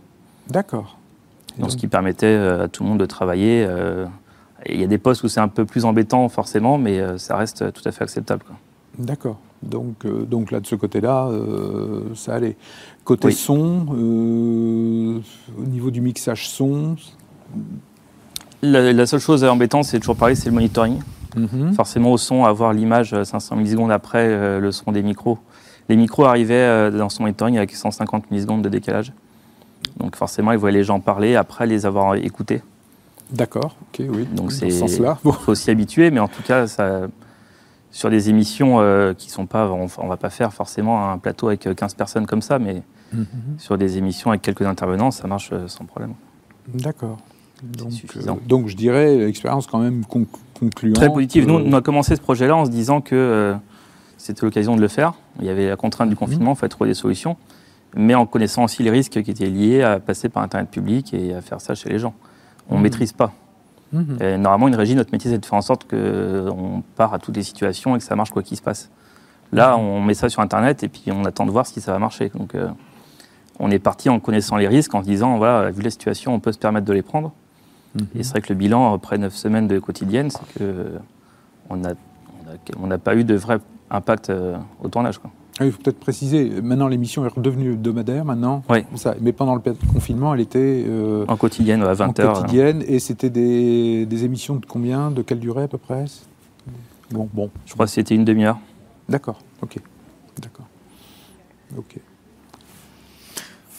D'accord. 0.48 0.98
Donc, 1.58 1.70
ce 1.70 1.76
qui 1.76 1.86
permettait 1.86 2.26
euh, 2.26 2.64
à 2.64 2.68
tout 2.68 2.82
le 2.82 2.88
monde 2.88 3.00
de 3.00 3.06
travailler. 3.06 3.64
Euh, 3.68 4.06
il 4.66 4.80
y 4.80 4.84
a 4.84 4.86
des 4.86 4.98
postes 4.98 5.22
où 5.22 5.28
c'est 5.28 5.40
un 5.40 5.48
peu 5.48 5.64
plus 5.64 5.84
embêtant 5.84 6.28
forcément, 6.28 6.78
mais 6.78 6.98
euh, 6.98 7.18
ça 7.18 7.36
reste 7.36 7.72
tout 7.72 7.82
à 7.84 7.92
fait 7.92 8.02
acceptable. 8.04 8.44
D'accord. 8.98 9.38
Donc, 9.62 10.06
donc 10.06 10.50
là, 10.50 10.60
de 10.60 10.66
ce 10.66 10.74
côté-là, 10.74 11.30
ça 12.14 12.34
allait. 12.34 12.56
Côté 13.02 13.30
son, 13.30 13.86
euh, 13.92 15.20
au 15.58 15.64
niveau 15.64 15.90
du 15.90 16.00
mixage 16.00 16.48
son 16.48 16.96
la, 18.62 19.06
seule 19.06 19.20
chose 19.20 19.44
embêtante, 19.44 19.84
c'est 19.84 20.00
toujours 20.00 20.16
pareil, 20.16 20.36
c'est 20.36 20.48
le 20.48 20.54
monitoring. 20.54 21.00
Mhm. 21.36 21.72
Forcément, 21.74 22.12
au 22.12 22.18
son, 22.18 22.44
avoir 22.44 22.72
l'image 22.72 23.22
500 23.22 23.56
millisecondes 23.56 23.90
après 23.90 24.60
le 24.60 24.72
son 24.72 24.92
des 24.92 25.02
micros. 25.02 25.38
Les 25.88 25.96
micros 25.96 26.24
arrivaient 26.24 26.90
dans 26.90 27.08
son 27.08 27.24
monitoring 27.24 27.56
avec 27.56 27.74
150 27.74 28.30
millisecondes 28.30 28.62
de 28.62 28.68
décalage. 28.68 29.12
Donc 29.96 30.16
forcément, 30.16 30.52
il 30.52 30.58
voyait 30.58 30.78
les 30.78 30.84
gens 30.84 31.00
parler 31.00 31.36
après 31.36 31.66
les 31.66 31.86
avoir 31.86 32.14
écoutés. 32.16 32.62
D'accord, 33.30 33.76
ok, 33.82 34.06
oui. 34.08 34.26
Donc 34.32 34.52
c'est, 34.52 34.68
il 34.68 34.72
faut 35.40 35.54
s'y 35.54 35.70
habituer, 35.70 36.10
mais 36.10 36.20
en 36.20 36.28
tout 36.28 36.42
cas, 36.42 36.66
ça, 36.66 37.08
sur 37.94 38.10
des 38.10 38.28
émissions 38.28 38.80
euh, 38.80 39.14
qui 39.14 39.30
sont 39.30 39.46
pas, 39.46 39.70
on, 39.70 39.84
ne 39.84 40.08
va 40.08 40.16
pas 40.16 40.28
faire 40.28 40.52
forcément 40.52 41.12
un 41.12 41.16
plateau 41.16 41.46
avec 41.46 41.68
15 41.74 41.94
personnes 41.94 42.26
comme 42.26 42.42
ça, 42.42 42.58
mais 42.58 42.82
mhm. 43.12 43.26
sur 43.56 43.78
des 43.78 43.98
émissions 43.98 44.30
avec 44.30 44.42
quelques 44.42 44.62
intervenants, 44.62 45.12
ça 45.12 45.28
marche 45.28 45.50
euh, 45.52 45.68
sans 45.68 45.84
problème. 45.84 46.14
D'accord. 46.66 47.18
Donc, 47.62 47.92
euh, 48.16 48.32
donc, 48.46 48.66
je 48.66 48.74
dirais 48.74 49.14
l'expérience 49.16 49.68
quand 49.68 49.78
même 49.78 50.04
concluante. 50.04 50.96
Très 50.96 51.08
positive. 51.08 51.46
Nous, 51.46 51.54
on 51.54 51.72
a 51.72 51.80
commencé 51.80 52.16
ce 52.16 52.20
projet-là 52.20 52.56
en 52.56 52.64
se 52.64 52.70
disant 52.70 53.00
que 53.00 53.54
c'était 54.18 54.44
l'occasion 54.44 54.74
de 54.74 54.80
le 54.80 54.88
faire. 54.88 55.14
Il 55.38 55.46
y 55.46 55.48
avait 55.48 55.68
la 55.68 55.76
contrainte 55.76 56.08
du 56.08 56.14
mhm. 56.14 56.18
confinement, 56.18 56.52
il 56.54 56.56
fallait 56.56 56.70
trouver 56.70 56.90
des 56.90 56.94
solutions, 56.94 57.36
mais 57.96 58.14
en 58.14 58.26
connaissant 58.26 58.64
aussi 58.64 58.82
les 58.82 58.90
risques 58.90 59.22
qui 59.22 59.30
étaient 59.30 59.46
liés 59.46 59.82
à 59.82 60.00
passer 60.00 60.28
par 60.28 60.42
Internet 60.42 60.70
public 60.70 61.14
et 61.14 61.34
à 61.34 61.40
faire 61.40 61.60
ça 61.60 61.74
chez 61.74 61.88
les 61.88 61.98
gens. 61.98 62.14
On 62.68 62.74
ne 62.74 62.78
mhm. 62.78 62.82
maîtrise 62.84 63.12
pas. 63.12 63.32
Mhm. 63.92 64.36
normalement, 64.36 64.68
une 64.68 64.74
régie, 64.74 64.96
notre 64.96 65.12
métier, 65.12 65.30
c'est 65.30 65.38
de 65.38 65.46
faire 65.46 65.58
en 65.58 65.62
sorte 65.62 65.88
qu'on 65.88 66.82
part 66.96 67.14
à 67.14 67.18
toutes 67.20 67.36
les 67.36 67.44
situations 67.44 67.94
et 67.94 67.98
que 67.98 68.04
ça 68.04 68.16
marche 68.16 68.30
quoi 68.30 68.42
qu'il 68.42 68.56
se 68.56 68.62
passe. 68.62 68.90
Là, 69.52 69.76
mhm. 69.76 69.84
on 69.84 70.02
met 70.02 70.14
ça 70.14 70.28
sur 70.28 70.42
Internet 70.42 70.82
et 70.82 70.88
puis 70.88 71.04
on 71.12 71.24
attend 71.24 71.46
de 71.46 71.50
voir 71.50 71.66
si 71.66 71.80
ça 71.80 71.92
va 71.92 71.98
marcher. 71.98 72.30
Donc, 72.34 72.54
euh, 72.54 72.68
on 73.60 73.70
est 73.70 73.78
parti 73.78 74.08
en 74.08 74.18
connaissant 74.18 74.56
les 74.56 74.66
risques, 74.66 74.94
en 74.94 75.02
se 75.02 75.06
disant, 75.06 75.36
voilà, 75.38 75.70
vu 75.70 75.82
la 75.82 75.90
situation, 75.90 76.34
on 76.34 76.40
peut 76.40 76.52
se 76.52 76.58
permettre 76.58 76.86
de 76.86 76.92
les 76.92 77.02
prendre. 77.02 77.32
Et 78.16 78.24
c'est 78.24 78.30
vrai 78.30 78.40
que 78.40 78.52
le 78.52 78.58
bilan, 78.58 78.92
après 78.92 79.18
neuf 79.18 79.34
semaines 79.34 79.68
de 79.68 79.78
quotidienne, 79.78 80.28
c'est 80.28 80.40
qu'on 80.58 81.76
n'a 81.76 81.92
on 82.76 82.90
a, 82.90 82.98
pas 82.98 83.14
eu 83.14 83.22
de 83.22 83.36
vrai 83.36 83.58
impact 83.90 84.30
euh, 84.30 84.56
au 84.82 84.88
tournage. 84.88 85.18
Quoi. 85.18 85.30
Ah 85.60 85.66
il 85.66 85.72
faut 85.72 85.80
peut-être 85.80 86.00
préciser, 86.00 86.50
maintenant 86.62 86.88
l'émission 86.88 87.24
est 87.24 87.28
redevenue 87.28 87.74
hebdomadaire 87.74 88.24
maintenant. 88.24 88.64
Oui. 88.68 88.78
Ça, 88.96 89.14
mais 89.20 89.32
pendant 89.32 89.54
le 89.54 89.60
confinement, 89.92 90.34
elle 90.34 90.40
était... 90.40 90.84
Euh, 90.86 91.24
en 91.28 91.36
quotidienne, 91.36 91.82
à 91.82 91.94
20h. 91.94 92.26
En 92.26 92.32
quotidienne, 92.32 92.82
et 92.88 92.98
c'était 92.98 93.30
des, 93.30 94.04
des, 94.04 94.24
émissions 94.24 94.56
de 94.56 94.66
combien 94.66 95.12
De 95.12 95.22
quelle 95.22 95.38
durée 95.38 95.62
à 95.62 95.68
peu 95.68 95.78
près? 95.78 96.06
Bon, 97.10 97.28
bon. 97.32 97.50
Je 97.66 97.74
crois 97.74 97.86
que 97.86 97.92
c'était 97.92 98.16
une 98.16 98.24
demi-heure. 98.24 98.58
D'accord, 99.08 99.38
ok. 99.62 99.78
D'accord. 100.42 100.66
Ok. 101.76 101.98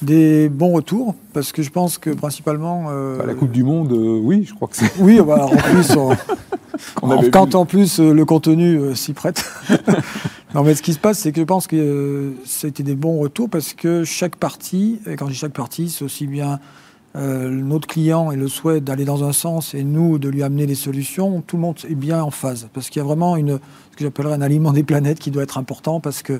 Des 0.05 0.49
bons 0.49 0.71
retours, 0.71 1.15
parce 1.33 1.51
que 1.51 1.61
je 1.61 1.69
pense 1.69 1.97
que 1.97 2.09
principalement... 2.11 2.85
Euh, 2.89 3.17
bah, 3.17 3.25
la 3.25 3.33
Coupe 3.33 3.51
du 3.51 3.63
Monde, 3.63 3.91
euh, 3.91 4.19
oui, 4.21 4.45
je 4.47 4.53
crois 4.53 4.67
que 4.67 4.75
c'est... 4.75 4.91
Oui, 4.99 5.19
bah, 5.25 5.45
en 5.45 5.55
plus... 5.55 5.97
quand 7.31 7.55
en 7.55 7.65
plus 7.65 7.99
le 7.99 8.25
contenu 8.25 8.95
s'y 8.95 9.13
prête. 9.13 9.45
Non, 10.55 10.63
mais 10.63 10.73
ce 10.73 10.81
qui 10.81 10.93
se 10.93 10.99
passe, 10.99 11.19
c'est 11.19 11.33
que 11.33 11.41
je 11.41 11.45
pense 11.45 11.67
que 11.67 11.75
euh, 11.75 12.31
ça 12.45 12.67
a 12.67 12.69
été 12.69 12.81
des 12.81 12.95
bons 12.95 13.19
retours 13.19 13.49
parce 13.49 13.73
que 13.73 14.05
chaque 14.05 14.37
partie, 14.37 15.01
et 15.05 15.17
quand 15.17 15.27
je 15.27 15.33
dis 15.33 15.37
chaque 15.37 15.51
partie, 15.51 15.89
c'est 15.89 16.05
aussi 16.05 16.27
bien 16.27 16.61
euh, 17.17 17.49
notre 17.49 17.89
client 17.89 18.31
et 18.31 18.37
le 18.37 18.47
souhait 18.47 18.79
d'aller 18.79 19.03
dans 19.03 19.25
un 19.25 19.33
sens 19.33 19.73
et 19.73 19.83
nous 19.83 20.17
de 20.17 20.29
lui 20.29 20.43
amener 20.43 20.65
des 20.65 20.75
solutions, 20.75 21.43
tout 21.45 21.57
le 21.57 21.61
monde 21.61 21.75
est 21.89 21.95
bien 21.95 22.23
en 22.23 22.31
phase. 22.31 22.69
Parce 22.73 22.89
qu'il 22.89 23.01
y 23.01 23.03
a 23.03 23.05
vraiment 23.05 23.35
une, 23.35 23.59
ce 23.91 23.97
que 23.97 24.05
j'appellerais 24.05 24.35
un 24.35 24.41
aliment 24.41 24.71
des 24.71 24.83
planètes 24.83 25.19
qui 25.19 25.29
doit 25.29 25.43
être 25.43 25.57
important 25.57 25.99
parce 25.99 26.23
que 26.23 26.39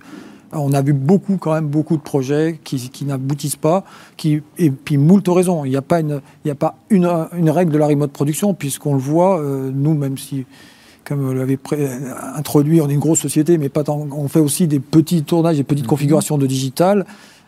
on 0.51 0.73
a 0.73 0.81
vu 0.81 0.93
beaucoup, 0.93 1.38
quand 1.38 1.53
même, 1.53 1.67
beaucoup 1.67 1.97
de 1.97 2.01
projets 2.01 2.60
qui, 2.63 3.05
n'aboutissent 3.05 3.55
pas, 3.55 3.84
qui, 4.17 4.41
et 4.58 4.71
puis 4.71 4.97
moult 4.97 5.27
raisons. 5.27 5.65
Il 5.65 5.71
n'y 5.71 5.77
a 5.77 5.81
pas, 5.81 5.99
une, 5.99 6.21
il 6.43 6.51
a 6.51 6.55
pas 6.55 6.75
une, 6.89 7.10
une, 7.38 7.49
règle 7.49 7.71
de 7.71 7.77
la 7.77 7.88
remote 7.88 8.12
production, 8.12 8.53
puisqu'on 8.53 8.93
le 8.93 8.99
voit, 8.99 9.39
euh, 9.39 9.71
nous, 9.73 9.93
même 9.93 10.17
si 10.17 10.45
comme 11.05 11.21
vous 11.21 11.34
l'avez 11.34 11.60
introduit, 12.36 12.81
on 12.81 12.89
est 12.89 12.93
une 12.93 12.99
grosse 12.99 13.19
société, 13.19 13.60
mais 13.60 13.69
pas 13.69 13.84
tant, 13.84 14.08
on 14.12 14.27
fait 14.27 14.39
aussi 14.39 14.67
des 14.67 14.79
petits 14.79 15.23
tournages, 15.23 15.58
des 15.58 15.63
petites 15.63 15.86
mhm. 15.86 15.89
configurations 15.89 16.38
de 16.38 16.47
digital. 16.47 17.05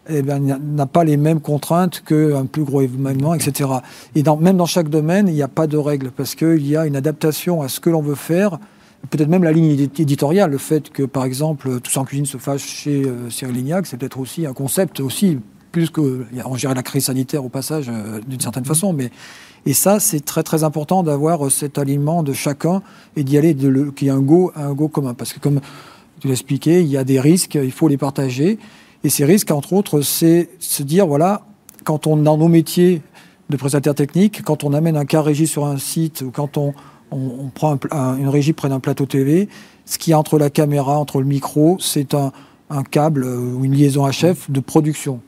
Eh 0.10 0.21
bien, 0.21 0.39
n'a 0.39 0.86
pas 0.86 1.03
les 1.03 1.17
mêmes 1.17 1.41
contraintes 1.41 2.01
qu'un 2.05 2.45
plus 2.45 2.63
gros 2.63 2.81
événement, 2.81 3.33
etc. 3.33 3.69
Et 4.15 4.23
dans, 4.23 4.38
même 4.38 4.55
dans 4.55 4.65
chaque 4.65 4.88
domaine, 4.88 5.27
il 5.27 5.33
n'y 5.33 5.41
a 5.41 5.49
pas 5.49 5.67
de 5.67 5.75
règles, 5.75 6.12
parce 6.15 6.33
qu'il 6.33 6.65
y 6.65 6.77
a 6.77 6.86
une 6.86 6.95
adaptation 6.95 7.62
à 7.62 7.67
ce 7.67 7.81
que 7.81 7.89
l'on 7.89 8.01
veut 8.01 8.15
faire, 8.15 8.57
peut-être 9.10 9.30
même 9.30 9.43
la 9.43 9.52
ligne 9.52 9.89
éditoriale, 9.98 10.52
le 10.52 10.58
fait 10.58 10.89
que, 10.89 11.04
par 11.04 11.26
exemple, 11.26 11.80
Tout 11.80 11.98
en 11.98 12.06
cuisine 12.06 12.26
se 12.26 12.38
fasse 12.38 12.62
chez 12.62 13.04
euh, 13.04 13.30
Cyril 13.30 13.56
Lignac, 13.56 13.88
c'est 13.88 13.98
peut-être 13.98 14.20
aussi 14.20 14.46
un 14.46 14.54
concept 14.54 15.00
aussi, 15.00 15.39
plus 15.72 15.89
que... 15.89 16.26
On 16.46 16.56
gérait 16.56 16.76
la 16.76 16.84
crise 16.84 17.06
sanitaire 17.06 17.43
au 17.43 17.50
passage, 17.50 17.89
euh, 17.89 18.20
d'une 18.28 18.39
certaine 18.39 18.63
mhm. 18.63 18.67
façon, 18.67 18.93
mais 18.93 19.12
et 19.65 19.74
ça, 19.74 20.00
c'est 20.00 20.24
très 20.24 20.43
très 20.43 20.63
important 20.63 21.04
d'avoir 21.04 21.46
euh, 21.46 21.50
cet 21.50 21.78
alignement 21.78 22.24
de 22.24 22.34
chacun 22.34 22.82
et 23.15 23.24
d'y 23.24 23.38
aller, 23.38 23.56
qu'il 23.56 24.08
y 24.08 24.10
ait 24.10 24.13
un 24.13 24.22
go, 24.22 24.52
un 24.56 24.74
go 24.74 24.88
commun. 24.88 25.13
Parce 25.13 25.34
que 25.34 25.39
comme 25.39 25.60
tu 26.20 26.28
l'expliquais, 26.28 26.82
il 26.82 26.88
y 26.88 26.98
a 26.98 27.04
des 27.04 27.20
risques, 27.20 27.56
il 27.56 27.72
faut 27.72 27.88
les 27.88 27.98
partager. 27.98 28.60
Et 29.04 29.10
ces 29.10 29.26
risques, 29.26 29.52
entre 29.52 29.74
autres, 29.74 30.02
c'est 30.02 30.50
se 30.60 30.84
dire, 30.84 31.06
voilà, 31.06 31.46
quand 31.84 32.08
on, 32.08 32.17
dans 32.17 32.38
nos 32.38 32.48
métiers 32.48 33.02
de 33.50 33.58
prestataire 33.58 33.96
technique, 33.96 34.41
quand 34.43 34.63
on 34.63 34.74
amène 34.74 34.98
un 34.98 35.06
cas 35.06 35.22
régie 35.22 35.48
sur 35.48 35.65
un 35.65 35.78
site 35.78 36.22
ou 36.22 36.32
quand 36.32 36.58
on, 36.58 36.74
on, 37.12 37.50
prend 37.54 37.78
une 38.17 38.28
régie 38.28 38.54
près 38.54 38.70
d'un 38.70 38.80
plateau 38.80 39.06
télé. 39.06 39.50
Ce 39.86 39.98
qui 39.98 40.13
entre 40.13 40.38
la 40.38 40.50
caméra, 40.50 40.98
entre 40.98 41.20
le 41.20 41.26
micro, 41.26 41.78
c'est 41.80 42.13
un, 42.13 42.32
câble 42.91 43.26
ou 43.26 43.63
une 43.63 43.74
liaison 43.74 44.10
HF 44.10 44.52
de 44.52 44.60
production. 44.60 45.22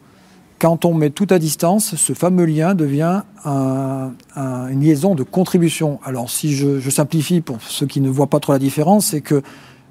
Quand 0.59 0.83
on 0.83 0.93
met 0.93 1.09
tout 1.09 1.27
à 1.29 1.39
distance, 1.39 1.95
ce 1.95 2.11
fameux 2.13 2.43
lien 2.43 2.75
devient 2.75 3.21
une 3.45 4.81
liaison 4.81 5.15
de 5.15 5.23
contribution. 5.23 5.99
Alors 6.03 6.29
si 6.29 6.53
je, 6.53 6.89
simplifie 6.89 7.39
pour 7.39 7.61
ceux 7.61 7.85
qui 7.85 8.01
ne 8.01 8.09
voient 8.09 8.27
pas 8.27 8.41
trop 8.41 8.51
la 8.51 8.59
différence, 8.59 9.07
c'est 9.07 9.21
que 9.21 9.41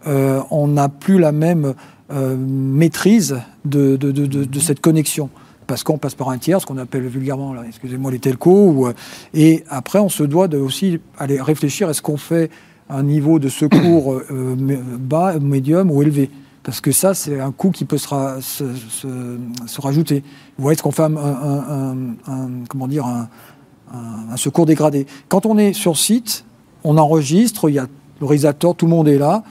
euh, 0.06 0.42
on 0.50 0.68
n'a 0.68 0.88
plus 0.88 1.18
la 1.18 1.32
même 1.32 1.74
euh, 2.10 2.36
maîtrise 2.38 3.40
de, 3.64 3.98
cette 4.60 4.80
connexion 4.80 5.30
parce 5.68 5.84
qu'on 5.84 5.98
passe 5.98 6.16
par 6.16 6.30
un 6.30 6.38
tiers, 6.38 6.60
ce 6.60 6.66
qu'on 6.66 6.78
appelle 6.78 7.06
vulgairement, 7.06 7.54
les 8.10 8.18
telcos. 8.18 8.88
Euh, 8.88 8.94
et 9.34 9.62
après, 9.68 10.00
on 10.00 10.08
se 10.08 10.24
doit 10.24 10.48
de 10.48 10.58
aussi 10.58 10.98
aller 11.16 11.40
réfléchir 11.40 11.88
est-ce 11.88 12.02
qu'on 12.02 12.16
fait 12.16 12.50
un 12.90 13.04
niveau 13.04 13.38
de 13.38 13.48
secours 13.48 14.20
bas, 14.98 15.38
médium 15.38 15.90
ou 15.90 16.02
élevé 16.02 16.30
parce 16.68 16.82
que 16.82 16.92
ça, 16.92 17.14
c'est 17.14 17.40
un 17.40 17.50
coût 17.50 17.70
qui 17.70 17.86
peut 17.86 17.96
se, 17.96 19.80
rajouter. 19.80 20.22
Voyez, 20.58 20.74
est-ce 20.74 20.82
qu'on 20.82 20.90
fait 20.90 21.04
un, 21.04 22.06
secours 24.36 24.66
dégradé 24.66 25.06
Quand 25.30 25.46
on 25.46 25.56
est 25.56 25.72
sur 25.72 25.96
site, 25.96 26.44
on 26.84 26.98
enregistre, 26.98 27.70
il 27.70 27.76
y 27.76 27.78
a 27.78 27.86
le 28.20 28.26
réalisateur, 28.26 28.74
tout 28.74 28.84
le 28.84 28.90
monde 28.90 29.08
est 29.08 29.16
là, 29.16 29.44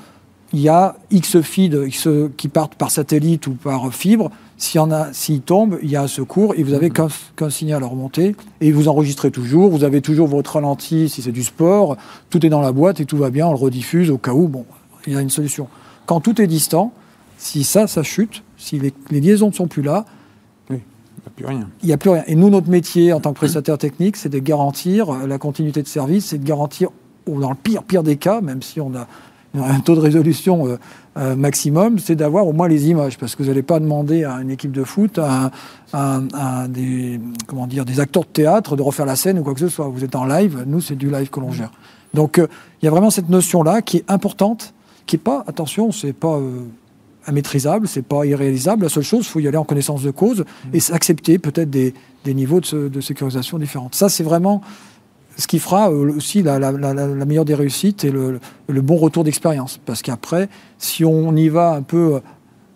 il 0.53 0.60
y 0.60 0.69
a 0.69 0.95
X 1.10 1.41
feed 1.41 1.89
qui 2.38 2.49
partent 2.49 2.75
par 2.75 2.91
satellite 2.91 3.47
ou 3.47 3.53
par 3.53 3.91
fibre. 3.91 4.30
S'il 4.58 5.41
tombe, 5.41 5.78
il 5.84 5.89
y 5.89 5.96
a 5.96 6.02
un 6.02 6.08
secours 6.08 6.56
et 6.58 6.63
vous 6.63 6.72
n'avez 6.72 6.89
qu'un 6.89 7.50
signal 7.50 7.84
à 7.84 7.86
remonter 7.86 8.36
et 8.60 8.72
vous 8.72 8.88
enregistrez 8.88 9.30
toujours. 9.30 9.70
Vous 9.70 9.84
avez 9.84 10.02
toujours 10.02 10.28
votre 10.28 10.54
ralenti 10.54 11.10
si 11.10 11.22
c'est 11.22 11.32
du 11.32 11.43
sport. 11.43 11.96
Tout 12.32 12.43
est 12.43 12.50
dans 12.50 12.62
la 12.62 12.72
boîte 12.72 13.00
et 13.00 13.06
tout 13.06 13.17
va 13.17 13.30
bien. 13.30 13.48
On 13.48 13.52
le 13.52 13.58
rediffuse 13.58 14.10
au 14.10 14.17
cas 14.17 14.34
où. 14.34 14.48
Bon, 14.48 14.65
il 15.06 15.13
y 15.13 15.15
a 15.15 15.22
une 15.22 15.30
solution. 15.30 15.67
Quand 16.08 16.22
tout 16.22 16.41
est 16.41 16.48
distant, 16.48 16.91
si 17.38 17.63
ça, 17.63 17.86
ça 17.86 18.02
chute, 18.02 18.43
si 18.58 18.80
les, 18.80 19.22
liaisons 19.22 19.50
ne 19.50 19.54
sont 19.54 19.67
plus 19.67 19.84
là, 19.84 20.06
il 20.72 20.76
n'y 20.76 20.82
a 21.28 21.30
plus 21.36 21.46
rien. 21.46 21.70
Il 21.84 21.88
n'y 21.88 21.93
a 21.93 21.98
plus 21.98 22.10
rien. 22.10 22.24
Et 22.26 22.36
nous, 22.36 22.50
notre 22.50 22.70
métier 22.70 23.13
en 23.13 23.20
tant 23.20 23.34
que 23.34 23.38
prestataire 23.38 23.78
technique, 23.78 24.17
c'est 24.17 24.30
de 24.30 24.39
garantir 24.39 25.12
la 25.28 25.38
continuité 25.38 25.84
de 25.84 25.88
service, 25.88 26.28
c'est 26.28 26.39
de 26.39 26.48
garantir, 26.48 26.89
dans 27.28 27.50
le 27.50 27.56
pire, 27.56 27.84
pire 27.84 28.02
des 28.02 28.17
cas, 28.17 28.41
même 28.41 28.63
si 28.63 28.82
on 28.82 28.91
a 28.96 29.08
un 29.56 29.80
taux 29.82 29.96
de 29.96 30.00
résolution 30.00 30.78
euh, 31.17 31.32
euh, 31.32 31.36
maximum, 31.36 31.99
c'est 31.99 32.15
d'avoir 32.15 32.47
au 32.47 32.53
moins 32.53 32.67
les 32.67 32.89
images, 32.89 33.17
parce 33.17 33.36
que 33.36 33.43
vous 33.43 33.49
n'allez 33.49 33.63
pas 33.63 33.80
demander 33.80 34.23
à 34.23 34.36
une 34.41 34.51
équipe 34.51 34.71
de 34.71 34.84
foot, 34.84 35.19
à, 35.19 35.51
des, 36.69 37.19
comment 37.47 37.67
dire, 37.67 37.86
des 37.86 37.99
acteurs 37.99 38.23
de 38.23 38.30
théâtre 38.30 38.75
de 38.75 38.82
refaire 38.82 39.06
la 39.06 39.15
scène 39.15 39.39
ou 39.39 39.43
quoi 39.43 39.53
que 39.53 39.60
ce 39.60 39.69
soit. 39.69 39.88
Vous 39.88 40.03
êtes 40.03 40.15
en 40.15 40.25
live, 40.25 40.63
nous 40.67 40.82
c'est 40.82 40.95
du 40.95 41.10
live 41.10 41.30
que 41.30 41.39
l'on 41.39 41.51
gère. 41.51 41.71
Donc 42.13 42.39
euh, 42.39 42.47
il 42.82 42.86
y 42.86 42.88
a 42.88 42.91
vraiment 42.91 43.10
cette 43.10 43.30
notion-là 43.30 43.82
qui 43.82 43.97
est 43.97 44.06
importante, 44.08 44.73
qui 45.06 45.15
n'est 45.15 45.21
pas, 45.21 45.43
attention, 45.47 45.91
c'est 45.91 46.13
pas 46.13 46.39
immaîtrisable, 47.27 47.88
c'est 47.88 48.06
pas 48.06 48.25
irréalisable. 48.25 48.84
La 48.84 48.89
seule 48.89 49.03
chose, 49.03 49.25
il 49.25 49.30
faut 49.30 49.39
y 49.39 49.47
aller 49.47 49.58
en 49.58 49.63
connaissance 49.63 50.03
de 50.03 50.12
cause 50.12 50.45
et 50.73 50.80
accepter 50.91 51.39
peut-être 51.39 51.69
des, 51.69 51.93
niveaux 52.25 52.60
de, 52.60 52.89
de, 52.89 53.01
sécurisation 53.01 53.58
différents. 53.58 53.89
Ça, 53.93 54.10
c'est 54.10 54.23
vraiment 54.23 54.62
ce 55.38 55.47
qui 55.47 55.60
fera 55.60 55.91
euh, 55.91 56.15
aussi 56.15 56.41
la, 56.41 56.60
meilleure 57.26 57.45
des 57.45 57.56
réussites 57.56 58.04
et 58.04 58.12
le, 58.12 58.39
bon 58.82 58.97
retour 58.97 59.23
d'expérience. 59.23 59.80
Parce 59.86 60.02
qu'après, 60.02 60.50
si 60.78 61.06
on 61.06 61.36
y 61.36 61.50
va 61.50 61.73
un 61.73 61.84
peu 61.84 62.19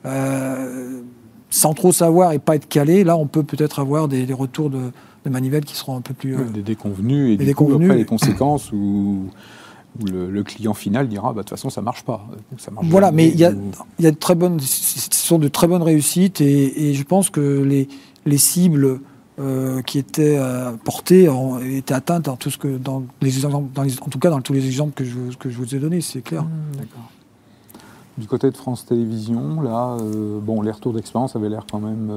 euh, 0.06 1.02
sans 1.50 1.74
trop 1.74 1.92
savoir 1.92 2.34
et 2.34 2.40
pas 2.40 2.56
être 2.56 2.68
calé, 2.68 3.04
là, 3.04 3.18
on 3.18 3.28
peut 3.28 3.44
peut-être 3.44 3.80
avoir 3.80 4.08
des, 4.08 4.26
retours 4.34 4.70
de, 4.70 4.92
manivelle 5.30 5.66
qui 5.66 5.76
seront 5.76 5.98
un 5.98 6.02
peu 6.02 6.14
plus... 6.14 6.36
Euh, 6.36 6.44
des 6.54 6.62
déconvenus 6.62 7.34
et 7.34 7.38
des 7.38 7.46
du 7.46 7.52
après, 7.52 7.96
les 7.96 8.06
conséquences 8.06 8.72
où, 8.72 9.26
le, 10.06 10.42
client 10.44 10.74
final 10.74 11.10
dira 11.10 11.34
bah, 11.34 11.34
de 11.34 11.40
toute 11.42 11.50
façon 11.50 11.70
ça 11.70 11.82
marche 11.82 12.04
pas. 12.04 12.26
voilà, 12.84 13.12
mais 13.12 13.28
il 13.28 13.38
y 13.38 13.44
a, 13.44 13.52
y 14.00 14.08
a 14.08 14.12
de 14.12 14.16
très 14.16 14.36
bonnes, 14.36 14.60
ce 14.62 15.10
sont 15.12 15.38
de 15.38 15.50
très 15.50 15.68
bonnes 15.68 15.82
réussites 15.82 16.40
et, 16.40 16.94
je 16.94 17.04
pense 17.04 17.30
que 17.30 17.62
les, 17.62 17.90
les 18.26 18.38
cibles 18.38 19.02
euh, 19.40 19.82
qui 19.82 19.98
étaient 19.98 20.38
euh, 20.38 20.72
portées 20.84 21.30
étaient 21.64 21.94
atteintes 21.94 22.26
dans 22.26 22.36
tout 22.36 22.50
ce 22.50 22.58
que 22.58 22.78
dans 22.78 23.04
les 23.22 23.32
dans 23.42 23.54
en 23.54 24.10
tout 24.10 24.20
cas 24.20 24.30
dans 24.30 24.42
tous 24.42 24.54
les 24.54 24.66
exemples 24.66 24.94
que 24.94 25.06
je, 25.06 25.18
que 25.40 25.50
je 25.50 25.58
vous 25.58 25.74
ai 25.76 25.80
donnés, 25.80 26.02
c'est 26.02 26.22
clair. 26.22 26.44
Mmh, 26.44 26.82
du 28.18 28.28
côté 28.28 28.52
de 28.52 28.58
France 28.58 28.86
Télévisions, 28.86 29.62
là, 29.62 29.98
euh, 30.02 30.40
bon, 30.40 30.62
les 30.62 30.72
retours 30.72 30.94
d'expérience 30.94 31.36
avaient 31.36 31.50
l'air 31.50 31.66
quand 31.70 31.80
même. 31.80 32.12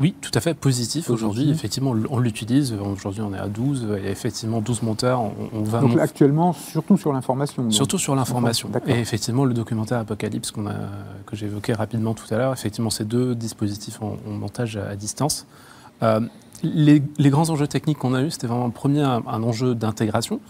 Oui, 0.00 0.14
tout 0.20 0.30
à 0.34 0.40
fait 0.40 0.54
positif 0.54 1.08
aujourd'hui. 1.08 1.50
Effectivement, 1.50 1.94
on 2.10 2.18
l'utilise. 2.18 2.72
Aujourd'hui, 2.72 3.22
on 3.22 3.32
est 3.32 3.38
à 3.38 3.48
12. 3.48 3.86
Il 3.98 4.04
y 4.04 4.08
a 4.08 4.10
effectivement 4.10 4.60
12 4.60 4.82
monteurs. 4.82 5.22
On, 5.52 5.62
va 5.62 5.80
Donc 5.80 5.98
actuellement, 5.98 6.52
surtout 6.52 6.96
sur 6.96 7.12
l'information. 7.12 7.70
Surtout 7.70 7.98
sur 7.98 8.16
l'information. 8.16 8.70
Et 8.86 8.98
effectivement, 8.98 9.44
le 9.44 9.54
documentaire 9.54 9.98
Apocalypse 9.98 10.50
qu'on 10.50 10.66
a, 10.66 10.74
que 11.26 11.36
j'évoquais 11.36 11.74
rapidement 11.74 12.14
tout 12.14 12.32
à 12.34 12.38
l'heure, 12.38 12.52
effectivement, 12.52 12.90
ces 12.90 13.04
deux 13.04 13.34
dispositifs 13.34 14.02
en, 14.02 14.16
montage 14.26 14.76
à, 14.76 14.96
distance 14.96 15.46
les, 16.64 17.30
grands 17.30 17.50
enjeux 17.50 17.66
techniques 17.66 17.98
qu'on 17.98 18.14
a 18.14 18.22
eus, 18.22 18.32
c'était 18.32 18.46
vraiment 18.46 18.66
le 18.66 18.72
premier 18.72 19.02
un, 19.02 19.42
enjeu 19.42 19.74
d'intégration. 19.74 20.40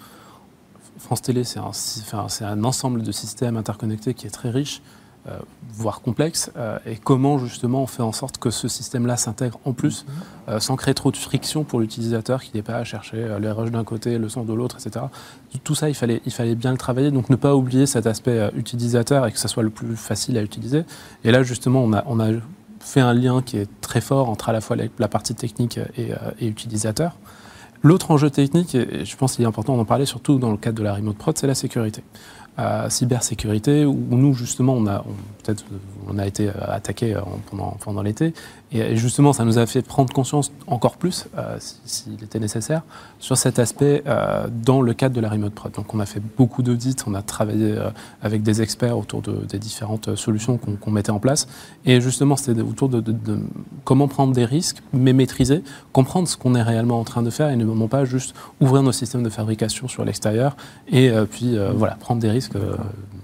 France 0.98 1.22
Télé, 1.22 1.44
c'est 1.44 1.58
un, 1.58 2.64
ensemble 2.64 3.02
de 3.02 3.12
systèmes 3.12 3.56
interconnectés 3.56 4.14
qui 4.14 4.26
est 4.26 4.30
très 4.30 4.50
riche, 4.50 4.80
euh, 5.28 5.38
voire 5.72 6.00
complexe. 6.02 6.50
Euh, 6.56 6.78
et 6.86 6.96
comment 6.96 7.38
justement 7.38 7.82
on 7.82 7.86
fait 7.86 8.02
en 8.02 8.12
sorte 8.12 8.38
que 8.38 8.50
ce 8.50 8.68
système-là 8.68 9.16
s'intègre 9.16 9.58
en 9.64 9.72
plus, 9.72 10.04
mhm. 10.04 10.14
euh, 10.48 10.60
sans 10.60 10.76
créer 10.76 10.94
trop 10.94 11.10
de 11.10 11.16
friction 11.16 11.64
pour 11.64 11.80
l'utilisateur 11.80 12.42
qui 12.42 12.52
n'est 12.54 12.62
pas 12.62 12.76
à 12.76 12.84
chercher 12.84 13.36
les 13.40 13.50
rushs 13.50 13.70
d'un 13.70 13.84
côté, 13.84 14.18
le 14.18 14.28
son 14.28 14.44
de 14.44 14.52
l'autre, 14.52 14.76
etc. 14.76 15.06
Tout 15.64 15.74
ça, 15.74 15.88
il 15.88 15.94
fallait, 15.94 16.22
il 16.26 16.32
fallait 16.32 16.54
bien 16.54 16.70
le 16.70 16.78
travailler. 16.78 17.10
Donc 17.10 17.28
ne 17.28 17.36
pas 17.36 17.56
oublier 17.56 17.86
cet 17.86 18.06
aspect 18.06 18.50
utilisateur 18.54 19.26
et 19.26 19.32
que 19.32 19.38
ça 19.38 19.48
soit 19.48 19.62
le 19.62 19.70
plus 19.70 19.96
facile 19.96 20.38
à 20.38 20.42
utiliser. 20.42 20.84
Et 21.24 21.32
là, 21.32 21.42
justement, 21.42 21.82
on 21.82 21.92
a, 21.92 22.04
on 22.06 22.20
a 22.20 22.30
fait 22.84 23.00
un 23.00 23.14
lien 23.14 23.42
qui 23.42 23.56
est 23.56 23.68
très 23.80 24.00
fort 24.00 24.28
entre 24.28 24.50
à 24.50 24.52
la 24.52 24.60
fois 24.60 24.76
la 24.98 25.08
partie 25.08 25.34
technique 25.34 25.78
et, 25.96 26.12
euh, 26.12 26.30
utilisateur. 26.40 27.16
L'autre 27.82 28.10
enjeu 28.10 28.30
technique, 28.30 28.74
et 28.74 29.04
je 29.04 29.16
pense 29.16 29.34
qu'il 29.34 29.44
est 29.44 29.48
important 29.48 29.76
d'en 29.76 29.84
parler 29.84 30.06
surtout 30.06 30.38
dans 30.38 30.50
le 30.50 30.56
cadre 30.56 30.78
de 30.78 30.82
la 30.82 30.94
remote 30.94 31.16
prod, 31.16 31.36
c'est 31.36 31.46
la 31.46 31.54
sécurité. 31.54 32.02
Euh, 32.56 32.88
cybersécurité, 32.88 33.84
où 33.84 33.96
nous 34.10 34.32
justement 34.32 34.74
on 34.74 34.86
a 34.86 35.04
peut-être 35.42 35.64
on 36.08 36.18
a 36.18 36.26
été 36.26 36.50
attaqué 36.68 37.16
pendant, 37.50 37.76
pendant 37.80 38.00
l'été 38.00 38.32
et 38.74 38.96
justement, 38.96 39.32
ça 39.32 39.44
nous 39.44 39.58
a 39.58 39.66
fait 39.66 39.82
prendre 39.82 40.12
conscience 40.12 40.50
encore 40.66 40.96
plus, 40.96 41.26
euh, 41.38 41.56
s'il 41.60 42.22
était 42.24 42.40
nécessaire, 42.40 42.82
sur 43.20 43.38
cet 43.38 43.60
aspect 43.60 44.02
euh, 44.08 44.48
dans 44.64 44.82
le 44.82 44.92
cadre 44.94 45.14
de 45.14 45.20
la 45.20 45.28
remote 45.28 45.54
prod. 45.54 45.72
Donc 45.72 45.94
on 45.94 46.00
a 46.00 46.06
fait 46.06 46.20
beaucoup 46.36 46.64
d'audits, 46.64 46.96
on 47.06 47.14
a 47.14 47.22
travaillé 47.22 47.72
euh, 47.72 47.90
avec 48.20 48.42
des 48.42 48.62
experts 48.62 48.98
autour 48.98 49.22
de, 49.22 49.32
des 49.48 49.60
différentes 49.60 50.16
solutions 50.16 50.58
qu'on 50.58 50.90
mettait 50.90 51.12
en 51.12 51.20
place. 51.20 51.46
Et 51.86 52.00
justement, 52.00 52.34
c'était 52.34 52.62
autour 52.62 52.88
de, 52.88 53.02
comment 53.84 54.08
prendre 54.08 54.32
des 54.32 54.44
risques, 54.44 54.82
mais 54.92 55.12
maîtriser, 55.12 55.62
comprendre 55.92 56.26
ce 56.26 56.36
qu'on 56.36 56.56
est 56.56 56.62
réellement 56.62 56.98
en 56.98 57.04
train 57.04 57.22
de 57.22 57.30
faire 57.30 57.50
et 57.50 57.56
ne 57.56 57.64
non 57.64 57.86
pas 57.86 58.04
juste 58.04 58.34
ouvrir 58.60 58.82
nos 58.82 58.92
systèmes 58.92 59.22
de 59.22 59.30
fabrication 59.30 59.86
sur 59.86 60.04
l'extérieur 60.04 60.56
et 60.88 61.12
puis 61.30 61.56
voilà, 61.74 61.94
prendre 61.94 62.20
des 62.20 62.30
risques 62.30 62.43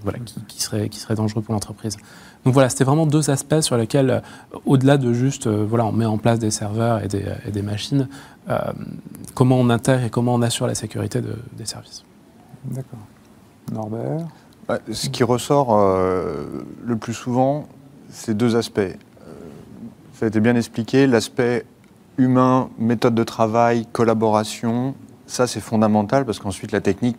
voilà, 0.03 0.19
qui, 0.19 0.41
qui, 0.47 0.61
seraient, 0.61 0.89
qui 0.89 0.99
seraient 0.99 1.15
dangereux 1.15 1.41
pour 1.41 1.53
l'entreprise. 1.53 1.97
Donc 2.45 2.53
voilà, 2.53 2.69
c'était 2.69 2.83
vraiment 2.83 3.05
deux 3.05 3.29
aspects 3.29 3.61
sur 3.61 3.77
lesquels, 3.77 4.09
euh, 4.09 4.19
au-delà 4.65 4.97
de 4.97 5.13
juste, 5.13 5.47
euh, 5.47 5.65
voilà, 5.67 5.85
on 5.85 5.91
met 5.91 6.05
en 6.05 6.17
place 6.17 6.39
des 6.39 6.51
serveurs 6.51 7.01
et 7.03 7.07
des, 7.07 7.61
machines, 7.61 8.07
euh, 8.49 8.57
comment 9.35 9.57
on 9.59 9.69
intègre 9.69 10.05
et 10.05 10.09
comment 10.09 10.33
on 10.33 10.41
assure 10.41 10.65
la 10.65 10.75
sécurité 10.75 11.21
des 11.21 11.65
services. 11.65 12.03
D'accord. 12.65 12.99
Norbert? 13.71 14.27
Ce 14.91 15.09
qui 15.09 15.23
ressort 15.23 15.77
le 15.77 16.95
plus 16.95 17.13
souvent, 17.13 17.67
c'est 18.09 18.35
deux 18.35 18.55
aspects. 18.55 18.79
ça 20.13 20.25
a 20.25 20.29
été 20.29 20.39
bien 20.39 20.55
expliqué, 20.55 21.07
l'aspect 21.07 21.65
humain, 22.17 22.69
méthode 22.77 23.13
de 23.13 23.23
travail, 23.23 23.85
collaboration, 23.91 24.95
ça 25.25 25.45
c'est 25.45 25.59
fondamental 25.59 26.25
parce 26.25 26.39
qu'ensuite 26.39 26.71
la 26.71 26.79
technique, 26.79 27.17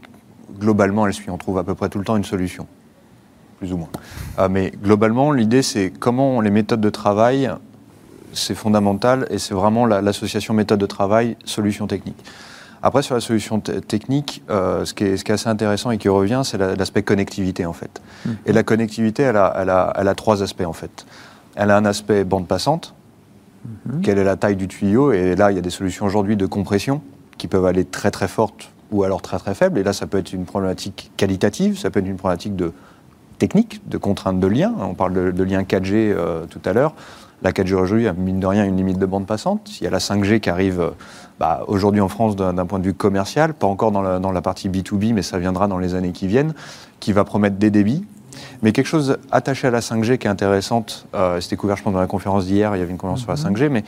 globalement, 0.59 1.07
elle 1.07 1.15
suit, 1.15 1.31
on 1.31 1.39
trouve 1.39 1.59
à 1.59 1.65
peu 1.65 1.75
près 1.75 1.89
tout 1.89 1.99
le 1.99 2.05
temps 2.05 2.17
une 2.17 2.25
solution 2.25 2.67
plus 3.63 3.73
ou 3.73 3.77
moins. 3.77 3.91
Euh, 4.41 4.49
mais 4.49 4.73
globalement, 4.83 5.31
l'idée, 5.31 5.63
c'est 5.63 5.93
comment 5.97 6.41
les 6.41 6.51
méthodes 6.51 6.81
de 6.81 6.91
travail, 6.91 7.49
c'est 8.33 8.57
fondamental 8.57 9.29
et 9.31 9.39
c'est 9.39 9.55
vraiment 9.55 9.87
l'association 9.87 10.53
méthode 10.53 10.81
de 10.81 10.87
travail, 10.87 11.37
solution 11.45 11.87
technique. 11.87 12.25
Après, 12.83 13.03
sur 13.03 13.15
la 13.15 13.21
solution 13.21 13.61
technique, 13.61 14.43
euh, 14.51 14.85
ce, 14.85 14.95
qui 14.95 15.05
est, 15.05 15.17
ce, 15.17 15.23
qui 15.23 15.31
est, 15.31 15.35
assez 15.35 15.49
intéressant 15.49 15.93
et 15.93 15.99
qui 15.99 16.09
revient, 16.09 16.43
c'est 16.45 16.59
l'aspect 16.59 17.05
connectivité, 17.05 17.65
en 17.65 17.73
fait. 17.73 18.03
Mmh. 18.27 18.31
Et 18.47 18.53
la 18.53 18.65
connectivité, 18.65 19.23
elle 19.23 19.37
a, 19.37 19.55
elle, 19.57 19.71
a, 19.71 19.93
elle 19.97 20.09
a, 20.09 20.15
trois 20.17 20.43
aspects, 20.43 20.67
en 20.67 20.73
fait. 20.73 21.07
Elle 21.55 21.71
a 21.71 21.77
un 21.77 21.85
aspect 21.85 22.25
bande 22.25 22.49
passante, 22.49 22.95
mmh. 23.65 24.01
quelle 24.01 24.19
est 24.19 24.25
la 24.25 24.35
taille 24.35 24.57
du 24.57 24.67
tuyau, 24.67 25.13
et 25.13 25.37
là, 25.37 25.53
il 25.53 25.55
y 25.55 25.59
a 25.59 25.63
des 25.63 25.71
solutions 25.71 26.05
aujourd'hui 26.05 26.37
de 26.37 26.47
compression 26.47 27.01
qui 27.39 27.47
peuvent 27.47 27.67
aller 27.67 27.85
très 27.85 28.11
très 28.11 28.27
fortes 28.27 28.73
ou 28.93 29.05
alors 29.05 29.23
très 29.23 29.39
très 29.39 29.55
faibles, 29.55 29.79
et 29.79 29.83
là, 29.83 29.93
ça 29.93 30.07
peut 30.07 30.19
être 30.19 30.33
une 30.33 30.45
problématique 30.45 31.11
qualitative, 31.17 31.79
ça 31.79 31.91
peut 31.91 32.01
être 32.01 32.07
une 32.07 32.17
problématique 32.17 32.57
de 32.57 32.73
techniques, 33.39 33.81
de 33.89 33.99
contraintes 33.99 34.39
de 34.39 34.47
lien. 34.47 34.73
On 34.79 34.95
parle 34.95 35.15
de, 35.15 35.31
de 35.33 35.43
lien 35.43 35.63
4G 35.63 36.15
tout 36.49 36.61
à 36.65 36.73
l'heure. 36.73 36.95
La 37.43 37.51
4G 37.51 37.75
aujourd'hui 37.75 38.07
a 38.07 38.13
mine 38.13 38.39
de 38.39 38.47
rien 38.47 38.65
une 38.65 38.77
limite 38.77 38.99
de 38.99 39.07
bande 39.07 39.27
passante. 39.27 39.81
Il 39.81 39.85
y 39.85 39.87
a 39.89 39.91
la 39.91 39.99
5G 39.99 40.39
qui 40.39 40.49
arrive 40.49 40.93
bah, 41.41 41.65
aujourd'hui 41.67 42.01
en 42.01 42.09
France 42.09 42.37
d'un 42.37 42.67
point 42.67 42.79
de 42.79 42.85
vue 42.85 42.95
commercial, 42.95 43.53
pas 43.53 43.67
encore 43.67 43.91
dans 43.91 44.03
la, 44.03 44.21
dans 44.21 44.31
la, 44.31 44.43
partie 44.43 44.69
B2B, 44.69 45.13
mais 45.13 45.23
ça 45.23 45.39
viendra 45.39 45.67
dans 45.67 45.79
les 45.79 45.97
années 45.97 46.13
qui 46.13 46.29
viennent, 46.29 46.55
qui 47.01 47.13
va 47.13 47.25
promettre 47.25 47.57
des 47.57 47.71
débits. 47.71 48.05
Mais 48.63 48.71
quelque 48.71 48.87
chose 48.87 49.19
attaché 49.33 49.67
à 49.67 49.73
la 49.73 49.81
5G 49.81 50.19
qui 50.19 50.29
est 50.29 50.31
intéressante, 50.31 51.09
euh, 51.15 51.41
c'était 51.41 51.57
couvert 51.57 51.77
je 51.77 51.83
pense 51.83 51.93
dans 51.93 52.01
la 52.01 52.07
conférence 52.07 52.47
d'hier, 52.47 52.77
il 52.77 52.79
y 52.79 52.83
avait 52.83 52.93
une 52.93 52.97
conférence 52.97 53.23
sur 53.23 53.31
la 53.31 53.37
5G, 53.37 53.65
mhm. 53.65 53.73
mais 53.73 53.85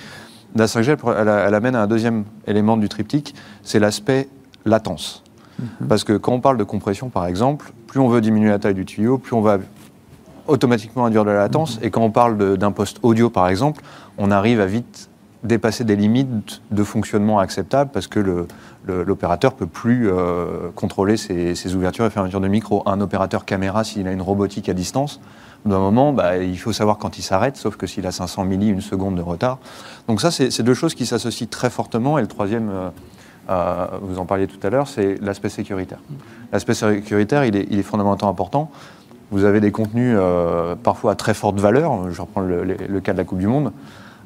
la 0.57 0.67
5G, 0.67 0.97
elle, 1.17 1.29
elle, 1.29 1.55
amène 1.55 1.77
à 1.77 1.83
un 1.83 1.87
deuxième 1.87 2.25
élément 2.49 2.77
du 2.77 2.89
triptyque, 2.89 3.37
c'est 3.63 3.79
l'aspect 3.79 4.29
latence. 4.65 5.23
Mhm. 5.59 5.89
Parce 5.89 6.05
que 6.05 6.15
quand 6.15 6.33
on 6.33 6.41
parle 6.41 6.57
de 6.57 6.65
compression, 6.65 7.09
par 7.09 7.27
exemple, 7.27 7.73
plus 7.87 8.01
on 8.01 8.09
veut 8.09 8.21
diminuer 8.21 8.51
la 8.51 8.59
taille 8.59 8.75
du 8.75 8.85
tuyau, 8.85 9.19
plus 9.19 9.35
on 9.35 9.41
va 9.41 9.59
automatiquement 10.47 11.07
induire 11.07 11.25
de 11.25 11.31
la 11.31 11.39
latence. 11.39 11.79
Mhm. 11.79 11.87
Et 11.87 11.91
quand 11.91 12.03
on 12.03 12.11
parle 12.11 12.57
d'un 12.57 12.73
poste 12.73 12.99
audio, 13.03 13.31
par 13.31 13.49
exemple, 13.49 13.83
on 14.19 14.31
arrive 14.31 14.61
à 14.61 14.67
vite 14.67 15.09
dépasser 15.45 15.85
des 15.85 15.95
limites 15.95 16.63
de 16.71 16.83
fonctionnement 16.83 17.39
acceptables 17.39 17.91
parce 17.93 18.07
que 18.07 18.47
l'opérateur 18.87 19.53
ne 19.53 19.59
peut 19.59 19.67
plus 19.67 20.09
euh, 20.11 20.71
contrôler 20.75 21.17
ses, 21.19 21.75
ouvertures 21.75 22.07
et 22.07 22.11
fermetures 22.11 22.41
de 22.41 22.49
micro. 22.49 22.83
Un 22.87 23.01
opérateur 23.01 23.45
caméra, 23.45 23.85
s'il 23.85 24.09
a 24.09 24.13
une 24.13 24.23
robotique 24.23 24.69
à 24.71 24.73
distance, 24.73 25.21
d'un 25.67 25.79
moment, 25.79 26.13
bah, 26.13 26.39
il 26.39 26.59
faut 26.59 26.73
savoir 26.73 26.99
quand 26.99 27.19
il 27.19 27.23
s'arrête, 27.23 27.57
sauf 27.57 27.77
que 27.77 27.87
s'il 27.87 28.07
a 28.07 28.13
500 28.13 28.45
milli, 28.45 28.69
une 28.69 28.81
seconde 28.81 29.17
de 29.17 29.23
retard. 29.23 29.59
Donc 30.09 30.21
ça, 30.21 30.31
c'est 30.31 30.63
deux 30.63 30.75
choses 30.75 30.95
qui 30.95 31.07
s'associent 31.07 31.47
très 31.49 31.71
fortement. 31.71 32.19
Et 32.19 32.23
le 32.23 32.27
troisième, 32.27 32.71
euh, 32.71 32.91
euh, 33.51 33.87
vous 34.03 34.19
en 34.19 34.25
parliez 34.25 34.47
tout 34.47 34.65
à 34.67 34.71
l'heure, 34.71 34.89
c'est 34.89 35.21
l'aspect 35.21 35.49
sécuritaire. 35.49 35.99
L'aspect 36.53 36.75
sécuritaire, 36.75 37.45
il 37.45 37.57
est, 37.57 37.83
fondamentalement 37.83 38.31
important. 38.31 38.71
Vous 39.31 39.45
avez 39.45 39.61
des 39.61 39.73
contenus 39.73 40.17
parfois 40.83 41.13
à 41.13 41.15
très 41.15 41.35
forte 41.35 41.59
valeur. 41.59 42.11
Je 42.11 42.21
reprends 42.21 42.43
le 42.43 43.01
cas 43.01 43.13
de 43.13 43.19
la 43.19 43.25
Coupe 43.25 43.39
du 43.39 43.49
Monde. 43.49 43.73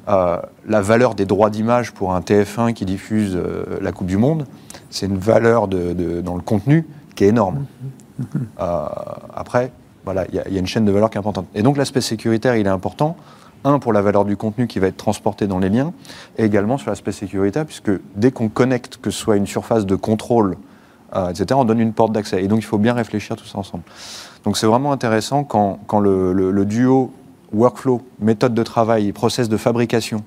Euh, 0.09 0.37
la 0.67 0.81
valeur 0.81 1.13
des 1.13 1.25
droits 1.25 1.51
d'image 1.51 1.91
pour 1.91 2.15
un 2.15 2.21
TF1 2.21 2.73
qui 2.73 2.83
diffuse 2.85 3.35
euh, 3.35 3.77
la 3.79 3.91
Coupe 3.91 4.07
du 4.07 4.17
Monde, 4.17 4.45
c'est 4.89 5.05
une 5.05 5.17
valeur 5.17 5.67
dans 5.67 6.35
le 6.35 6.41
contenu 6.41 6.87
qui 7.15 7.25
est 7.25 7.27
énorme. 7.27 7.65
Euh, 8.59 8.85
après, 9.33 9.71
voilà, 10.03 10.25
il 10.29 10.35
y, 10.35 10.57
a 10.57 10.59
une 10.59 10.67
chaîne 10.67 10.83
de 10.83 10.91
valeur 10.91 11.09
qui 11.09 11.17
est 11.17 11.19
importante. 11.19 11.45
Et 11.55 11.61
donc 11.61 11.77
l'aspect 11.77 12.01
sécuritaire, 12.01 12.57
il 12.57 12.65
est 12.65 12.69
important. 12.69 13.15
Un, 13.65 13.79
pour 13.79 13.91
la 13.91 14.01
valeur 14.01 14.25
du 14.25 14.37
contenu 14.37 14.67
qui 14.67 14.79
va 14.79 14.87
être 14.87 14.97
transporté 14.97 15.47
dans 15.47 15.59
les 15.59 15.69
liens, 15.69 15.91
et 16.37 16.45
également 16.45 16.77
sur 16.77 16.89
l'aspect 16.89 17.11
sécuritaire, 17.11 17.65
puisque 17.65 17.91
dès 18.15 18.31
qu'on 18.31 18.49
connecte, 18.49 18.97
que 19.01 19.11
ce 19.11 19.19
soit 19.19 19.35
une 19.35 19.47
surface 19.47 19.85
de 19.85 19.95
contrôle, 19.95 20.57
etc., 21.29 21.47
on 21.53 21.65
donne 21.65 21.79
une 21.79 21.93
porte 21.93 22.13
d'accès. 22.13 22.43
Et 22.43 22.47
donc 22.47 22.59
il 22.59 22.65
faut 22.65 22.77
bien 22.77 22.93
réfléchir 22.93 23.35
tout 23.35 23.45
ça 23.45 23.57
ensemble. 23.57 23.83
Donc 24.45 24.57
c'est 24.57 24.67
vraiment 24.67 24.91
intéressant 24.91 25.43
quand, 25.43 25.99
le, 25.99 26.65
duo 26.65 27.11
workflow, 27.51 28.01
méthode 28.19 28.53
de 28.53 28.63
travail 28.63 29.11
process 29.11 29.49
de 29.49 29.57
fabrication 29.57 30.23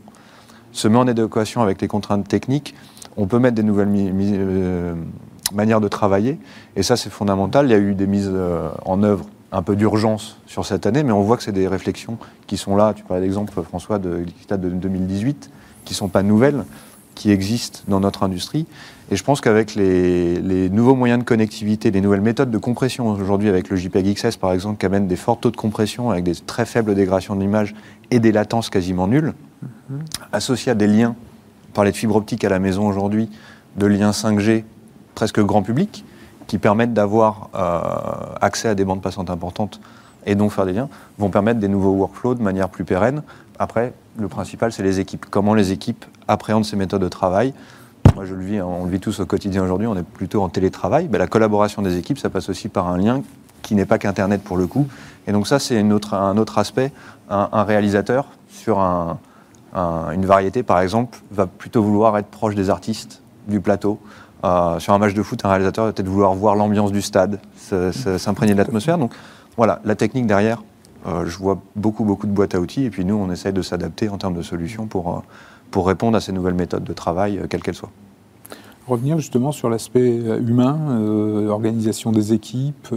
se 0.73 0.89
met 0.89 0.99
en 0.99 1.07
adéquation 1.07 1.63
avec 1.63 1.81
les 1.81 1.89
contraintes 1.89 2.27
techniques, 2.27 2.75
on 3.17 3.27
peut 3.27 3.39
mettre 3.39 3.55
des 3.55 3.63
nouvelles 3.63 3.91
euh, 3.95 4.95
manières 5.53 5.81
de 5.81 5.89
travailler. 5.89 6.39
Et 6.77 6.83
ça, 6.83 6.97
c'est 6.97 7.11
fondamental. 7.11 7.67
Il 7.67 7.71
y 7.71 7.75
a 7.75 7.79
eu 7.79 7.95
des 7.95 8.07
mises 8.07 8.31
euh, 8.33 8.71
en 8.87 9.03
œuvre 9.03 9.27
un 9.53 9.63
peu 9.63 9.77
d'urgence 9.77 10.39
sur 10.47 10.65
cette 10.65 10.87
année, 10.87 11.03
mais 11.03 11.13
on 11.13 11.23
voit 11.23 11.37
que 11.37 11.43
c'est 11.43 11.53
des 11.53 11.69
réflexions 11.69 12.17
qui 12.47 12.57
sont 12.57 12.75
là. 12.75 12.95
Tu 12.95 13.05
parlais 13.05 13.23
d'exemple, 13.23 13.53
François, 13.63 13.99
de, 13.99 14.25
qui 14.25 14.47
de 14.49 14.69
2018, 14.69 15.51
qui 15.85 15.93
ne 15.93 15.97
sont 15.97 16.09
pas 16.09 16.23
nouvelles, 16.23 16.65
qui 17.15 17.31
existent 17.31 17.81
dans 17.87 18.01
notre 18.01 18.23
industrie. 18.23 18.67
Et 19.11 19.17
je 19.17 19.23
pense 19.23 19.43
qu'avec 19.43 19.75
les, 19.75 20.71
nouveaux 20.71 20.95
moyens 20.95 21.21
de 21.21 21.25
connectivité, 21.25 21.91
les 21.91 22.01
nouvelles 22.01 22.23
méthodes 22.23 22.51
de 22.51 22.57
compression 22.59 23.09
aujourd'hui, 23.09 23.51
avec 23.51 23.69
le 23.69 23.77
JPEG 23.77 24.15
XS 24.15 24.37
par 24.39 24.53
exemple, 24.53 24.79
qui 24.79 24.87
amène 24.87 25.07
des 25.07 25.17
forts 25.17 25.39
taux 25.39 25.51
de 25.51 25.57
compression 25.57 26.11
avec 26.11 26.25
des 26.25 26.35
très 26.35 26.65
faibles 26.65 26.95
dégradations 26.95 27.37
de 27.37 27.41
l'image 27.43 27.75
et 28.11 28.21
des 28.21 28.33
latences 28.33 28.71
quasiment 28.71 29.07
nulles, 29.07 29.35
mhm. 29.91 30.01
associés 30.33 30.73
à 30.73 30.75
des 30.75 30.87
liens, 30.87 31.15
on 31.69 31.73
parlait 31.75 31.93
de 31.93 31.97
fibre 31.97 32.17
optique 32.17 32.43
à 32.45 32.49
la 32.49 32.59
maison 32.59 32.89
aujourd'hui, 32.89 33.29
de 33.77 33.85
liens 33.85 34.13
5G 34.13 34.65
presque 35.15 35.41
grand 35.41 35.63
public, 35.63 36.07
qui 36.53 36.59
permettent 36.59 36.93
d'avoir 36.93 37.49
euh, 37.55 37.81
accès 38.43 38.69
à 38.69 38.75
des 38.75 38.85
bandes 38.85 39.01
passantes 39.01 39.31
importantes 39.31 39.81
et 40.27 40.35
donc 40.35 40.53
faire 40.53 40.67
des 40.67 40.75
liens, 40.75 40.91
vont 41.17 41.31
permettre 41.31 41.61
des 41.61 41.67
nouveaux 41.67 41.93
workflows 41.93 42.35
de 42.35 42.43
manière 42.43 42.69
plus 42.69 42.85
pérenne. 42.85 43.23
Après, 43.59 43.95
le 44.19 44.29
principal, 44.29 44.71
c'est 44.71 44.83
les 44.83 45.01
équipes. 45.01 45.25
Comment 45.31 45.55
les 45.55 45.73
équipes 45.73 46.05
appréhendent 46.29 46.67
ces 46.67 46.77
méthodes 46.77 47.01
de 47.01 47.09
travail? 47.09 47.55
Moi, 48.15 48.27
je 48.27 48.35
le 48.35 48.45
vis, 48.45 48.61
on 48.61 48.85
le 48.85 48.91
vit 48.91 49.01
tous 49.01 49.21
au 49.21 49.25
quotidien 49.25 49.65
aujourd'hui, 49.65 49.87
on 49.87 49.97
est 49.97 50.03
plutôt 50.03 50.43
en 50.43 50.51
télétravail. 50.51 51.09
Ben, 51.09 51.17
la 51.17 51.27
collaboration 51.27 51.81
des 51.81 51.97
équipes, 51.97 52.19
ça 52.19 52.29
passe 52.29 52.51
aussi 52.51 52.69
par 52.69 52.87
un 52.87 52.99
lien 52.99 53.23
qui 53.63 53.75
n'est 53.75 53.87
pas 53.87 53.97
qu'Internet 53.97 54.43
pour 54.43 54.59
le 54.59 54.67
coup. 54.67 54.87
Et 55.27 55.33
donc 55.33 55.47
ça, 55.47 55.59
c'est 55.59 55.81
un 55.81 55.91
autre 56.37 56.59
aspect. 56.59 56.93
Un, 57.31 57.63
réalisateur 57.63 58.27
sur 58.51 58.79
une 58.79 60.27
variété, 60.27 60.63
par 60.63 60.81
exemple, 60.81 61.19
va 61.31 61.47
plutôt 61.47 61.83
vouloir 61.83 62.19
être 62.19 62.29
proche 62.29 62.55
des 62.55 62.69
artistes 62.69 63.23
du 63.49 63.63
plateau. 63.63 63.99
Euh, 64.45 64.79
sur 64.81 64.93
un 64.93 64.99
match 64.99 65.15
de 65.15 65.23
foot, 65.23 65.45
un 65.45 65.49
réalisateur 65.49 65.87
va 65.87 65.93
peut-être 65.93 66.09
vouloir 66.09 66.35
voir 66.35 66.57
l'ambiance 66.57 66.93
du 66.93 67.03
stade, 67.03 67.39
s'imprégner 67.57 68.55
de 68.55 68.59
l'atmosphère. 68.59 68.99
Donc 68.99 69.13
voilà, 69.57 69.81
la 69.85 69.95
technique 69.95 70.27
derrière, 70.27 70.63
euh, 71.07 71.27
je 71.27 71.39
vois 71.39 71.61
beaucoup, 71.77 72.05
beaucoup 72.05 72.27
de 72.27 72.33
boîtes 72.33 72.55
à 72.55 72.61
outils. 72.61 72.85
Et 72.85 72.91
puis 72.91 73.05
nous, 73.05 73.15
on 73.15 73.31
essaye 73.31 73.53
de 73.53 73.63
s'adapter 73.63 74.09
en 74.09 74.19
termes 74.19 74.35
de 74.35 74.43
solutions 74.43 74.87
pour, 74.87 75.17
euh, 75.17 75.81
répondre 75.81 76.17
à 76.17 76.21
ces 76.21 76.33
nouvelles 76.33 76.55
méthodes 76.55 76.85
de 76.85 76.93
travail, 76.93 77.41
quelles 77.49 77.63
qu'elles 77.63 77.75
soient. 77.75 77.91
Revenir 78.87 79.17
justement 79.19 79.53
sur 79.53 79.71
l'aspect 79.71 80.17
humain, 80.17 80.77
organisation 81.49 82.13
des 82.13 82.35
équipes, 82.35 82.89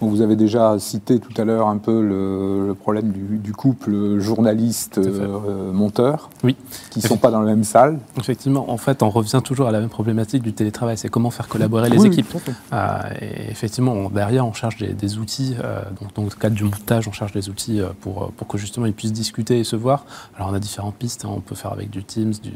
vous 0.00 0.20
avez 0.20 0.36
déjà 0.36 0.78
cité 0.78 1.18
tout 1.18 1.32
à 1.40 1.44
l'heure 1.44 1.68
un 1.68 1.78
peu 1.78 2.02
le, 2.02 2.74
problème 2.74 3.12
du, 3.12 3.52
couple 3.52 4.18
journaliste-monteur, 4.18 6.30
oui. 6.44 6.56
qui 6.90 7.00
ne 7.00 7.06
sont 7.06 7.16
pas 7.16 7.30
dans 7.30 7.40
la 7.40 7.46
même 7.46 7.64
salle. 7.64 7.98
Effectivement, 8.18 8.70
en 8.70 8.76
fait, 8.76 9.02
on 9.02 9.10
revient 9.10 9.40
toujours 9.44 9.68
à 9.68 9.72
la 9.72 9.80
même 9.80 9.88
problématique 9.88 10.42
du 10.42 10.52
télétravail, 10.52 10.96
c'est 10.96 11.08
comment 11.08 11.30
faire 11.30 11.48
collaborer 11.48 11.90
les 11.90 12.06
équipes. 12.06 12.34
Euh, 12.72 12.98
et 13.20 13.50
effectivement, 13.50 14.10
derrière, 14.10 14.46
on 14.46 14.52
cherche 14.52 14.78
des, 14.78 15.18
outils, 15.18 15.56
euh, 15.62 15.82
donc 16.00 16.14
dans 16.14 16.24
le 16.24 16.30
cadre 16.30 16.54
du 16.54 16.64
montage, 16.64 17.08
on 17.08 17.12
cherche 17.12 17.32
des 17.32 17.48
outils 17.48 17.80
euh, 17.80 17.88
pour, 18.00 18.32
pour 18.32 18.46
que 18.46 18.58
justement 18.58 18.86
ils 18.86 18.94
puissent 18.94 19.12
discuter 19.12 19.58
et 19.58 19.64
se 19.64 19.76
voir. 19.76 20.04
Alors 20.36 20.50
on 20.50 20.54
a 20.54 20.60
différentes 20.60 20.96
pistes, 20.96 21.24
hein. 21.24 21.30
on 21.32 21.40
peut 21.40 21.54
faire 21.54 21.72
avec 21.72 21.90
du 21.90 22.04
Teams, 22.04 22.32
du, 22.42 22.52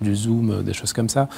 du 0.00 0.16
Zoom, 0.16 0.62
des 0.62 0.72
choses 0.72 0.92
comme 0.92 1.08
ça 1.08 1.28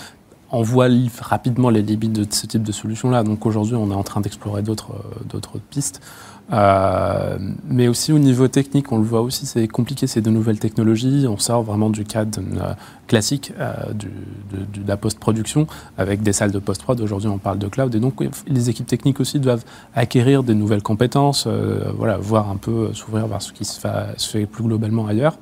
on 0.52 0.62
voit 0.62 0.88
rapidement 1.20 1.70
les 1.70 1.82
limites 1.82 2.12
de 2.12 2.26
ce 2.30 2.46
type 2.46 2.62
de 2.62 2.72
solution-là. 2.72 3.24
Donc 3.24 3.46
aujourd'hui, 3.46 3.74
on 3.74 3.90
est 3.90 3.94
en 3.94 4.02
train 4.02 4.20
d'explorer 4.20 4.62
d'autres 4.62 4.92
euh, 5.34 5.58
pistes. 5.70 6.02
Euh, 6.52 7.38
mais 7.64 7.88
aussi 7.88 8.12
au 8.12 8.18
niveau 8.18 8.48
technique, 8.48 8.92
on 8.92 8.98
le 8.98 9.04
voit 9.04 9.22
aussi, 9.22 9.46
c'est 9.46 9.66
compliqué, 9.66 10.06
c'est 10.06 10.20
de 10.20 10.28
nouvelles 10.28 10.58
technologies. 10.58 11.26
On 11.26 11.38
sort 11.38 11.62
vraiment 11.62 11.88
du 11.88 12.04
cadre 12.04 12.38
euh, 12.40 12.74
classique 13.06 13.54
de, 13.94 14.08
la 14.86 14.98
post-production 14.98 15.66
avec 15.96 16.22
des 16.22 16.34
salles 16.34 16.52
de 16.52 16.58
post-prod. 16.58 17.00
Aujourd'hui, 17.00 17.28
on 17.28 17.38
parle 17.38 17.58
de 17.58 17.68
cloud. 17.68 17.94
Et 17.94 18.00
donc, 18.00 18.22
les 18.46 18.68
équipes 18.68 18.86
techniques 18.86 19.20
aussi 19.20 19.40
doivent 19.40 19.64
acquérir 19.94 20.42
des 20.42 20.54
nouvelles 20.54 20.82
compétences, 20.82 21.46
voilà, 21.96 22.18
voir 22.18 22.50
un 22.50 22.56
peu, 22.56 22.92
s'ouvrir 22.92 23.26
vers 23.26 23.40
ce 23.40 23.52
qui 23.52 23.64
se 23.64 23.80
fait 24.18 24.46
plus 24.46 24.64
globalement 24.64 25.06
ailleurs. 25.06 25.38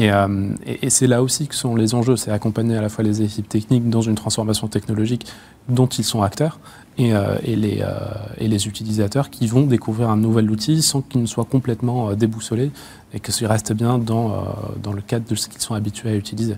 Euh, 0.00 0.48
et, 0.66 0.90
c'est 0.90 1.06
là 1.06 1.22
aussi 1.22 1.46
que 1.46 1.54
sont 1.54 1.76
les 1.76 1.94
enjeux, 1.94 2.16
c'est 2.16 2.30
accompagner 2.30 2.76
à 2.76 2.82
la 2.82 2.88
fois 2.88 3.04
les 3.04 3.22
équipes 3.22 3.48
techniques 3.48 3.88
dans 3.88 4.00
une 4.00 4.16
transformation 4.16 4.66
technologique 4.66 5.26
dont 5.68 5.86
ils 5.86 6.04
sont 6.04 6.22
acteurs 6.22 6.58
et, 6.98 7.14
euh, 7.14 7.36
les, 7.44 7.80
euh, 7.80 7.94
et 8.38 8.48
les, 8.48 8.66
utilisateurs 8.66 9.30
qui 9.30 9.46
vont 9.46 9.62
découvrir 9.62 10.10
un 10.10 10.16
nouvel 10.16 10.50
outil 10.50 10.82
sans 10.82 11.00
qu'il 11.00 11.20
ne 11.20 11.26
soit 11.26 11.44
complètement 11.44 12.12
déboussolé 12.14 12.72
et 13.12 13.20
que 13.20 13.30
ce 13.30 13.44
reste 13.44 13.72
bien 13.72 13.98
dans, 13.98 14.44
dans 14.82 14.92
le 14.92 15.00
cadre 15.00 15.26
de 15.28 15.34
ce 15.36 15.48
qu'ils 15.48 15.60
sont 15.60 15.74
habitués 15.74 16.10
à 16.10 16.14
utiliser. 16.16 16.56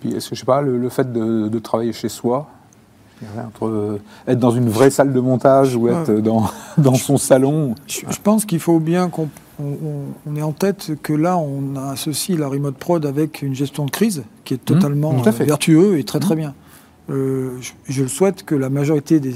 Puis 0.00 0.14
est-ce 0.14 0.28
que 0.28 0.34
je 0.34 0.40
sais 0.40 0.46
pas, 0.46 0.60
le, 0.60 0.88
fait 0.90 1.12
de, 1.12 1.58
travailler 1.60 1.94
chez 1.94 2.10
soi, 2.10 2.50
entre 3.46 4.00
être 4.26 4.38
dans 4.38 4.50
une 4.50 4.68
vraie 4.68 4.90
salle 4.90 5.14
de 5.14 5.20
montage 5.20 5.76
ou 5.76 5.88
être 5.88 6.12
dans, 6.12 6.50
dans 6.78 6.94
son 6.94 7.16
salon. 7.16 7.74
Je, 7.86 8.00
je 8.10 8.20
pense 8.22 8.44
qu'il 8.44 8.60
faut 8.60 8.80
bien 8.80 9.08
qu'on 9.08 9.30
on, 9.60 10.36
est 10.36 10.42
en 10.42 10.52
tête 10.52 10.92
que 11.02 11.12
là, 11.12 11.36
on 11.38 11.76
associe 11.76 12.38
la 12.38 12.48
remote 12.48 12.76
prod 12.76 13.04
avec 13.04 13.42
une 13.42 13.54
gestion 13.54 13.86
de 13.86 13.90
crise 13.90 14.24
qui 14.44 14.54
est 14.54 14.56
mmh, 14.56 14.74
totalement 14.74 15.12
vertueux 15.12 15.98
et 15.98 16.04
très 16.04 16.20
très 16.20 16.34
mmh. 16.34 16.38
bien. 16.38 16.54
Euh, 17.10 17.58
je, 17.88 18.02
le 18.02 18.08
souhaite 18.08 18.44
que 18.44 18.54
la 18.54 18.70
majorité 18.70 19.20
des, 19.20 19.34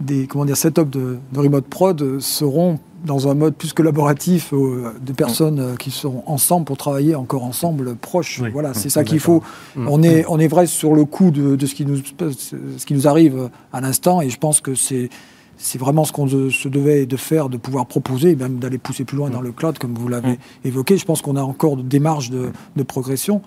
des 0.00 0.26
comment 0.26 0.44
dire, 0.44 0.56
setups 0.56 0.86
de, 0.86 1.18
remote 1.36 1.66
prod 1.66 2.20
seront 2.20 2.78
dans 3.04 3.28
un 3.28 3.34
mode 3.34 3.54
plus 3.54 3.72
collaboratif, 3.72 4.52
euh, 4.52 4.92
des 5.00 5.12
personnes 5.12 5.60
euh, 5.60 5.76
qui 5.76 5.92
sont 5.92 6.24
ensemble 6.26 6.64
pour 6.64 6.76
travailler 6.76 7.14
encore 7.14 7.44
ensemble, 7.44 7.94
proches. 7.94 8.42
voilà, 8.52 8.74
c'est 8.74 8.88
ça 8.88 9.04
qu'il 9.04 9.20
faut. 9.20 9.42
Mmh. 9.76 9.88
On 9.88 10.02
est, 10.02 10.24
on 10.28 10.40
est 10.40 10.48
vrai 10.48 10.66
sur 10.66 10.94
le 10.94 11.04
coup 11.04 11.30
de, 11.30 11.54
de 11.54 11.66
ce, 11.66 11.74
qui 11.76 11.86
nous, 11.86 11.98
ce 11.98 12.86
qui 12.86 12.94
nous 12.94 13.06
arrive 13.06 13.50
à 13.72 13.80
l'instant, 13.80 14.20
et 14.20 14.30
je 14.30 14.38
pense 14.38 14.60
que 14.60 14.74
c'est 14.74 15.10
c'est 15.58 15.78
vraiment 15.78 16.04
ce 16.04 16.12
qu'on 16.12 16.28
se 16.28 16.68
devait 16.68 17.04
de 17.04 17.16
faire, 17.16 17.48
de 17.48 17.56
pouvoir 17.56 17.86
proposer, 17.86 18.36
même 18.36 18.58
d'aller 18.58 18.78
pousser 18.78 19.04
plus 19.04 19.16
loin 19.16 19.28
dans 19.28 19.40
le 19.40 19.50
cloud, 19.50 19.76
comme 19.78 19.94
vous 19.94 20.08
l'avez 20.08 20.38
évoqué. 20.64 20.96
Je 20.96 21.04
pense 21.04 21.20
qu'on 21.20 21.36
a 21.36 21.42
encore 21.42 21.76
des 21.76 21.98
marges 21.98 22.30
de, 22.30 22.82
progression. 22.84 23.42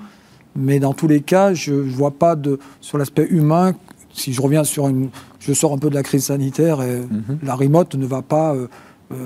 Mais 0.56 0.80
dans 0.80 0.94
tous 0.94 1.08
les 1.08 1.22
cas, 1.22 1.54
je 1.54 1.74
ne 1.74 1.90
vois 1.90 2.12
pas 2.12 2.36
de, 2.36 2.60
sur 2.82 2.98
l'aspect 2.98 3.26
humain, 3.30 3.74
si 4.14 4.34
je 4.34 4.42
reviens 4.42 4.66
sur 4.66 4.90
une. 4.90 5.10
Je 5.40 5.54
sors 5.54 5.74
un 5.74 5.78
peu 5.78 5.90
de 5.90 5.96
la 5.96 6.04
crise 6.04 6.26
sanitaire, 6.26 6.82
et 6.82 7.00
mhm. 7.00 7.40
la 7.42 7.56
remote 7.56 7.96
ne 7.96 8.06
va 8.06 8.22
pas. 8.22 8.54
Euh, 8.54 8.68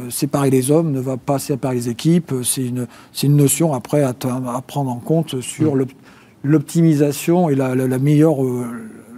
séparer 0.10 0.50
les 0.50 0.72
hommes 0.72 0.92
ne 0.92 1.00
va 1.00 1.16
pas 1.16 1.38
séparer 1.38 1.76
les 1.76 1.90
équipes. 1.90 2.34
C'est 2.44 2.66
une, 2.66 2.88
une 3.22 3.36
notion 3.36 3.72
après 3.74 4.02
à, 4.02 4.14
prendre 4.66 4.90
en 4.90 4.98
compte 4.98 5.42
sur 5.42 5.76
mmh. 5.76 5.86
l'optimisation 6.44 7.50
et 7.50 7.56
la, 7.56 7.76
meilleure, 8.00 8.38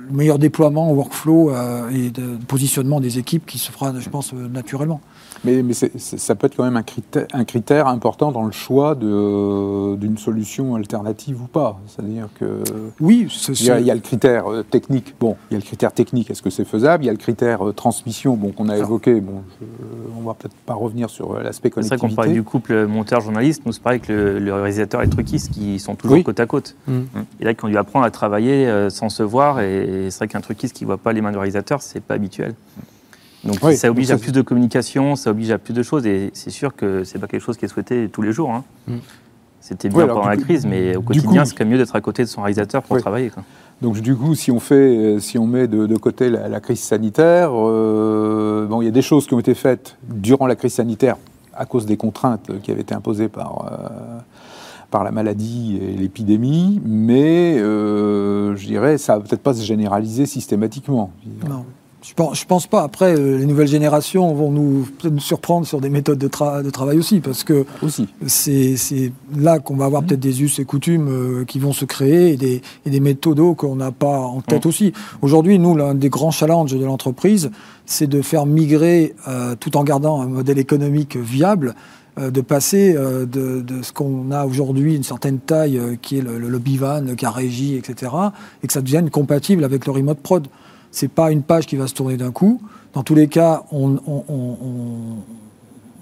le 0.07 0.15
meilleur 0.15 0.39
déploiement, 0.39 0.91
workflow 0.91 1.51
et 1.91 2.09
de 2.09 2.37
positionnement 2.47 2.99
des 2.99 3.19
équipes 3.19 3.45
qui 3.45 3.57
se 3.57 3.71
fera, 3.71 3.93
je 3.99 4.09
pense, 4.09 4.33
naturellement. 4.33 5.01
Mais, 5.47 5.73
ça 5.73 6.35
peut 6.35 6.47
être 6.47 6.55
quand 6.55 6.63
même 6.63 6.77
un 6.77 6.83
critère, 6.83 7.27
un 7.33 7.45
critère 7.45 7.87
important 7.87 8.31
dans 8.31 8.43
le 8.43 8.51
choix 8.51 8.95
d'une 8.95 10.17
solution 10.17 10.75
alternative 10.75 11.41
ou 11.41 11.47
pas. 11.47 11.79
C'est-à-dire 11.87 12.29
que. 12.39 12.63
Oui, 12.99 13.27
il 13.49 13.65
y, 13.65 13.69
a, 13.69 13.79
il 13.79 13.85
y, 13.85 13.91
a 13.91 13.95
le 13.95 14.01
critère 14.01 14.51
euh, 14.51 14.63
technique. 14.63 15.15
Bon, 15.19 15.35
il 15.49 15.53
y 15.53 15.55
a 15.55 15.59
le 15.59 15.65
critère 15.65 15.91
technique, 15.91 16.29
est-ce 16.29 16.41
que 16.41 16.49
c'est 16.49 16.65
faisable? 16.65 17.03
Il 17.03 17.07
y 17.07 17.09
a 17.09 17.13
le 17.13 17.17
critère 17.17 17.67
euh, 17.67 17.73
transmission, 17.73 18.35
bon, 18.35 18.51
qu'on 18.51 18.69
a 18.69 18.77
évoqué. 18.77 19.21
Bon, 19.21 19.43
on 20.17 20.21
va 20.21 20.33
peut-être 20.33 20.55
pas 20.65 20.73
revenir 20.73 21.09
sur 21.09 21.33
euh, 21.33 21.43
l'aspect 21.43 21.69
connectivité. 21.69 21.97
C'est 21.97 22.07
vrai 22.07 22.15
qu'on 22.15 22.21
parle 22.21 22.33
du 22.33 22.43
couple 22.43 22.85
monteur-journaliste. 22.87 23.63
Nous, 23.65 23.71
c'est 23.71 23.81
pareil 23.81 23.99
que 23.99 24.11
le, 24.11 24.53
réalisateur 24.53 25.01
et 25.01 25.05
le 25.05 25.11
truquiste 25.11 25.51
qui 25.51 25.79
sont 25.79 25.95
toujours 25.95 26.23
côte 26.23 26.39
à 26.39 26.45
côte. 26.45 26.75
Mm. 26.87 26.93
Mm. 26.93 27.07
Et 27.39 27.45
là, 27.45 27.53
qu'on 27.53 27.67
lui 27.67 27.77
apprend 27.77 28.01
à 28.01 28.11
travailler 28.11 28.89
sans 28.89 29.09
se 29.09 29.23
voir, 29.23 29.61
et, 29.61 30.07
c'est 30.09 30.17
vrai 30.17 30.27
qu'un 30.27 30.41
truquiste 30.41 30.75
qui 30.75 30.83
ne 30.83 30.87
voit 30.87 30.97
pas 30.97 31.13
les 31.13 31.21
mains 31.21 31.31
du 31.31 31.37
réalisateur, 31.37 31.81
c'est 31.81 32.01
pas 32.01 32.15
habituel. 32.15 32.53
Donc 33.47 33.73
ça 33.73 33.89
oblige 33.89 34.11
à 34.11 34.17
plus 34.17 34.31
de 34.31 34.41
communication, 34.41 35.15
ça 35.15 35.31
oblige 35.31 35.51
à 35.51 35.57
plus 35.57 35.73
de 35.73 35.81
choses, 35.81 36.05
et 36.05 36.31
c'est 36.33 36.49
sûr 36.49 36.75
que 36.75 37.03
c'est 37.03 37.17
pas 37.17 37.27
quelque 37.27 37.41
chose 37.41 37.57
qui 37.57 37.65
est 37.65 37.69
souhaité 37.69 38.09
tous 38.09 38.21
les 38.21 38.31
jours. 38.31 38.51
Hein. 38.51 38.63
Mm. 38.87 38.97
C'était 39.61 39.89
bien 39.89 40.07
pendant 40.07 40.27
la 40.27 40.37
crise, 40.37 40.65
mais 40.65 40.95
au 40.95 41.01
quotidien, 41.01 41.43
c'est 41.43 41.55
quand 41.55 41.65
même 41.65 41.73
mieux 41.73 41.77
d'être 41.77 41.95
à 41.95 42.01
côté 42.01 42.23
de 42.23 42.27
son 42.27 42.41
réalisateur 42.41 42.83
pour 42.83 42.97
travailler. 42.99 43.31
Donc 43.81 43.99
du 43.99 44.15
coup, 44.15 44.33
si 44.33 44.51
on 44.51 44.59
fait, 44.59 45.19
si 45.19 45.37
on 45.37 45.45
met 45.45 45.67
de, 45.67 45.97
côté 45.97 46.29
la, 46.29 46.59
crise 46.59 46.79
sanitaire, 46.79 47.51
euh, 47.53 48.65
bon, 48.65 48.81
il 48.81 48.85
y 48.85 48.87
a 48.87 48.91
des 48.91 49.01
choses 49.01 49.27
qui 49.27 49.33
ont 49.33 49.39
été 49.39 49.53
faites 49.53 49.97
durant 50.03 50.47
la 50.47 50.55
crise 50.55 50.73
sanitaire 50.73 51.17
à 51.53 51.65
cause 51.65 51.85
des 51.85 51.97
contraintes 51.97 52.49
qui 52.61 52.71
avaient 52.71 52.81
été 52.81 52.93
imposées 52.93 53.29
par. 53.29 53.65
Euh, 53.71 54.19
par 54.89 55.03
la 55.03 55.11
maladie 55.11 55.79
et 55.81 55.97
l'épidémie, 55.97 56.81
mais 56.85 57.57
euh, 57.59 58.55
je 58.55 58.65
dirais 58.65 58.97
ça 58.97 59.17
va 59.17 59.23
peut-être 59.23 59.43
pas 59.43 59.53
se 59.53 59.61
généraliser 59.61 60.25
systématiquement. 60.25 61.11
Non. 61.45 61.65
Je 62.07 62.13
pense, 62.13 62.45
pense 62.45 62.67
pas. 62.67 62.83
Après, 62.83 63.17
euh, 63.17 63.37
les 63.37 63.45
nouvelles 63.45 63.67
générations 63.67 64.33
vont 64.33 64.49
nous, 64.49 64.87
nous 65.03 65.19
surprendre 65.19 65.67
sur 65.67 65.81
des 65.81 65.89
méthodes 65.89 66.17
de, 66.17 66.27
de 66.27 66.69
travail 66.69 66.97
aussi, 66.97 67.19
parce 67.19 67.43
que 67.43 67.65
c'est 68.25 69.11
là 69.35 69.59
qu'on 69.59 69.75
va 69.75 69.85
avoir 69.85 70.03
peut-être 70.03 70.21
des 70.21 70.41
us 70.41 70.57
et 70.59 70.65
coutumes 70.65 71.09
euh, 71.09 71.45
qui 71.45 71.59
vont 71.59 71.73
se 71.73 71.83
créer 71.83 72.31
et 72.31 72.37
des, 72.37 72.61
et 72.85 72.89
des 72.89 73.01
méthodes 73.01 73.55
qu'on 73.57 73.75
n'a 73.75 73.91
pas 73.91 74.19
en 74.19 74.39
tête 74.39 74.65
aussi. 74.65 74.93
Aujourd'hui, 75.21 75.59
nous, 75.59 75.75
l'un 75.75 75.95
des 75.95 76.07
grands 76.07 76.31
challenges 76.31 76.73
de 76.73 76.85
l'entreprise, 76.85 77.51
c'est 77.85 78.07
de 78.07 78.21
faire 78.21 78.45
migrer, 78.45 79.13
euh, 79.27 79.55
tout 79.59 79.75
en 79.75 79.83
gardant 79.83 80.21
un 80.21 80.27
modèle 80.27 80.59
économique 80.59 81.17
viable, 81.17 81.75
de 82.19 82.41
passer 82.41 82.95
de, 82.95 83.63
ce 83.83 83.93
qu'on 83.93 84.31
a 84.31 84.47
aujourd'hui, 84.47 84.95
une 84.95 85.03
certaine 85.03 85.37
taille 85.37 85.79
qui 86.01 86.17
est 86.17 86.21
le, 86.21 86.39
le, 86.39 86.49
le 86.49 86.57
le 86.57 87.13
carrégie, 87.13 87.75
etc., 87.75 88.11
et 88.63 88.65
que 88.65 88.73
ça 88.73 88.81
devienne 88.81 89.11
compatible 89.11 89.63
avec 89.63 89.85
le 89.85 89.91
remote 89.91 90.17
prod 90.17 90.47
n'est 91.05 91.09
pas 91.09 91.31
une 91.31 91.43
page 91.43 91.65
qui 91.65 91.75
va 91.75 91.87
se 91.87 91.93
tourner 91.93 92.17
d'un 92.17 92.31
coup. 92.31 92.61
Dans 92.93 93.03
tous 93.03 93.15
les 93.15 93.27
cas, 93.27 93.63
on, 93.71 93.97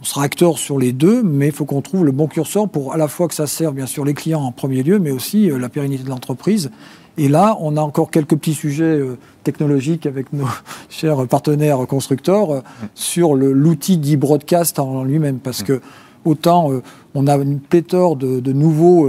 sera 0.01 0.23
acteur 0.23 0.59
sur 0.59 0.77
les 0.77 0.93
deux, 0.93 1.23
mais 1.23 1.47
il 1.47 1.51
faut 1.51 1.65
qu'on 1.65 1.81
trouve 1.81 2.05
le 2.05 2.11
bon 2.11 2.27
curseur 2.27 2.69
pour 2.69 2.93
à 2.93 2.97
la 2.97 3.07
fois 3.07 3.27
que 3.27 3.33
ça 3.33 3.47
serve 3.47 3.73
bien 3.73 3.87
sûr 3.87 4.05
les 4.05 4.13
clients 4.13 4.43
en 4.43 4.51
premier 4.51 4.83
lieu, 4.83 4.99
mais 4.99 5.09
aussi 5.09 5.49
euh, 5.49 5.57
la 5.57 5.67
pérennité 5.67 6.03
de 6.03 6.09
l'entreprise. 6.09 6.69
Et 7.17 7.27
là, 7.27 7.57
on 7.59 7.75
a 7.75 7.81
encore 7.81 8.11
quelques 8.11 8.35
petits 8.35 8.53
sujets 8.53 8.83
euh, 8.83 9.17
technologiques 9.43 10.05
avec 10.05 10.31
nos 10.31 10.45
chers 10.89 11.25
partenaires 11.27 11.87
constructeurs 11.87 12.51
euh, 12.51 12.61
sur 12.93 13.33
l'outil 13.33 13.97
d'e-broadcast 13.97 14.77
en 14.77 15.03
lui-même, 15.03 15.39
parce 15.39 15.63
que 15.63 15.81
autant 16.23 16.69
on 17.13 17.27
a 17.27 17.35
une 17.35 17.59
pléthore 17.59 18.15
de, 18.15 18.51
nouveaux 18.51 19.07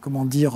comment 0.00 0.24
dire, 0.24 0.54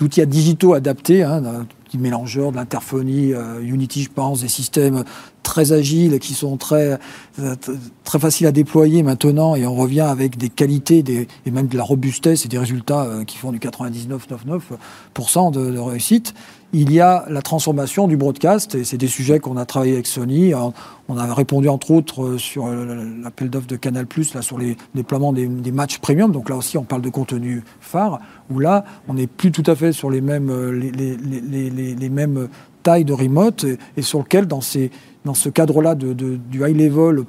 outils 0.00 0.24
digitaux 0.28 0.74
adaptés, 0.74 1.24
hein, 1.24 1.42
du 1.90 1.98
mélangeur, 1.98 2.52
de 2.52 2.56
l'interphonie, 2.56 3.32
euh, 3.34 3.60
Unity, 3.62 4.02
je 4.04 4.10
pense, 4.10 4.42
des 4.42 4.48
systèmes 4.48 5.04
très 5.42 5.72
agiles 5.72 6.18
qui 6.18 6.34
sont 6.34 6.56
très, 6.56 6.98
euh, 7.38 7.56
très 8.04 8.18
faciles 8.18 8.46
à 8.46 8.52
déployer 8.52 9.02
maintenant 9.02 9.56
et 9.56 9.66
on 9.66 9.74
revient 9.74 10.00
avec 10.00 10.36
des 10.36 10.48
qualités 10.48 11.02
des, 11.02 11.26
et 11.46 11.50
même 11.50 11.66
de 11.66 11.76
la 11.76 11.82
robustesse 11.82 12.44
et 12.44 12.48
des 12.48 12.58
résultats 12.58 13.04
euh, 13.04 13.24
qui 13.24 13.36
font 13.36 13.52
du 13.52 13.58
99,99% 13.58 15.52
de, 15.52 15.70
de 15.70 15.78
réussite. 15.78 16.34
Il 16.72 16.92
y 16.92 17.00
a 17.00 17.24
la 17.28 17.42
transformation 17.42 18.06
du 18.06 18.16
broadcast 18.16 18.76
et 18.76 18.84
c'est 18.84 18.96
des 18.96 19.08
sujets 19.08 19.40
qu'on 19.40 19.56
a 19.56 19.64
travaillé 19.64 19.94
avec 19.94 20.06
Sony. 20.06 20.52
On 20.54 21.16
a 21.16 21.34
répondu 21.34 21.68
entre 21.68 21.90
autres 21.90 22.36
sur 22.36 22.68
l'appel 22.68 23.50
d'offres 23.50 23.66
de 23.66 23.74
Canal+, 23.74 24.06
là, 24.34 24.42
sur 24.42 24.56
les 24.56 24.76
déploiements 24.94 25.32
des, 25.32 25.48
matchs 25.72 25.98
premium. 25.98 26.30
Donc 26.30 26.48
là 26.48 26.56
aussi, 26.56 26.78
on 26.78 26.84
parle 26.84 27.02
de 27.02 27.10
contenu 27.10 27.64
phare 27.80 28.20
où 28.50 28.60
là, 28.60 28.84
on 29.08 29.14
n'est 29.14 29.26
plus 29.26 29.50
tout 29.50 29.64
à 29.66 29.74
fait 29.74 29.90
sur 29.90 30.10
les 30.10 30.20
mêmes, 30.20 30.48
euh, 30.50 30.70
les, 30.70 32.08
mêmes 32.08 32.48
tailles 32.84 33.04
de 33.04 33.14
remote 33.14 33.66
et, 33.96 34.02
sur 34.02 34.20
lequel, 34.20 34.46
dans, 34.46 34.60
ces, 34.60 34.92
dans 35.24 35.34
ce 35.34 35.48
cadre-là 35.48 35.96
de, 35.96 36.12
du 36.12 36.64
high 36.64 36.76
level 36.76 37.24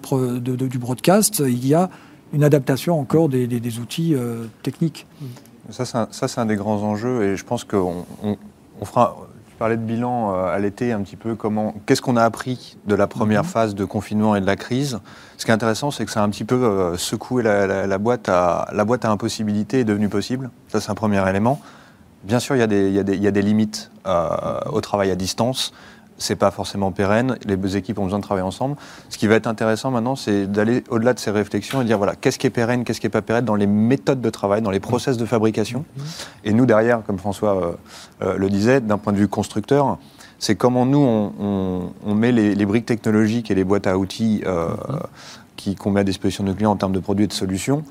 du 0.55 0.77
broadcast, 0.77 1.39
il 1.39 1.67
y 1.67 1.73
a 1.73 1.89
une 2.31 2.43
adaptation 2.43 2.99
encore 2.99 3.27
des, 3.27 3.79
outils 3.79 4.13
euh, 4.13 4.45
techniques. 4.61 5.07
Ça, 5.71 5.85
c'est 6.11 6.39
un, 6.39 6.45
des 6.45 6.55
grands 6.55 6.83
enjeux 6.83 7.23
et 7.23 7.37
je 7.37 7.43
pense 7.43 7.63
qu'on 7.63 8.05
on 8.81 8.85
fera 8.85 9.15
parlais 9.61 9.77
de 9.77 9.83
bilan 9.83 10.33
euh, 10.33 10.45
à 10.47 10.57
l'été 10.57 10.91
un 10.91 11.01
petit 11.01 11.15
peu. 11.15 11.35
Comment, 11.35 11.75
qu'est-ce 11.85 12.01
qu'on 12.01 12.17
a 12.17 12.23
appris 12.23 12.77
de 12.87 12.95
la 12.95 13.05
première 13.05 13.43
mhm. 13.43 13.49
phase 13.49 13.75
de 13.75 13.85
confinement 13.85 14.35
et 14.35 14.41
de 14.41 14.45
la 14.47 14.55
crise? 14.55 14.97
Ce 15.37 15.45
qui 15.45 15.51
est 15.51 15.53
intéressant, 15.53 15.91
c'est 15.91 16.03
que 16.03 16.09
ça 16.09 16.21
a 16.21 16.23
un 16.23 16.29
petit 16.31 16.45
peu 16.45 16.55
euh, 16.55 16.97
secoué 16.97 17.43
la, 17.43 17.97
boîte 17.99 18.27
à 18.27 18.67
la 18.73 18.85
boîte 18.85 19.05
à 19.05 19.11
impossibilité 19.11 19.81
est 19.81 19.83
devenue 19.83 20.09
possible. 20.09 20.49
Ça, 20.67 20.81
c'est 20.81 20.89
un 20.89 20.95
premier 20.95 21.29
élément. 21.29 21.61
Bien 22.23 22.39
sûr, 22.39 22.55
il 22.55 22.59
y 22.59 22.63
a 22.63 22.67
des, 22.67 22.89
il 22.89 22.95
y 22.95 23.27
a 23.27 23.31
des, 23.31 23.41
limites 23.43 23.91
euh, 24.07 24.57
au 24.71 24.81
travail 24.81 25.11
à 25.11 25.15
distance 25.15 25.73
c'est 26.21 26.35
pas 26.35 26.51
forcément 26.51 26.91
pérenne. 26.91 27.37
Les 27.45 27.57
deux 27.57 27.75
équipes 27.75 27.99
ont 27.99 28.05
besoin 28.05 28.19
de 28.19 28.23
travailler 28.23 28.45
ensemble. 28.45 28.75
Ce 29.09 29.17
qui 29.17 29.27
va 29.27 29.35
être 29.35 29.47
intéressant 29.47 29.91
maintenant, 29.91 30.15
c'est 30.15 30.45
d'aller 30.45 30.83
au-delà 30.89 31.13
de 31.13 31.19
ces 31.19 31.31
réflexions 31.31 31.81
et 31.81 31.85
dire 31.85 31.97
voilà, 31.97 32.15
qu'est-ce 32.15 32.37
qui 32.37 32.47
est 32.47 32.51
pérenne, 32.51 32.83
qu'est-ce 32.83 33.01
qui 33.01 33.07
n'est 33.07 33.11
pas 33.11 33.21
pérenne 33.21 33.45
dans 33.45 33.55
les 33.55 33.67
méthodes 33.67 34.21
de 34.21 34.29
travail, 34.29 34.61
dans 34.61 34.71
les 34.71 34.79
process 34.79 35.17
de 35.17 35.25
fabrication. 35.25 35.83
Mm-hmm. 35.97 36.01
Et 36.45 36.53
nous, 36.53 36.65
derrière, 36.65 37.03
comme 37.03 37.17
François 37.17 37.55
euh, 37.55 37.71
euh, 38.21 38.37
le 38.37 38.49
disait, 38.49 38.81
d'un 38.81 38.97
point 38.97 39.13
de 39.13 39.17
vue 39.17 39.27
constructeur, 39.27 39.97
c'est 40.39 40.55
comment 40.55 40.85
nous, 40.85 40.99
on, 40.99 42.15
met 42.15 42.31
les, 42.31 42.65
briques 42.65 42.85
technologiques 42.85 43.51
et 43.51 43.55
les 43.55 43.63
boîtes 43.63 43.87
à 43.87 43.97
outils 43.97 44.43
euh, 44.45 44.69
mm-hmm. 45.57 45.75
qu'on 45.75 45.91
met 45.91 46.01
à 46.01 46.03
disposition 46.03 46.43
de 46.43 46.49
nos 46.49 46.55
clients 46.55 46.71
en 46.71 46.77
termes 46.77 46.93
de 46.93 46.99
produits 46.99 47.25
et 47.25 47.27
de 47.27 47.33
solutions 47.33 47.83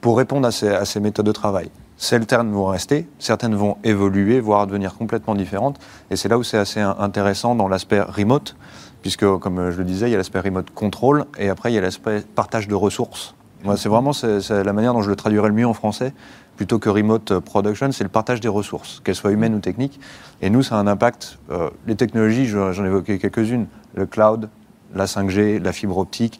pour 0.00 0.16
répondre 0.16 0.46
à 0.46 0.84
ces 0.84 1.00
méthodes 1.00 1.26
de 1.26 1.32
travail. 1.32 1.70
Certaines 2.00 2.52
vont 2.52 2.66
rester, 2.66 3.08
certaines 3.18 3.56
vont 3.56 3.76
évoluer, 3.82 4.38
voire 4.38 4.68
devenir 4.68 4.94
complètement 4.94 5.34
différentes. 5.34 5.80
Et 6.10 6.16
c'est 6.16 6.28
là 6.28 6.38
où 6.38 6.44
c'est 6.44 6.56
assez 6.56 6.80
intéressant 6.80 7.56
dans 7.56 7.66
l'aspect 7.66 8.00
remote, 8.00 8.54
puisque, 9.02 9.26
comme 9.38 9.72
je 9.72 9.78
le 9.78 9.84
disais, 9.84 10.08
il 10.08 10.12
y 10.12 10.14
a 10.14 10.16
l'aspect 10.16 10.38
remote 10.38 10.70
control, 10.70 11.24
et 11.38 11.48
après, 11.48 11.72
il 11.72 11.74
y 11.74 11.78
a 11.78 11.80
l'aspect 11.80 12.20
partage 12.20 12.68
de 12.68 12.74
ressources. 12.76 13.34
Moi, 13.64 13.76
c'est 13.76 13.88
vraiment 13.88 14.12
la 14.22 14.72
manière 14.72 14.94
dont 14.94 15.02
je 15.02 15.10
le 15.10 15.16
traduirais 15.16 15.48
le 15.48 15.54
mieux 15.54 15.66
en 15.66 15.74
français, 15.74 16.14
plutôt 16.56 16.78
que 16.78 16.88
remote 16.88 17.40
production, 17.40 17.90
c'est 17.90 18.04
le 18.04 18.10
partage 18.10 18.40
des 18.40 18.48
ressources, 18.48 19.00
qu'elles 19.02 19.16
soient 19.16 19.32
humaines 19.32 19.56
ou 19.56 19.60
techniques. 19.60 19.98
Et 20.40 20.50
nous, 20.50 20.62
ça 20.62 20.76
a 20.76 20.78
un 20.78 20.86
impact. 20.86 21.38
Euh, 21.50 21.70
les 21.88 21.96
technologies, 21.96 22.46
j'en 22.46 22.72
ai 22.72 22.86
évoqué 22.86 23.18
quelques-unes, 23.18 23.66
le 23.94 24.06
cloud, 24.06 24.48
la 24.94 25.06
5G, 25.06 25.60
la 25.60 25.72
fibre 25.72 25.98
optique, 25.98 26.38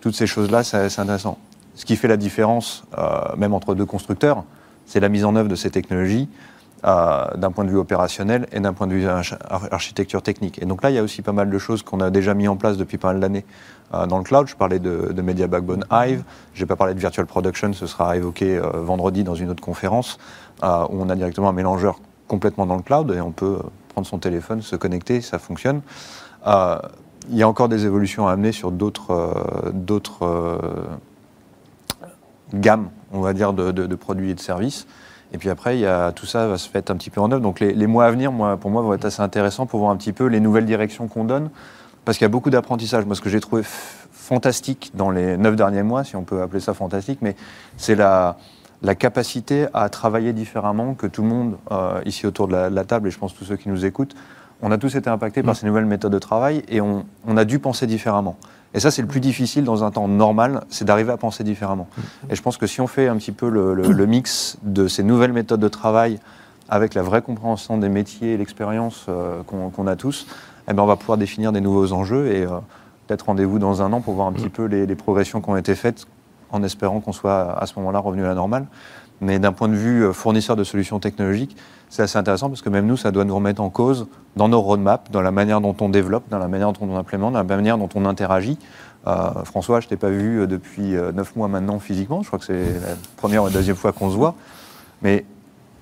toutes 0.00 0.14
ces 0.14 0.26
choses-là, 0.26 0.62
c'est 0.64 0.98
intéressant. 0.98 1.36
Ce 1.74 1.84
qui 1.84 1.96
fait 1.96 2.08
la 2.08 2.16
différence, 2.16 2.84
euh, 2.96 3.20
même 3.36 3.52
entre 3.52 3.74
deux 3.74 3.86
constructeurs, 3.86 4.44
c'est 4.94 5.00
la 5.00 5.08
mise 5.08 5.24
en 5.24 5.34
œuvre 5.34 5.48
de 5.48 5.56
ces 5.56 5.72
technologies 5.72 6.28
euh, 6.84 7.26
d'un 7.34 7.50
point 7.50 7.64
de 7.64 7.70
vue 7.70 7.78
opérationnel 7.78 8.46
et 8.52 8.60
d'un 8.60 8.72
point 8.72 8.86
de 8.86 8.92
vue 8.92 9.08
architecture 9.72 10.22
technique. 10.22 10.62
Et 10.62 10.66
donc 10.66 10.84
là, 10.84 10.90
il 10.90 10.94
y 10.94 11.00
a 11.00 11.02
aussi 11.02 11.20
pas 11.20 11.32
mal 11.32 11.50
de 11.50 11.58
choses 11.58 11.82
qu'on 11.82 11.98
a 11.98 12.10
déjà 12.10 12.32
mis 12.34 12.46
en 12.46 12.54
place 12.54 12.76
depuis 12.76 12.96
pas 12.96 13.08
mal 13.08 13.18
d'années 13.18 13.44
euh, 13.92 14.06
dans 14.06 14.18
le 14.18 14.22
cloud. 14.22 14.46
Je 14.46 14.54
parlais 14.54 14.78
de, 14.78 15.12
Media 15.20 15.48
Backbone 15.48 15.84
Hive, 15.90 16.22
je 16.52 16.60
n'ai 16.60 16.66
pas 16.66 16.76
parlé 16.76 16.94
de 16.94 17.00
Virtual 17.00 17.26
Production, 17.26 17.72
ce 17.72 17.88
sera 17.88 18.16
évoqué 18.16 18.56
euh, 18.56 18.70
vendredi 18.74 19.24
dans 19.24 19.34
une 19.34 19.50
autre 19.50 19.64
conférence, 19.64 20.18
où 20.62 21.02
on 21.02 21.08
a 21.08 21.16
directement 21.16 21.48
un 21.48 21.52
mélangeur 21.52 21.98
complètement 22.28 22.64
dans 22.64 22.76
le 22.76 22.82
cloud 22.82 23.12
et 23.16 23.20
on 23.20 23.32
peut 23.32 23.58
prendre 23.88 24.06
son 24.06 24.18
téléphone, 24.18 24.62
se 24.62 24.76
connecter, 24.76 25.20
ça 25.22 25.40
fonctionne. 25.40 25.80
il 26.46 27.36
y 27.36 27.42
a 27.42 27.48
encore 27.48 27.68
des 27.68 27.84
évolutions 27.84 28.28
à 28.28 28.32
amener 28.32 28.52
sur 28.52 28.70
d'autres 28.70 29.40
gammes 32.54 32.90
on 33.14 33.20
va 33.20 33.32
dire, 33.32 33.52
de, 33.52 33.94
produits 33.94 34.30
et 34.30 34.34
de 34.34 34.40
services. 34.40 34.86
Et 35.32 35.38
puis 35.38 35.48
après, 35.48 35.76
il 35.76 35.80
y 35.80 35.86
a, 35.86 36.12
tout 36.12 36.26
ça 36.26 36.46
va 36.46 36.58
se 36.58 36.68
mettre 36.74 36.92
un 36.92 36.96
petit 36.96 37.10
peu 37.10 37.20
en 37.20 37.32
œuvre. 37.32 37.42
Donc 37.42 37.60
les, 37.60 37.86
mois 37.86 38.04
à 38.04 38.10
venir, 38.10 38.30
moi, 38.30 38.56
pour 38.56 38.70
moi, 38.70 38.82
vont 38.82 38.92
être 38.92 39.06
assez 39.06 39.22
intéressants 39.22 39.66
pour 39.66 39.80
voir 39.80 39.90
un 39.90 39.96
petit 39.96 40.12
peu 40.12 40.26
les 40.26 40.40
nouvelles 40.40 40.66
directions 40.66 41.08
qu'on 41.08 41.24
donne. 41.24 41.50
Parce 42.04 42.18
qu'il 42.18 42.24
y 42.24 42.26
a 42.26 42.30
beaucoup 42.30 42.50
d'apprentissage. 42.50 43.06
Moi, 43.06 43.16
ce 43.16 43.22
que 43.22 43.30
j'ai 43.30 43.40
trouvé 43.40 43.62
fantastique 43.64 44.92
dans 44.94 45.10
les 45.10 45.38
neuf 45.38 45.56
derniers 45.56 45.82
mois, 45.82 46.04
si 46.04 46.16
on 46.16 46.22
peut 46.22 46.42
appeler 46.42 46.60
ça 46.60 46.74
fantastique, 46.74 47.20
mais 47.22 47.34
c'est 47.78 47.94
la, 47.94 48.36
la 48.84 48.94
capacité 48.94 49.66
à 49.72 49.88
travailler 49.88 50.32
différemment, 50.32 50.94
que 50.94 51.06
tout 51.06 51.22
le 51.22 51.28
monde, 51.28 51.56
euh, 51.72 52.00
ici 52.04 52.26
autour 52.26 52.46
de 52.46 52.54
la, 52.54 52.84
table, 52.84 53.08
et 53.08 53.10
je 53.10 53.18
pense 53.18 53.34
tous 53.34 53.44
ceux 53.44 53.56
qui 53.56 53.68
nous 53.68 53.84
écoutent, 53.84 54.14
on 54.62 54.70
a 54.70 54.78
tous 54.78 54.94
été 54.94 55.10
impactés 55.10 55.42
par 55.42 55.52
mm. 55.52 55.56
ces 55.56 55.66
nouvelles 55.66 55.86
méthodes 55.86 56.12
de 56.12 56.18
travail 56.18 56.62
et 56.68 56.80
on, 56.80 57.04
a 57.36 57.44
dû 57.44 57.58
penser 57.58 57.86
différemment. 57.86 58.36
Et 58.74 58.80
ça, 58.80 58.90
c'est 58.90 59.02
le 59.02 59.08
plus 59.08 59.20
difficile 59.20 59.64
dans 59.64 59.84
un 59.84 59.90
temps 59.90 60.08
normal, 60.08 60.64
c'est 60.68 60.84
d'arriver 60.84 61.12
à 61.12 61.16
penser 61.16 61.44
différemment. 61.44 61.86
Mm. 61.96 62.02
Et 62.30 62.34
je 62.34 62.42
pense 62.42 62.56
que 62.56 62.66
si 62.66 62.80
on 62.80 62.86
fait 62.86 63.08
un 63.08 63.16
petit 63.16 63.32
peu 63.32 63.48
le, 63.48 64.06
mix 64.06 64.58
de 64.62 64.88
ces 64.88 65.02
nouvelles 65.02 65.32
méthodes 65.32 65.60
de 65.60 65.68
travail 65.68 66.18
avec 66.68 66.94
la 66.94 67.02
vraie 67.02 67.22
compréhension 67.22 67.78
des 67.78 67.88
métiers 67.88 68.34
et 68.34 68.36
l'expérience 68.36 69.06
euh, 69.08 69.42
qu'on 69.44 69.86
a 69.86 69.96
tous, 69.96 70.26
eh 70.68 70.72
ben, 70.72 70.82
on 70.82 70.86
va 70.86 70.96
pouvoir 70.96 71.18
définir 71.18 71.52
des 71.52 71.60
nouveaux 71.60 71.92
enjeux 71.92 72.26
et 72.26 72.42
euh, 72.42 72.58
peut-être 73.06 73.26
rendez-vous 73.26 73.58
dans 73.58 73.82
un 73.82 73.92
an 73.92 74.00
pour 74.00 74.14
voir 74.14 74.26
un 74.26 74.32
petit 74.32 74.46
mm. 74.46 74.50
peu 74.50 74.64
les, 74.64 74.86
les 74.86 74.96
progressions 74.96 75.40
qui 75.40 75.50
ont 75.50 75.56
été 75.56 75.74
faites 75.74 76.06
en 76.50 76.62
espérant 76.62 77.00
qu'on 77.00 77.12
soit 77.12 77.56
à 77.58 77.66
ce 77.66 77.74
moment-là 77.78 77.98
revenu 77.98 78.24
à 78.24 78.28
la 78.28 78.34
normale. 78.34 78.66
Mais 79.24 79.38
d'un 79.38 79.52
point 79.52 79.68
de 79.68 79.74
vue 79.74 80.04
euh, 80.04 80.12
fournisseur 80.12 80.54
de 80.54 80.64
solutions 80.64 81.00
technologiques, 81.00 81.56
c'est 81.88 82.02
assez 82.02 82.18
intéressant 82.18 82.48
parce 82.48 82.62
que 82.62 82.68
même 82.68 82.86
nous, 82.86 82.96
ça 82.96 83.10
doit 83.10 83.24
nous 83.24 83.34
remettre 83.34 83.62
en 83.62 83.70
cause 83.70 84.06
dans 84.36 84.48
nos 84.48 84.60
roadmaps, 84.60 85.10
dans 85.10 85.22
la 85.22 85.30
manière 85.30 85.60
dont 85.60 85.74
on 85.80 85.88
développe, 85.88 86.24
dans 86.28 86.38
la 86.38 86.48
manière 86.48 86.72
dont 86.72 86.86
on 86.86 86.96
implémente, 86.96 87.32
dans 87.32 87.38
la 87.38 87.44
manière 87.44 87.78
dont 87.78 87.88
on 87.94 88.04
interagit. 88.04 88.58
Euh, 89.06 89.44
François, 89.44 89.80
je 89.80 89.86
ne 89.86 89.90
t'ai 89.90 89.96
pas 89.96 90.10
vu 90.10 90.40
euh, 90.40 90.46
depuis 90.46 90.92
neuf 91.14 91.36
mois 91.36 91.48
maintenant 91.48 91.78
physiquement. 91.78 92.22
Je 92.22 92.26
crois 92.26 92.38
que 92.38 92.44
c'est 92.44 92.80
la 92.80 92.96
première 93.16 93.42
ou 93.42 93.46
la 93.46 93.52
deuxième 93.52 93.76
fois 93.76 93.92
qu'on 93.92 94.10
se 94.10 94.16
voit. 94.16 94.34
Mais 95.02 95.24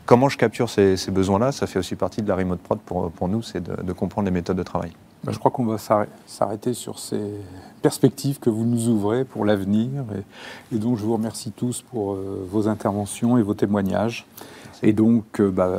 comment 0.07 0.28
je 0.28 0.38
capture 0.38 0.70
ces, 0.70 0.97
besoins-là, 1.11 1.53
ça 1.53 1.66
fait 1.66 1.78
aussi 1.78 1.97
partie 1.97 2.22
de 2.22 2.28
la 2.28 2.36
remote 2.36 2.61
prod 2.61 2.78
pour, 2.80 3.28
nous, 3.28 3.43
c'est 3.43 3.62
de 3.62 3.93
comprendre 3.93 4.26
les 4.26 4.32
méthodes 4.32 4.57
de 4.57 4.62
travail. 4.62 4.93
Bah, 5.24 5.30
je 5.32 5.38
crois 5.38 5.51
qu'on 5.53 5.64
va 5.64 5.76
s'arrêter 6.26 6.74
sur 6.74 6.99
ces 6.99 7.20
perspectives 7.83 8.39
que 8.39 8.49
vous 8.49 8.64
nous 8.64 8.89
ouvrez 8.89 9.24
pour 9.24 9.45
l'avenir. 9.45 10.05
Et, 10.72 10.78
donc, 10.78 10.97
je 10.99 11.05
vous 11.05 11.12
remercie 11.12 11.53
tous 11.53 11.83
pour 11.83 12.14
euh, 12.14 12.47
vos 12.51 12.68
interventions 12.68 13.37
et 13.37 13.43
vos 13.43 13.55
témoignages. 13.55 14.26
Et 14.83 14.93
donc, 14.93 15.41
euh, 15.41 15.51
bah, 15.51 15.70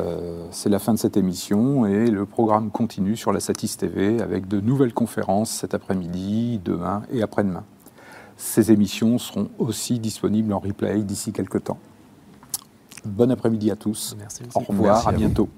c'est 0.52 0.70
la 0.70 0.80
fin 0.80 0.94
de 0.94 1.00
cette 1.00 1.18
émission 1.18 1.86
et 1.86 2.10
le 2.10 2.26
programme 2.26 2.70
continue 2.70 3.18
sur 3.18 3.34
la 3.34 3.40
Satis 3.40 3.76
TV 3.78 4.22
avec 4.22 4.48
de 4.48 4.60
nouvelles 4.60 4.94
conférences 4.94 5.50
cet 5.50 5.74
après-midi, 5.74 6.62
demain 6.64 7.04
et 7.12 7.22
après-demain. 7.22 7.64
Ces 8.38 8.72
émissions 8.72 9.18
seront 9.18 9.50
aussi 9.58 10.00
disponibles 10.00 10.54
en 10.54 10.60
replay 10.60 11.04
d'ici 11.04 11.32
quelques 11.32 11.64
temps. 11.64 11.80
Bon 13.06 13.30
après-midi 13.32 13.72
à 13.72 13.76
tous. 13.76 14.16
Merci. 14.18 14.44
Au 14.56 14.60
revoir, 14.60 15.08
à 15.08 15.12
bientôt. 15.12 15.50